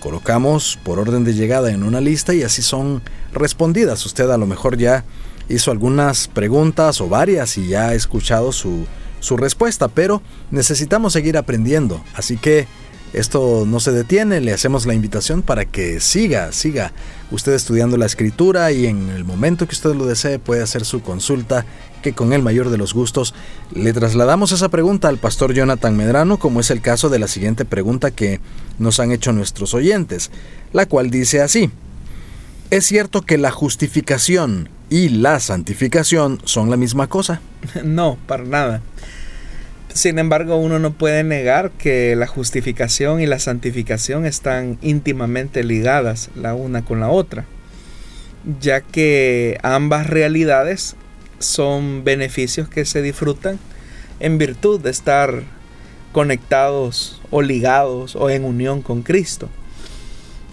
Colocamos 0.00 0.76
por 0.82 0.98
orden 0.98 1.22
de 1.22 1.34
llegada 1.34 1.70
en 1.70 1.84
una 1.84 2.00
lista 2.00 2.34
y 2.34 2.42
así 2.42 2.62
son 2.62 3.00
respondidas. 3.32 4.04
Usted 4.06 4.28
a 4.30 4.38
lo 4.38 4.48
mejor 4.48 4.76
ya 4.76 5.04
hizo 5.48 5.70
algunas 5.70 6.26
preguntas 6.26 7.00
o 7.00 7.08
varias 7.08 7.56
y 7.58 7.68
ya 7.68 7.90
ha 7.90 7.94
escuchado 7.94 8.50
su, 8.50 8.86
su 9.20 9.36
respuesta, 9.36 9.86
pero 9.86 10.20
necesitamos 10.50 11.12
seguir 11.12 11.36
aprendiendo. 11.36 12.02
Así 12.16 12.38
que 12.38 12.66
esto 13.12 13.64
no 13.66 13.78
se 13.80 13.92
detiene, 13.92 14.40
le 14.40 14.52
hacemos 14.52 14.86
la 14.86 14.94
invitación 14.94 15.42
para 15.42 15.64
que 15.66 16.00
siga, 16.00 16.52
siga 16.52 16.92
usted 17.30 17.52
estudiando 17.52 17.96
la 17.96 18.06
escritura 18.06 18.72
y 18.72 18.86
en 18.86 19.10
el 19.10 19.24
momento 19.24 19.66
que 19.66 19.74
usted 19.74 19.94
lo 19.94 20.06
desee 20.06 20.38
puede 20.38 20.62
hacer 20.62 20.84
su 20.84 21.02
consulta, 21.02 21.66
que 22.02 22.14
con 22.14 22.32
el 22.32 22.42
mayor 22.42 22.70
de 22.70 22.78
los 22.78 22.94
gustos 22.94 23.34
le 23.74 23.92
trasladamos 23.92 24.52
esa 24.52 24.68
pregunta 24.68 25.08
al 25.08 25.18
pastor 25.18 25.52
Jonathan 25.52 25.96
Medrano, 25.96 26.38
como 26.38 26.60
es 26.60 26.70
el 26.70 26.80
caso 26.80 27.08
de 27.08 27.18
la 27.18 27.28
siguiente 27.28 27.64
pregunta 27.64 28.10
que 28.10 28.40
nos 28.78 28.98
han 28.98 29.12
hecho 29.12 29.32
nuestros 29.32 29.74
oyentes, 29.74 30.30
la 30.72 30.86
cual 30.86 31.10
dice 31.10 31.40
así. 31.42 31.70
¿Es 32.70 32.86
cierto 32.86 33.20
que 33.20 33.36
la 33.36 33.50
justificación 33.50 34.70
y 34.88 35.10
la 35.10 35.40
santificación 35.40 36.40
son 36.44 36.70
la 36.70 36.76
misma 36.76 37.06
cosa? 37.08 37.40
No, 37.84 38.16
para 38.26 38.44
nada. 38.44 38.82
Sin 39.94 40.18
embargo, 40.18 40.56
uno 40.56 40.78
no 40.78 40.92
puede 40.92 41.22
negar 41.22 41.70
que 41.70 42.16
la 42.16 42.26
justificación 42.26 43.20
y 43.20 43.26
la 43.26 43.38
santificación 43.38 44.24
están 44.24 44.78
íntimamente 44.80 45.64
ligadas 45.64 46.30
la 46.34 46.54
una 46.54 46.82
con 46.82 47.00
la 47.00 47.10
otra, 47.10 47.44
ya 48.60 48.80
que 48.80 49.58
ambas 49.62 50.06
realidades 50.06 50.96
son 51.40 52.04
beneficios 52.04 52.68
que 52.68 52.86
se 52.86 53.02
disfrutan 53.02 53.58
en 54.18 54.38
virtud 54.38 54.80
de 54.80 54.90
estar 54.90 55.42
conectados 56.12 57.20
o 57.30 57.42
ligados 57.42 58.16
o 58.16 58.30
en 58.30 58.44
unión 58.44 58.80
con 58.80 59.02
Cristo. 59.02 59.50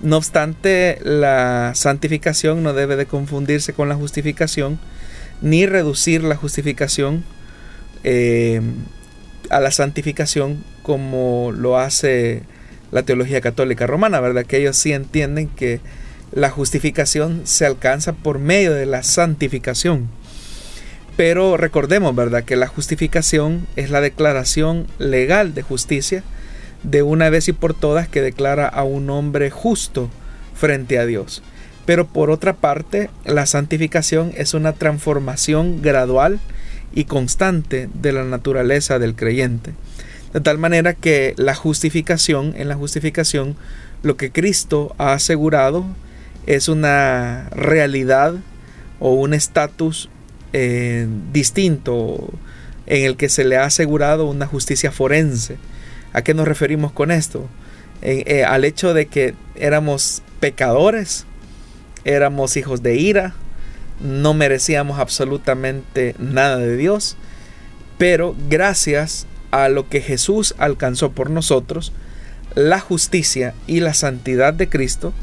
No 0.01 0.17
obstante, 0.17 0.99
la 1.01 1.73
santificación 1.75 2.61
no 2.61 2.73
debe 2.73 2.97
de 2.97 3.05
confundirse 3.05 3.73
con 3.73 3.87
la 3.87 3.95
justificación, 3.95 4.79
ni 5.41 5.65
reducir 5.65 6.23
la 6.23 6.35
justificación 6.35 7.23
eh, 8.03 8.61
a 9.49 9.59
la 9.59 9.71
santificación 9.71 10.63
como 10.83 11.51
lo 11.55 11.77
hace 11.77 12.43
la 12.91 13.03
teología 13.03 13.41
católica 13.41 13.87
romana, 13.87 14.19
¿verdad? 14.19 14.45
Que 14.45 14.57
ellos 14.57 14.77
sí 14.77 14.93
entienden 14.93 15.47
que 15.47 15.79
la 16.31 16.49
justificación 16.49 17.41
se 17.45 17.65
alcanza 17.65 18.13
por 18.13 18.39
medio 18.39 18.73
de 18.73 18.85
la 18.85 19.03
santificación. 19.03 20.09
Pero 21.17 21.57
recordemos, 21.57 22.15
¿verdad? 22.15 22.43
Que 22.43 22.55
la 22.55 22.67
justificación 22.67 23.67
es 23.75 23.89
la 23.89 24.01
declaración 24.01 24.87
legal 24.99 25.53
de 25.53 25.63
justicia 25.63 26.23
de 26.83 27.03
una 27.03 27.29
vez 27.29 27.47
y 27.49 27.53
por 27.53 27.73
todas 27.73 28.07
que 28.07 28.21
declara 28.21 28.67
a 28.67 28.83
un 28.83 29.09
hombre 29.09 29.49
justo 29.49 30.09
frente 30.55 30.97
a 30.97 31.05
Dios. 31.05 31.43
Pero 31.85 32.07
por 32.07 32.29
otra 32.29 32.53
parte, 32.53 33.09
la 33.25 33.45
santificación 33.45 34.31
es 34.37 34.53
una 34.53 34.73
transformación 34.73 35.81
gradual 35.81 36.39
y 36.93 37.05
constante 37.05 37.89
de 37.93 38.11
la 38.11 38.23
naturaleza 38.23 38.99
del 38.99 39.15
creyente. 39.15 39.73
De 40.33 40.41
tal 40.41 40.57
manera 40.57 40.93
que 40.93 41.33
la 41.37 41.55
justificación, 41.55 42.53
en 42.55 42.67
la 42.67 42.75
justificación, 42.75 43.55
lo 44.03 44.15
que 44.15 44.31
Cristo 44.31 44.95
ha 44.97 45.13
asegurado 45.13 45.85
es 46.45 46.67
una 46.67 47.49
realidad 47.51 48.35
o 48.99 49.13
un 49.13 49.33
estatus 49.33 50.09
eh, 50.53 51.07
distinto 51.31 52.31
en 52.85 53.05
el 53.05 53.17
que 53.17 53.29
se 53.29 53.43
le 53.43 53.57
ha 53.57 53.65
asegurado 53.65 54.25
una 54.25 54.45
justicia 54.45 54.91
forense. 54.91 55.57
¿A 56.13 56.23
qué 56.23 56.33
nos 56.33 56.47
referimos 56.47 56.91
con 56.91 57.11
esto? 57.11 57.47
Eh, 58.01 58.43
al 58.43 58.65
hecho 58.65 58.93
de 58.93 59.07
que 59.07 59.35
éramos 59.55 60.23
pecadores, 60.39 61.25
éramos 62.05 62.55
hijos 62.57 62.81
de 62.81 62.95
ira, 62.95 63.35
no 63.99 64.33
merecíamos 64.33 64.99
absolutamente 64.99 66.15
nada 66.19 66.57
de 66.57 66.77
Dios, 66.77 67.17
pero 67.97 68.35
gracias 68.49 69.27
a 69.51 69.69
lo 69.69 69.89
que 69.89 70.01
Jesús 70.01 70.55
alcanzó 70.57 71.11
por 71.11 71.29
nosotros, 71.29 71.91
la 72.55 72.79
justicia 72.79 73.53
y 73.67 73.79
la 73.79 73.93
santidad 73.93 74.53
de 74.53 74.69
Cristo 74.69 75.13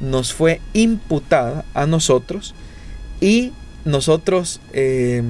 nos 0.00 0.32
fue 0.32 0.60
imputada 0.72 1.64
a 1.74 1.86
nosotros 1.86 2.54
y 3.20 3.52
nosotros, 3.84 4.60
eh, 4.72 5.22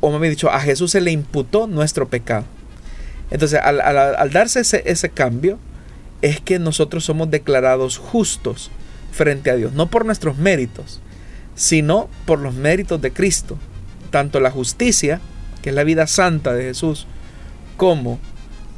o 0.00 0.18
me 0.18 0.26
he 0.26 0.30
dicho, 0.30 0.50
a 0.50 0.60
Jesús 0.60 0.92
se 0.92 1.00
le 1.00 1.10
imputó 1.10 1.66
nuestro 1.66 2.08
pecado. 2.08 2.44
Entonces, 3.30 3.60
al, 3.62 4.30
darse 4.32 4.60
ese, 4.60 4.82
ese 4.86 5.10
cambio, 5.10 5.58
es 6.22 6.40
que 6.40 6.58
nosotros 6.58 7.04
somos 7.04 7.30
declarados 7.30 7.98
justos 7.98 8.70
frente 9.12 9.50
a 9.50 9.56
Dios, 9.56 9.72
no 9.72 9.88
por 9.88 10.04
nuestros 10.04 10.38
méritos, 10.38 11.00
sino 11.60 12.08
por 12.24 12.38
los 12.38 12.54
méritos 12.54 13.02
de 13.02 13.12
Cristo. 13.12 13.58
Tanto 14.10 14.40
la 14.40 14.50
justicia, 14.50 15.20
que 15.60 15.68
es 15.68 15.74
la 15.74 15.84
vida 15.84 16.06
santa 16.06 16.54
de 16.54 16.62
Jesús, 16.62 17.06
como 17.76 18.18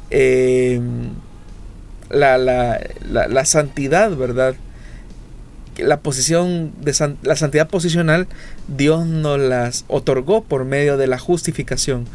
eh, 0.09 0.81
la, 2.09 2.37
la, 2.37 3.45
santidad, 3.45 4.13
¿verdad? 4.17 4.55
La 5.77 6.01
posición 6.01 6.73
de 6.81 6.93
la 7.21 7.37
santidad 7.37 7.69
posicional, 7.69 8.27
Dios 8.67 9.05
nos 9.05 9.39
las 9.39 9.85
otorgó 9.87 10.43
por 10.43 10.65
medio 10.65 10.97
de 10.97 11.07
la 11.07 11.19
justificación, 11.19 12.05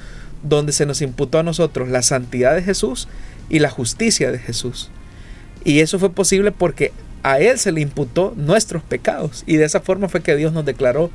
donde 0.42 0.72
se 0.72 0.84
nos 0.84 1.00
imputó 1.00 1.38
a 1.38 1.44
nosotros 1.44 1.88
la 1.88 2.02
santidad 2.02 2.54
de 2.54 2.62
Jesús 2.62 3.08
y 3.48 3.60
la 3.60 3.70
justicia 3.70 4.30
de 4.30 4.38
Jesús. 4.38 4.90
Y 5.64 5.80
eso 5.80 5.98
fue 5.98 6.10
posible 6.10 6.52
porque 6.52 6.92
a 7.22 7.40
Él 7.40 7.58
se 7.58 7.72
le 7.72 7.80
imputó 7.80 8.34
nuestros 8.36 8.82
pecados 8.82 9.44
y 9.46 9.56
de 9.56 9.64
esa 9.64 9.80
forma 9.80 10.08
fue 10.08 10.22
que 10.22 10.36
Dios 10.36 10.52
nos 10.52 10.64
declaró 10.64 11.10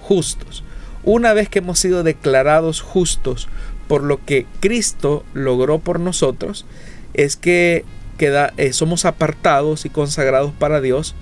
justos. 0.00 0.64
Una 1.04 1.32
vez 1.32 1.48
que 1.48 1.60
hemos 1.60 1.78
sido 1.78 2.02
declarados 2.02 2.80
justos 2.80 3.48
por 3.86 4.02
lo 4.02 4.24
que 4.24 4.46
Cristo 4.60 5.24
logró 5.32 5.78
por 5.78 5.98
nosotros, 5.98 6.66
es 7.14 7.36
que 7.36 7.84
queda, 8.18 8.52
eh, 8.56 8.72
somos 8.72 9.04
apartados 9.04 9.86
y 9.86 9.90
consagrados 9.90 10.52
para 10.52 10.80
Dios 10.80 11.14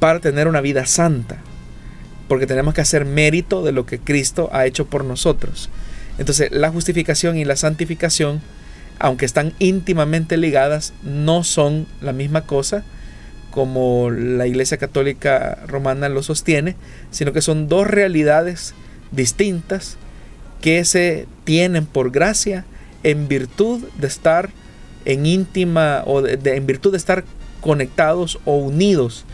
para 0.00 0.18
tener 0.18 0.48
una 0.48 0.60
vida 0.60 0.86
santa, 0.86 1.38
porque 2.26 2.46
tenemos 2.46 2.74
que 2.74 2.80
hacer 2.80 3.04
mérito 3.04 3.62
de 3.62 3.72
lo 3.72 3.86
que 3.86 3.98
Cristo 3.98 4.48
ha 4.52 4.66
hecho 4.66 4.86
por 4.86 5.04
nosotros. 5.04 5.70
Entonces 6.18 6.50
la 6.50 6.70
justificación 6.70 7.36
y 7.36 7.44
la 7.44 7.56
santificación, 7.56 8.40
aunque 8.98 9.26
están 9.26 9.52
íntimamente 9.58 10.36
ligadas, 10.36 10.92
no 11.02 11.44
son 11.44 11.86
la 12.00 12.12
misma 12.12 12.42
cosa, 12.42 12.84
como 13.50 14.10
la 14.10 14.46
Iglesia 14.46 14.78
Católica 14.78 15.58
Romana 15.66 16.08
lo 16.08 16.22
sostiene, 16.22 16.76
sino 17.10 17.32
que 17.32 17.42
son 17.42 17.68
dos 17.68 17.86
realidades 17.86 18.74
distintas 19.10 19.96
que 20.60 20.84
se 20.84 21.26
tienen 21.44 21.86
por 21.86 22.10
gracia 22.10 22.64
en 23.02 23.28
virtud 23.28 23.82
de 23.98 24.06
estar 24.06 24.50
en 25.04 25.26
íntima 25.26 26.02
o 26.06 26.26
en 26.26 26.66
virtud 26.66 26.92
de 26.92 26.98
estar 26.98 27.24
conectados 27.60 28.38
o 28.44 28.56
unidos 28.56 29.24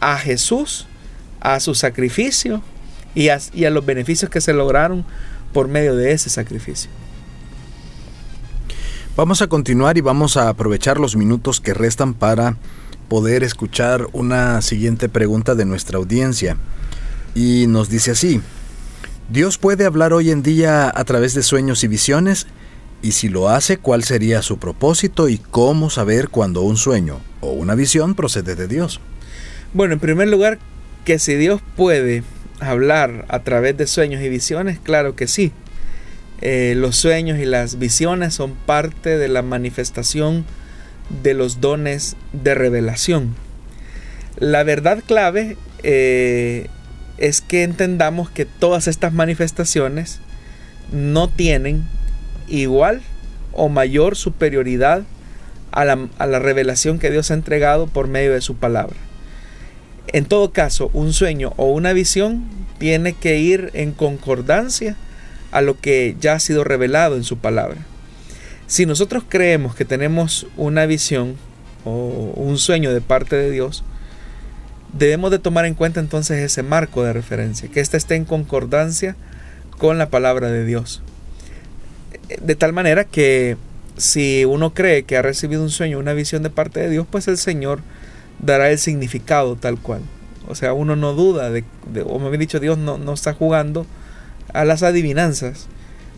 a 0.00 0.16
Jesús, 0.18 0.86
a 1.40 1.60
su 1.60 1.74
sacrificio 1.74 2.62
y 3.14 3.28
a, 3.28 3.38
y 3.54 3.64
a 3.64 3.70
los 3.70 3.84
beneficios 3.84 4.30
que 4.30 4.40
se 4.40 4.52
lograron 4.52 5.04
por 5.52 5.68
medio 5.68 5.96
de 5.96 6.12
ese 6.12 6.30
sacrificio. 6.30 6.90
Vamos 9.16 9.42
a 9.42 9.48
continuar 9.48 9.98
y 9.98 10.00
vamos 10.00 10.36
a 10.36 10.48
aprovechar 10.48 10.98
los 10.98 11.16
minutos 11.16 11.60
que 11.60 11.74
restan 11.74 12.14
para 12.14 12.56
poder 13.10 13.42
escuchar 13.42 14.06
una 14.12 14.62
siguiente 14.62 15.08
pregunta 15.08 15.56
de 15.56 15.66
nuestra 15.66 15.98
audiencia. 15.98 16.56
Y 17.34 17.66
nos 17.66 17.90
dice 17.90 18.12
así, 18.12 18.40
¿Dios 19.28 19.58
puede 19.58 19.84
hablar 19.84 20.12
hoy 20.12 20.30
en 20.30 20.44
día 20.44 20.90
a 20.94 21.04
través 21.04 21.34
de 21.34 21.42
sueños 21.42 21.82
y 21.82 21.88
visiones? 21.88 22.46
Y 23.02 23.12
si 23.12 23.28
lo 23.28 23.48
hace, 23.48 23.78
¿cuál 23.78 24.04
sería 24.04 24.42
su 24.42 24.58
propósito 24.58 25.28
y 25.28 25.38
cómo 25.38 25.90
saber 25.90 26.28
cuando 26.28 26.62
un 26.62 26.76
sueño 26.76 27.20
o 27.40 27.50
una 27.50 27.74
visión 27.74 28.14
procede 28.14 28.54
de 28.54 28.68
Dios? 28.68 29.00
Bueno, 29.74 29.94
en 29.94 30.00
primer 30.00 30.28
lugar, 30.28 30.60
que 31.04 31.18
si 31.18 31.34
Dios 31.34 31.60
puede 31.76 32.22
hablar 32.60 33.24
a 33.28 33.40
través 33.40 33.76
de 33.76 33.88
sueños 33.88 34.22
y 34.22 34.28
visiones, 34.28 34.78
claro 34.78 35.16
que 35.16 35.26
sí. 35.26 35.52
Eh, 36.42 36.74
los 36.76 36.96
sueños 36.96 37.40
y 37.40 37.44
las 37.44 37.78
visiones 37.78 38.34
son 38.34 38.54
parte 38.54 39.18
de 39.18 39.28
la 39.28 39.42
manifestación 39.42 40.44
de 41.22 41.34
los 41.34 41.60
dones 41.60 42.16
de 42.32 42.54
revelación. 42.54 43.34
La 44.38 44.62
verdad 44.62 45.02
clave 45.06 45.56
eh, 45.82 46.68
es 47.18 47.40
que 47.40 47.62
entendamos 47.62 48.30
que 48.30 48.46
todas 48.46 48.88
estas 48.88 49.12
manifestaciones 49.12 50.20
no 50.92 51.28
tienen 51.28 51.84
igual 52.48 53.02
o 53.52 53.68
mayor 53.68 54.16
superioridad 54.16 55.02
a 55.72 55.84
la, 55.84 56.08
a 56.18 56.26
la, 56.26 56.38
revelación 56.38 56.98
que 56.98 57.10
Dios 57.10 57.30
ha 57.30 57.34
entregado 57.34 57.86
por 57.86 58.08
medio 58.08 58.32
de 58.32 58.40
su 58.40 58.56
palabra. 58.56 58.96
En 60.08 60.24
todo 60.24 60.52
caso, 60.52 60.90
un 60.92 61.12
sueño 61.12 61.52
o 61.56 61.66
una 61.66 61.92
visión 61.92 62.44
tiene 62.78 63.12
que 63.12 63.38
ir 63.38 63.70
en 63.74 63.92
concordancia 63.92 64.96
a 65.52 65.60
lo 65.60 65.78
que 65.78 66.16
ya 66.20 66.34
ha 66.34 66.40
sido 66.40 66.64
revelado 66.64 67.16
en 67.16 67.24
su 67.24 67.38
palabra. 67.38 67.78
Si 68.70 68.86
nosotros 68.86 69.24
creemos 69.28 69.74
que 69.74 69.84
tenemos 69.84 70.46
una 70.56 70.86
visión 70.86 71.34
o 71.84 71.90
un 72.36 72.56
sueño 72.56 72.94
de 72.94 73.00
parte 73.00 73.34
de 73.34 73.50
Dios, 73.50 73.82
debemos 74.92 75.32
de 75.32 75.40
tomar 75.40 75.64
en 75.64 75.74
cuenta 75.74 75.98
entonces 75.98 76.38
ese 76.38 76.62
marco 76.62 77.02
de 77.02 77.12
referencia, 77.12 77.68
que 77.68 77.80
éste 77.80 77.96
esté 77.96 78.14
en 78.14 78.24
concordancia 78.24 79.16
con 79.76 79.98
la 79.98 80.08
palabra 80.08 80.52
de 80.52 80.64
Dios. 80.64 81.02
De 82.40 82.54
tal 82.54 82.72
manera 82.72 83.02
que 83.02 83.56
si 83.96 84.44
uno 84.44 84.72
cree 84.72 85.02
que 85.02 85.16
ha 85.16 85.22
recibido 85.22 85.64
un 85.64 85.70
sueño, 85.70 85.98
una 85.98 86.12
visión 86.12 86.44
de 86.44 86.50
parte 86.50 86.78
de 86.78 86.90
Dios, 86.90 87.08
pues 87.10 87.26
el 87.26 87.38
Señor 87.38 87.80
dará 88.38 88.70
el 88.70 88.78
significado 88.78 89.56
tal 89.56 89.80
cual. 89.80 90.02
O 90.46 90.54
sea, 90.54 90.74
uno 90.74 90.94
no 90.94 91.12
duda 91.14 91.50
de, 91.50 91.64
o 92.06 92.20
me 92.20 92.28
había 92.28 92.38
dicho, 92.38 92.60
Dios 92.60 92.78
no, 92.78 92.98
no 92.98 93.14
está 93.14 93.34
jugando 93.34 93.84
a 94.52 94.64
las 94.64 94.84
adivinanzas 94.84 95.66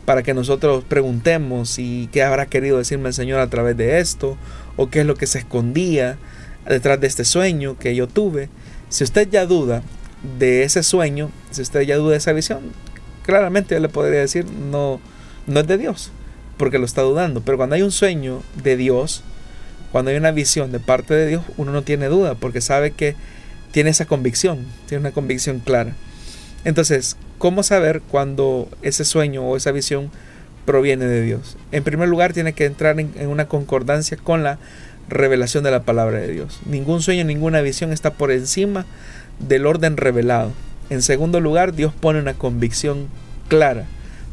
para 0.05 0.23
que 0.23 0.35
nosotros 0.35 0.85
preguntemos 0.85 1.79
y 1.79 2.09
qué 2.13 2.23
habrá 2.23 2.47
querido 2.47 2.79
decirme 2.79 3.09
el 3.09 3.15
Señor 3.15 3.41
a 3.41 3.49
través 3.49 3.77
de 3.77 4.01
esto, 4.01 4.37
o 4.77 4.91
qué 4.91 5.01
es 5.01 5.07
lo 5.07 5.15
que 5.15 5.27
se 5.27 5.39
escondía 5.39 6.19
detrás 6.67 7.01
de 7.01 7.07
este 7.07 7.25
sueño 7.25 7.79
que 7.79 7.95
yo 7.95 8.09
tuve. 8.09 8.49
Si 8.89 9.05
usted 9.05 9.29
ya 9.31 9.47
duda 9.47 9.83
de 10.39 10.65
ese 10.65 10.83
sueño, 10.83 11.31
si 11.51 11.63
usted 11.63 11.83
ya 11.83 11.97
duda 11.97 12.13
de 12.13 12.19
esa 12.19 12.33
visión, 12.33 12.61
claramente 13.25 13.75
yo 13.75 13.81
le 13.81 13.89
podría 13.89 14.21
decir, 14.21 14.47
no, 14.47 15.01
no 15.47 15.61
es 15.61 15.67
de 15.67 15.79
Dios, 15.79 16.11
porque 16.57 16.79
lo 16.79 16.85
está 16.85 17.03
dudando. 17.03 17.41
Pero 17.43 17.57
cuando 17.57 17.77
hay 17.77 17.83
un 17.83 17.93
sueño 17.93 18.43
de 18.63 18.77
Dios, 18.77 19.23
cuando 19.93 20.11
hay 20.11 20.17
una 20.17 20.31
visión 20.31 20.73
de 20.73 20.81
parte 20.81 21.15
de 21.15 21.27
Dios, 21.27 21.43
uno 21.57 21.73
no 21.73 21.83
tiene 21.83 22.07
duda, 22.07 22.35
porque 22.35 22.61
sabe 22.61 22.93
que 22.93 23.15
tiene 23.71 23.91
esa 23.91 24.07
convicción, 24.07 24.67
tiene 24.87 25.01
una 25.01 25.13
convicción 25.13 25.61
clara. 25.61 25.95
Entonces, 26.65 27.17
¿cómo 27.39 27.63
saber 27.63 28.03
cuando 28.11 28.69
ese 28.83 29.05
sueño 29.05 29.43
o 29.43 29.57
esa 29.57 29.73
visión 29.73 30.11
proviene 30.65 31.07
de 31.07 31.23
Dios? 31.23 31.57
En 31.73 31.83
primer 31.83 32.09
lugar, 32.09 32.33
tiene 32.33 32.53
que 32.53 32.67
entrar 32.67 32.99
en, 33.01 33.13
una 33.27 33.49
concordancia 33.49 34.17
con 34.17 34.43
la 34.43 34.59
revelación 35.09 35.65
de 35.65 35.73
la 35.73 35.83
palabra 35.83 36.19
de 36.19 36.29
Dios. 36.29 36.61
Ningún 36.67 37.03
sueño, 37.03 37.25
ninguna 37.25 37.61
visión 37.61 37.93
está 37.93 38.13
por 38.13 38.31
encima 38.31 38.87
del 39.41 39.67
orden 39.67 39.97
revelado. 39.97 40.53
En 40.89 41.03
segundo 41.03 41.41
lugar, 41.41 41.75
Dios 41.75 41.93
pone 41.93 42.21
una 42.21 42.35
convicción 42.35 43.09
clara 43.49 43.87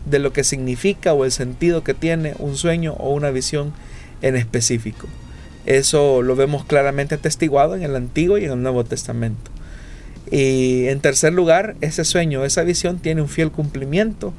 de 0.05 0.19
lo 0.19 0.31
que 0.31 0.43
significa 0.43 1.13
o 1.13 1.25
el 1.25 1.31
sentido 1.31 1.83
que 1.83 1.93
tiene 1.93 2.35
un 2.37 2.55
sueño 2.55 2.93
o 2.93 3.13
una 3.13 3.31
visión 3.31 3.73
en 4.21 4.35
específico. 4.35 5.07
Eso 5.65 6.21
lo 6.21 6.35
vemos 6.35 6.63
claramente 6.65 7.15
atestiguado 7.15 7.75
en 7.75 7.83
el 7.83 7.95
Antiguo 7.95 8.37
y 8.37 8.45
en 8.45 8.51
el 8.51 8.61
Nuevo 8.61 8.83
Testamento. 8.83 9.51
Y 10.31 10.87
en 10.87 10.99
tercer 10.99 11.33
lugar, 11.33 11.75
ese 11.81 12.05
sueño, 12.05 12.45
esa 12.45 12.63
visión 12.63 12.99
tiene 12.99 13.21
un 13.21 13.29
fiel 13.29 13.51
cumplimiento 13.51 14.33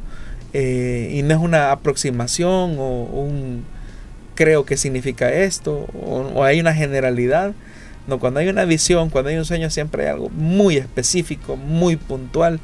eh, 0.53 1.13
y 1.13 1.23
no 1.23 1.35
es 1.35 1.41
una 1.41 1.73
aproximación 1.73 2.77
o 2.79 3.05
un 3.05 3.65
creo 4.41 4.65
que 4.65 4.79
significa 4.79 5.31
esto 5.31 5.87
o, 5.93 6.43
hay 6.45 6.61
una 6.61 6.73
generalidad. 6.73 7.53
No, 8.07 8.19
cuando 8.19 8.41
hay 8.41 8.49
una 8.49 8.65
visión, 8.65 9.11
cuando 9.11 9.29
hay 9.29 9.37
un 9.37 9.45
sueño, 9.45 9.69
siempre 9.69 10.05
hay 10.05 10.09
algo 10.09 10.31
muy 10.31 10.79
específico, 10.79 11.57
muy 11.57 11.97
puntual 11.97 12.59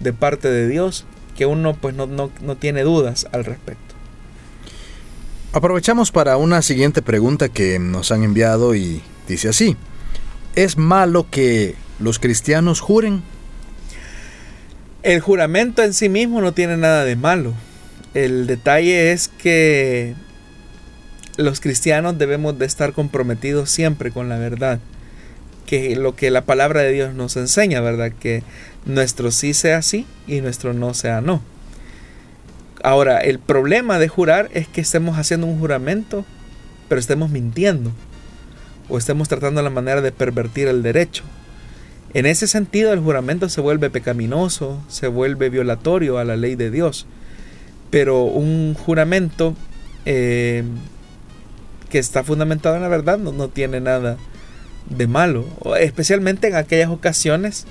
de 0.00 0.12
parte 0.12 0.50
de 0.50 0.68
Dios 0.68 1.06
que 1.34 1.46
uno 1.46 1.72
pues 1.72 1.94
no, 1.94 2.06
no, 2.06 2.30
no 2.42 2.56
tiene 2.56 2.82
dudas 2.82 3.26
al 3.32 3.46
respecto. 3.46 3.94
Aprovechamos 5.54 6.10
para 6.10 6.36
una 6.36 6.60
siguiente 6.60 7.00
pregunta 7.00 7.48
que 7.48 7.78
nos 7.78 8.12
han 8.12 8.22
enviado 8.22 8.74
y 8.74 9.00
dice 9.26 9.48
así. 9.48 9.78
¿Es 10.56 10.76
malo 10.76 11.26
que 11.30 11.74
los 12.04 12.18
cristianos 12.18 12.80
juren? 12.80 13.22
El 15.02 15.20
juramento 15.20 15.82
en 15.82 15.94
sí 15.94 16.10
mismo 16.10 16.42
no 16.42 16.52
tiene 16.52 16.76
nada 16.76 17.04
de 17.04 17.16
malo. 17.16 17.54
El 18.12 18.46
detalle 18.46 19.10
es 19.12 19.28
que 19.28 20.14
los 21.38 21.60
cristianos 21.60 22.18
debemos 22.18 22.58
de 22.58 22.66
estar 22.66 22.92
comprometidos 22.92 23.70
siempre 23.70 24.10
con 24.10 24.28
la 24.28 24.36
verdad. 24.36 24.80
Que 25.64 25.96
lo 25.96 26.14
que 26.14 26.30
la 26.30 26.44
palabra 26.44 26.82
de 26.82 26.92
Dios 26.92 27.14
nos 27.14 27.38
enseña, 27.38 27.80
¿verdad? 27.80 28.12
Que 28.20 28.42
nuestro 28.84 29.30
sí 29.30 29.54
sea 29.54 29.80
sí 29.80 30.06
y 30.26 30.42
nuestro 30.42 30.74
no 30.74 30.92
sea 30.92 31.22
no. 31.22 31.40
Ahora, 32.82 33.18
el 33.20 33.38
problema 33.38 33.98
de 33.98 34.08
jurar 34.08 34.50
es 34.52 34.68
que 34.68 34.82
estemos 34.82 35.16
haciendo 35.16 35.46
un 35.46 35.58
juramento, 35.58 36.26
pero 36.90 37.00
estemos 37.00 37.30
mintiendo. 37.30 37.92
O 38.90 38.98
estemos 38.98 39.26
tratando 39.26 39.62
la 39.62 39.70
manera 39.70 40.02
de 40.02 40.12
pervertir 40.12 40.68
el 40.68 40.82
derecho. 40.82 41.24
En 42.14 42.26
ese 42.26 42.46
sentido, 42.46 42.92
el 42.92 43.00
juramento 43.00 43.48
se 43.48 43.60
vuelve 43.60 43.90
pecaminoso, 43.90 44.80
se 44.88 45.08
vuelve 45.08 45.50
violatorio 45.50 46.18
a 46.18 46.24
la 46.24 46.36
ley 46.36 46.54
de 46.54 46.70
Dios. 46.70 47.06
Pero 47.90 48.22
un 48.22 48.74
juramento 48.74 49.56
eh, 50.06 50.62
que 51.90 51.98
está 51.98 52.22
fundamentado 52.22 52.76
en 52.76 52.82
la 52.82 52.88
verdad 52.88 53.18
no, 53.18 53.48
tiene 53.48 53.80
nada 53.80 54.16
de 54.88 55.06
malo, 55.08 55.44
especialmente 55.80 56.46
en 56.46 56.54
aquellas 56.54 56.90
ocasiones 56.90 57.66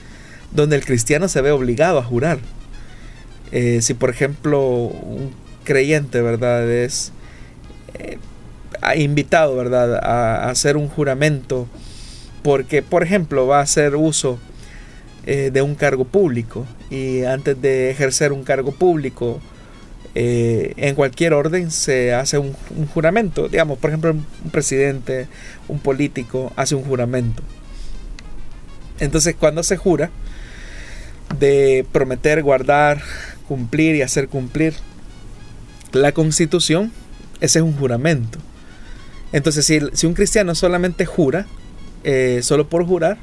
donde 0.51 0.75
el 0.75 0.83
cristiano 0.83 1.29
se 1.29 1.41
ve 1.41 1.51
obligado 1.51 1.97
a 1.99 2.03
jurar. 2.03 2.39
Eh, 3.53 3.81
si 3.81 3.93
por 3.93 4.09
ejemplo 4.09 4.61
un 4.61 5.31
creyente, 5.63 6.21
¿verdad? 6.21 6.69
Es 6.69 7.13
eh, 7.93 8.17
invitado, 8.97 9.55
¿verdad? 9.55 9.95
A 10.03 10.49
hacer 10.49 10.75
un 10.75 10.89
juramento 10.89 11.67
porque, 12.43 12.81
por 12.81 13.03
ejemplo, 13.03 13.47
va 13.47 13.59
a 13.59 13.63
hacer 13.63 13.95
uso 13.95 14.37
eh, 15.25 15.49
de 15.51 15.61
un 15.61 15.75
cargo 15.75 16.03
público 16.03 16.67
y 16.89 17.23
antes 17.23 17.59
de 17.61 17.89
ejercer 17.89 18.33
un 18.33 18.43
cargo 18.43 18.73
público, 18.73 19.39
eh, 20.15 20.73
en 20.75 20.93
cualquier 20.93 21.33
orden 21.33 21.71
se 21.71 22.13
hace 22.13 22.37
un, 22.37 22.53
juramento. 22.93 23.47
Digamos, 23.47 23.79
por 23.79 23.89
ejemplo, 23.89 24.11
un 24.11 24.51
presidente, 24.51 25.27
un 25.69 25.79
político 25.79 26.51
hace 26.57 26.75
un 26.75 26.83
juramento. 26.83 27.41
Entonces, 28.99 29.35
cuando 29.39 29.63
se 29.63 29.77
jura 29.77 30.11
de 31.39 31.85
prometer, 31.91 32.43
guardar, 32.43 33.01
cumplir 33.47 33.95
y 33.95 34.01
hacer 34.01 34.27
cumplir 34.27 34.75
la 35.93 36.11
constitución, 36.11 36.91
ese 37.39 37.59
es 37.59 37.63
un 37.63 37.73
juramento. 37.73 38.39
Entonces, 39.31 39.65
si, 39.65 39.79
si 39.93 40.05
un 40.05 40.13
cristiano 40.13 40.53
solamente 40.53 41.05
jura, 41.05 41.47
eh, 42.03 42.39
solo 42.43 42.67
por 42.67 42.85
jurar, 42.85 43.17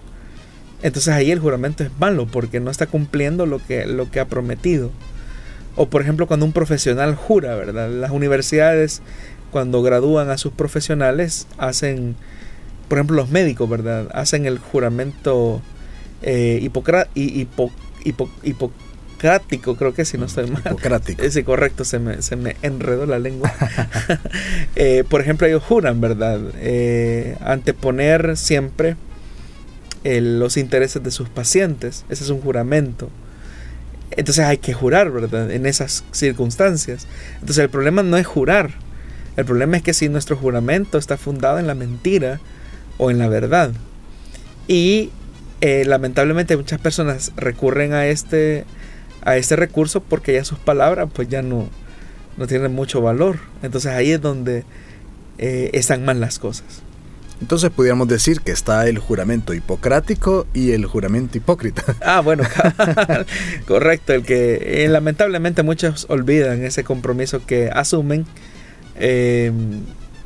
entonces 0.83 1.12
ahí 1.14 1.31
el 1.31 1.39
juramento 1.39 1.85
es 1.85 1.91
malo 1.99 2.26
porque 2.26 2.61
no 2.61 2.70
está 2.70 2.87
cumpliendo 2.87 3.47
lo 3.47 3.59
que, 3.59 3.87
lo 3.87 4.11
que 4.11 4.20
ha 4.20 4.26
prometido. 4.26 4.91
O 5.76 5.87
por 5.89 6.03
ejemplo 6.03 6.26
cuando 6.26 6.47
un 6.47 6.53
profesional 6.53 7.14
jura, 7.14 7.55
¿verdad? 7.55 7.91
Las 7.91 8.11
universidades 8.11 9.03
cuando 9.51 9.83
gradúan 9.83 10.31
a 10.31 10.39
sus 10.39 10.53
profesionales 10.53 11.47
hacen, 11.59 12.16
por 12.89 12.99
ejemplo 12.99 13.16
los 13.16 13.31
médicos, 13.31 13.68
¿verdad? 13.68 14.09
Hacen 14.12 14.47
el 14.47 14.59
juramento 14.59 15.61
eh, 16.22 16.59
hipocrático, 16.62 17.70
creo 19.21 19.95
que 19.95 20.05
si 20.05 20.18
no 20.18 20.27
estoy 20.27 20.51
mal. 20.51 20.62
Hipocrático. 20.64 21.29
Sí, 21.29 21.43
correcto, 21.43 21.85
se 21.85 21.99
me, 21.99 22.23
se 22.23 22.37
me 22.37 22.57
enredó 22.62 23.07
la 23.07 23.18
lengua. 23.18 23.53
Eh, 24.77 25.05
por 25.09 25.21
ejemplo, 25.21 25.47
ellos 25.47 25.62
juran, 25.62 26.01
¿verdad? 26.01 26.41
Eh, 26.57 27.37
anteponer 27.41 28.37
siempre 28.37 28.97
los 30.05 30.57
intereses 30.57 31.03
de 31.03 31.11
sus 31.11 31.29
pacientes. 31.29 32.05
Ese 32.09 32.25
es 32.25 32.31
un 32.31 32.41
juramento. 32.41 33.11
Entonces 34.12 34.45
hay 34.45 34.59
que 34.59 34.73
jurar, 34.73 35.11
¿verdad? 35.11 35.51
En 35.51 35.66
esas 35.66 36.05
circunstancias. 36.12 37.07
Entonces 37.35 37.59
el 37.59 37.71
problema 37.71 38.03
no 38.03 38.16
es 38.16 38.27
jurar. 38.27 38.71
El 39.37 39.45
problema 39.45 39.77
es 39.77 39.83
que 39.83 39.95
si 39.95 40.09
nuestro 40.09 40.37
juramento 40.37 40.99
está 40.99 41.16
fundado 41.16 41.59
en 41.59 41.66
la 41.66 41.75
mentira 41.75 42.41
o 42.97 43.11
en 43.11 43.18
la 43.18 43.29
verdad. 43.29 43.73
Y 44.66 45.11
eh, 45.61 45.85
lamentablemente 45.87 46.57
muchas 46.57 46.81
personas 46.81 47.33
recurren 47.37 47.93
a 47.93 48.07
este 48.07 48.64
a 49.23 49.37
este 49.37 49.57
recurso 49.57 50.01
porque 50.01 50.35
ya 50.35 50.45
sus 50.45 50.59
palabras 50.59 51.09
pues 51.12 51.29
ya 51.29 51.43
no, 51.43 51.68
no 52.37 52.47
tienen 52.47 52.73
mucho 52.73 53.01
valor. 53.01 53.39
Entonces 53.62 53.93
ahí 53.93 54.12
es 54.12 54.21
donde 54.21 54.64
eh, 55.39 55.71
están 55.73 56.05
mal 56.05 56.21
las 56.21 56.39
cosas. 56.39 56.83
Entonces 57.41 57.71
pudiéramos 57.71 58.07
decir 58.07 58.43
que 58.43 58.53
está 58.53 58.87
el 58.87 58.99
juramento 58.99 59.55
hipocrático 59.55 60.47
y 60.53 60.73
el 60.73 60.85
juramento 60.85 61.39
hipócrita. 61.39 61.83
Ah, 62.03 62.21
bueno, 62.21 62.45
correcto. 63.66 64.12
El 64.12 64.25
que 64.25 64.85
eh, 64.85 64.89
lamentablemente 64.89 65.62
muchos 65.62 66.07
olvidan 66.09 66.64
ese 66.64 66.85
compromiso 66.85 67.45
que 67.47 67.71
asumen 67.73 68.27
em, 68.97 69.83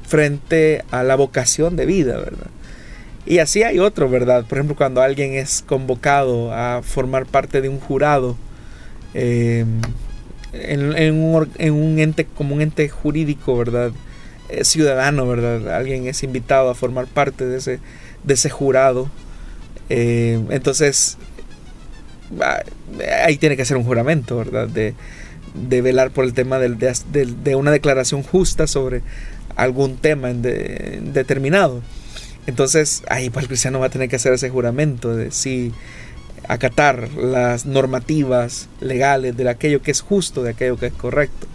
frente 0.07 0.85
a 0.91 1.03
la 1.03 1.15
vocación 1.15 1.77
de 1.77 1.87
vida, 1.87 2.17
¿verdad? 2.17 2.49
Y 3.27 3.39
así 3.39 3.63
hay 3.63 3.79
otro, 3.79 4.09
¿verdad? 4.09 4.45
Por 4.47 4.59
ejemplo, 4.59 4.77
cuando 4.77 5.01
alguien 5.01 5.35
es 5.35 5.63
convocado 5.67 6.53
a 6.53 6.83
formar 6.83 7.27
parte 7.27 7.61
de 7.61 7.69
un 7.69 7.81
jurado 7.81 8.37
Em, 9.15 9.81
en, 10.53 11.73
un, 11.73 11.99
ente 11.99 12.27
como 12.27 12.55
un 12.55 12.61
ente 12.61 12.89
jurídico, 12.89 13.57
¿verdad? 13.57 13.93
ciudadano, 14.63 15.27
¿verdad? 15.27 15.75
Alguien 15.75 16.07
es 16.07 16.23
invitado 16.23 16.71
a 16.71 16.75
formar 16.75 17.07
parte 17.07 17.47
de 17.47 17.59
ese, 17.59 17.81
de 18.23 18.35
ese 18.35 18.51
jurado. 18.51 19.11
Em, 19.89 20.51
entonces, 20.51 21.17
ahí 23.25 23.37
tiene 23.37 23.57
que 23.57 23.65
ser 23.65 23.77
un 23.77 23.85
juramento, 23.85 24.37
¿verdad? 24.37 24.69
De, 24.69 24.95
velar 25.83 26.11
por 26.11 26.25
el 26.25 26.35
tema 26.35 26.59
del, 26.59 26.79
de, 26.79 27.57
una 27.57 27.71
declaración 27.71 28.23
justa 28.23 28.67
sobre 28.67 29.03
algún 29.57 29.97
tema 29.97 30.33
determinado. 30.33 31.81
Entonces, 32.47 33.03
ahí 33.09 33.31
pues 33.31 33.45
el 33.45 33.49
cristiano 33.49 33.81
va 33.81 33.87
a 33.87 33.91
tener 33.91 34.09
que 34.09 34.17
hacer 34.17 34.33
ese 34.33 34.51
juramento 34.51 35.15
de 35.17 35.31
si 35.31 35.73
acatar 36.49 37.09
las 37.15 37.67
normativas 37.67 38.69
legales 38.81 39.37
de 39.37 39.49
aquello 39.49 39.83
que 39.83 39.91
es 39.91 40.01
justo, 40.01 40.43
de 40.43 40.51
aquello 40.51 40.77
que 40.77 40.87
es 40.87 40.93
correcto. 40.93 41.47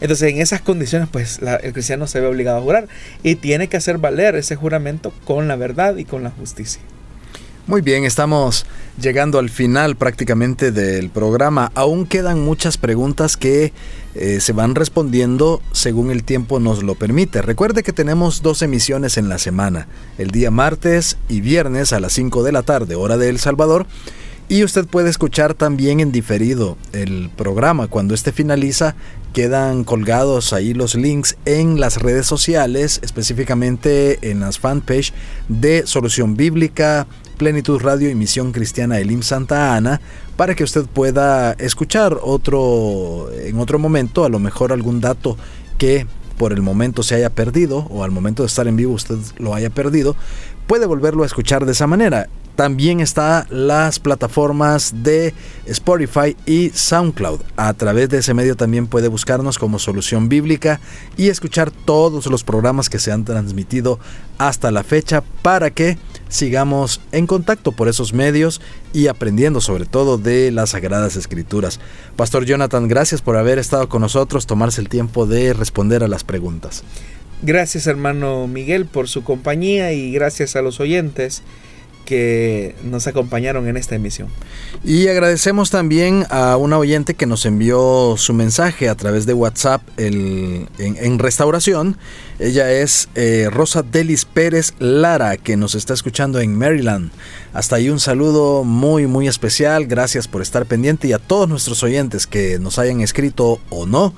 Entonces, 0.00 0.32
en 0.32 0.40
esas 0.40 0.60
condiciones, 0.60 1.08
pues 1.10 1.40
el 1.62 1.72
cristiano 1.72 2.06
se 2.06 2.20
ve 2.20 2.26
obligado 2.26 2.58
a 2.58 2.62
jurar 2.62 2.88
y 3.22 3.36
tiene 3.36 3.68
que 3.68 3.78
hacer 3.78 3.98
valer 3.98 4.34
ese 4.36 4.54
juramento 4.54 5.12
con 5.24 5.48
la 5.48 5.56
verdad 5.56 5.96
y 5.96 6.04
con 6.04 6.22
la 6.22 6.30
justicia. 6.30 6.82
Muy 7.68 7.80
bien, 7.80 8.04
estamos 8.04 8.64
llegando 9.00 9.40
al 9.40 9.50
final 9.50 9.96
prácticamente 9.96 10.70
del 10.70 11.10
programa. 11.10 11.72
Aún 11.74 12.06
quedan 12.06 12.40
muchas 12.40 12.78
preguntas 12.78 13.36
que 13.36 13.72
eh, 14.14 14.40
se 14.40 14.52
van 14.52 14.76
respondiendo 14.76 15.60
según 15.72 16.12
el 16.12 16.22
tiempo 16.22 16.60
nos 16.60 16.84
lo 16.84 16.94
permite. 16.94 17.42
Recuerde 17.42 17.82
que 17.82 17.92
tenemos 17.92 18.40
dos 18.40 18.62
emisiones 18.62 19.16
en 19.16 19.28
la 19.28 19.38
semana, 19.38 19.88
el 20.16 20.30
día 20.30 20.52
martes 20.52 21.18
y 21.28 21.40
viernes 21.40 21.92
a 21.92 21.98
las 21.98 22.12
5 22.12 22.44
de 22.44 22.52
la 22.52 22.62
tarde, 22.62 22.94
hora 22.94 23.16
de 23.16 23.30
El 23.30 23.40
Salvador. 23.40 23.88
Y 24.48 24.62
usted 24.62 24.86
puede 24.86 25.10
escuchar 25.10 25.54
también 25.54 25.98
en 25.98 26.12
diferido 26.12 26.78
el 26.92 27.30
programa. 27.36 27.88
Cuando 27.88 28.14
este 28.14 28.30
finaliza, 28.30 28.94
quedan 29.32 29.82
colgados 29.82 30.52
ahí 30.52 30.72
los 30.72 30.94
links 30.94 31.36
en 31.46 31.80
las 31.80 32.00
redes 32.00 32.26
sociales, 32.26 33.00
específicamente 33.02 34.30
en 34.30 34.38
las 34.38 34.60
fanpage 34.60 35.12
de 35.48 35.84
Solución 35.84 36.36
Bíblica, 36.36 37.08
Plenitud 37.36 37.80
Radio 37.80 38.10
y 38.10 38.14
Misión 38.14 38.52
Cristiana 38.52 38.98
Elim 38.98 39.22
Santa 39.22 39.76
Ana 39.76 40.00
para 40.36 40.54
que 40.54 40.64
usted 40.64 40.86
pueda 40.86 41.52
escuchar 41.52 42.18
otro 42.22 43.30
en 43.32 43.58
otro 43.58 43.78
momento, 43.78 44.24
a 44.24 44.28
lo 44.28 44.38
mejor 44.38 44.72
algún 44.72 45.00
dato 45.00 45.36
que 45.78 46.06
por 46.38 46.52
el 46.52 46.62
momento 46.62 47.02
se 47.02 47.14
haya 47.14 47.30
perdido 47.30 47.86
o 47.90 48.04
al 48.04 48.10
momento 48.10 48.42
de 48.42 48.48
estar 48.48 48.66
en 48.68 48.76
vivo 48.76 48.92
usted 48.92 49.16
lo 49.38 49.54
haya 49.54 49.70
perdido, 49.70 50.16
puede 50.66 50.86
volverlo 50.86 51.22
a 51.22 51.26
escuchar 51.26 51.64
de 51.66 51.72
esa 51.72 51.86
manera. 51.86 52.28
También 52.56 53.00
está 53.00 53.46
las 53.50 53.98
plataformas 53.98 55.02
de 55.02 55.34
Spotify 55.66 56.34
y 56.46 56.70
SoundCloud. 56.70 57.40
A 57.56 57.74
través 57.74 58.08
de 58.08 58.18
ese 58.18 58.32
medio 58.32 58.56
también 58.56 58.86
puede 58.86 59.08
buscarnos 59.08 59.58
como 59.58 59.78
Solución 59.78 60.30
Bíblica 60.30 60.80
y 61.18 61.28
escuchar 61.28 61.70
todos 61.70 62.26
los 62.26 62.44
programas 62.44 62.88
que 62.88 62.98
se 62.98 63.12
han 63.12 63.26
transmitido 63.26 63.98
hasta 64.38 64.70
la 64.70 64.84
fecha 64.84 65.22
para 65.42 65.70
que 65.70 65.98
sigamos 66.28 67.00
en 67.12 67.26
contacto 67.26 67.72
por 67.72 67.88
esos 67.88 68.12
medios 68.12 68.60
y 68.92 69.06
aprendiendo 69.08 69.60
sobre 69.60 69.86
todo 69.86 70.18
de 70.18 70.50
las 70.50 70.70
Sagradas 70.70 71.16
Escrituras. 71.16 71.80
Pastor 72.16 72.44
Jonathan, 72.44 72.88
gracias 72.88 73.22
por 73.22 73.36
haber 73.36 73.58
estado 73.58 73.88
con 73.88 74.02
nosotros, 74.02 74.46
tomarse 74.46 74.80
el 74.80 74.88
tiempo 74.88 75.26
de 75.26 75.52
responder 75.52 76.02
a 76.02 76.08
las 76.08 76.24
preguntas. 76.24 76.84
Gracias 77.42 77.86
hermano 77.86 78.46
Miguel 78.46 78.86
por 78.86 79.08
su 79.08 79.22
compañía 79.22 79.92
y 79.92 80.10
gracias 80.10 80.56
a 80.56 80.62
los 80.62 80.80
oyentes 80.80 81.42
que 82.06 82.74
nos 82.82 83.06
acompañaron 83.06 83.68
en 83.68 83.76
esta 83.76 83.94
emisión. 83.94 84.28
Y 84.82 85.08
agradecemos 85.08 85.70
también 85.70 86.24
a 86.30 86.56
una 86.56 86.78
oyente 86.78 87.12
que 87.12 87.26
nos 87.26 87.44
envió 87.44 88.14
su 88.16 88.32
mensaje 88.32 88.88
a 88.88 88.94
través 88.94 89.26
de 89.26 89.34
WhatsApp 89.34 89.82
en, 89.98 91.18
restauración. 91.18 91.98
Ella 92.38 92.70
es 92.72 93.08
eh, 93.14 93.48
Rosa 93.50 93.82
Delis 93.82 94.24
Pérez 94.24 94.72
Lara, 94.78 95.36
que 95.36 95.58
nos 95.58 95.74
está 95.74 95.92
escuchando 95.92 96.40
en 96.40 96.56
Maryland. 96.56 97.10
Hasta 97.52 97.76
ahí 97.76 97.90
un 97.90 98.00
saludo 98.00 98.64
muy, 98.64 99.06
muy 99.06 99.28
especial. 99.28 99.86
Gracias 99.86 100.28
por 100.28 100.40
estar 100.40 100.64
pendiente 100.64 101.08
y 101.08 101.12
a 101.12 101.18
todos 101.18 101.48
nuestros 101.48 101.82
oyentes 101.82 102.26
que 102.26 102.58
nos 102.58 102.78
hayan 102.78 103.02
escrito 103.02 103.60
o 103.68 103.84
no 103.84 104.14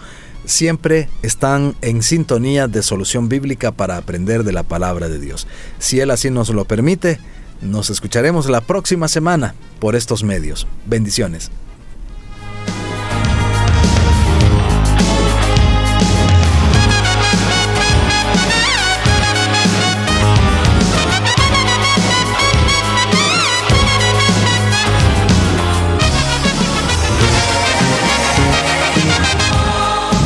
siempre 0.49 1.09
están 1.22 1.76
en 1.82 2.03
sintonía 2.03 2.68
de 2.68 2.82
solución 2.82 3.28
bíblica 3.28 3.70
para 3.70 3.97
aprender 3.97 4.45
de 4.45 4.53
la 4.53 4.62
palabra 4.62 5.09
de 5.09 5.18
Dios. 5.18 5.47
Si 5.78 6.01
Él 6.01 6.11
así 6.11 6.30
nos 6.30 6.49
lo 6.49 6.64
permite, 6.64 7.20
nos 7.61 7.90
escucharemos 7.90 8.48
la 8.48 8.61
próxima 8.61 9.09
semana 9.09 9.54
por 9.80 9.96
estos 9.96 10.22
medios. 10.24 10.66
Bendiciones. 10.86 11.50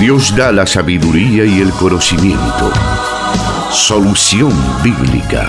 Dios 0.03 0.35
da 0.35 0.51
la 0.51 0.67
sabiduría 0.67 1.45
y 1.45 1.61
el 1.61 1.71
conocimiento. 1.71 2.73
Solución 3.71 4.53
bíblica. 4.83 5.49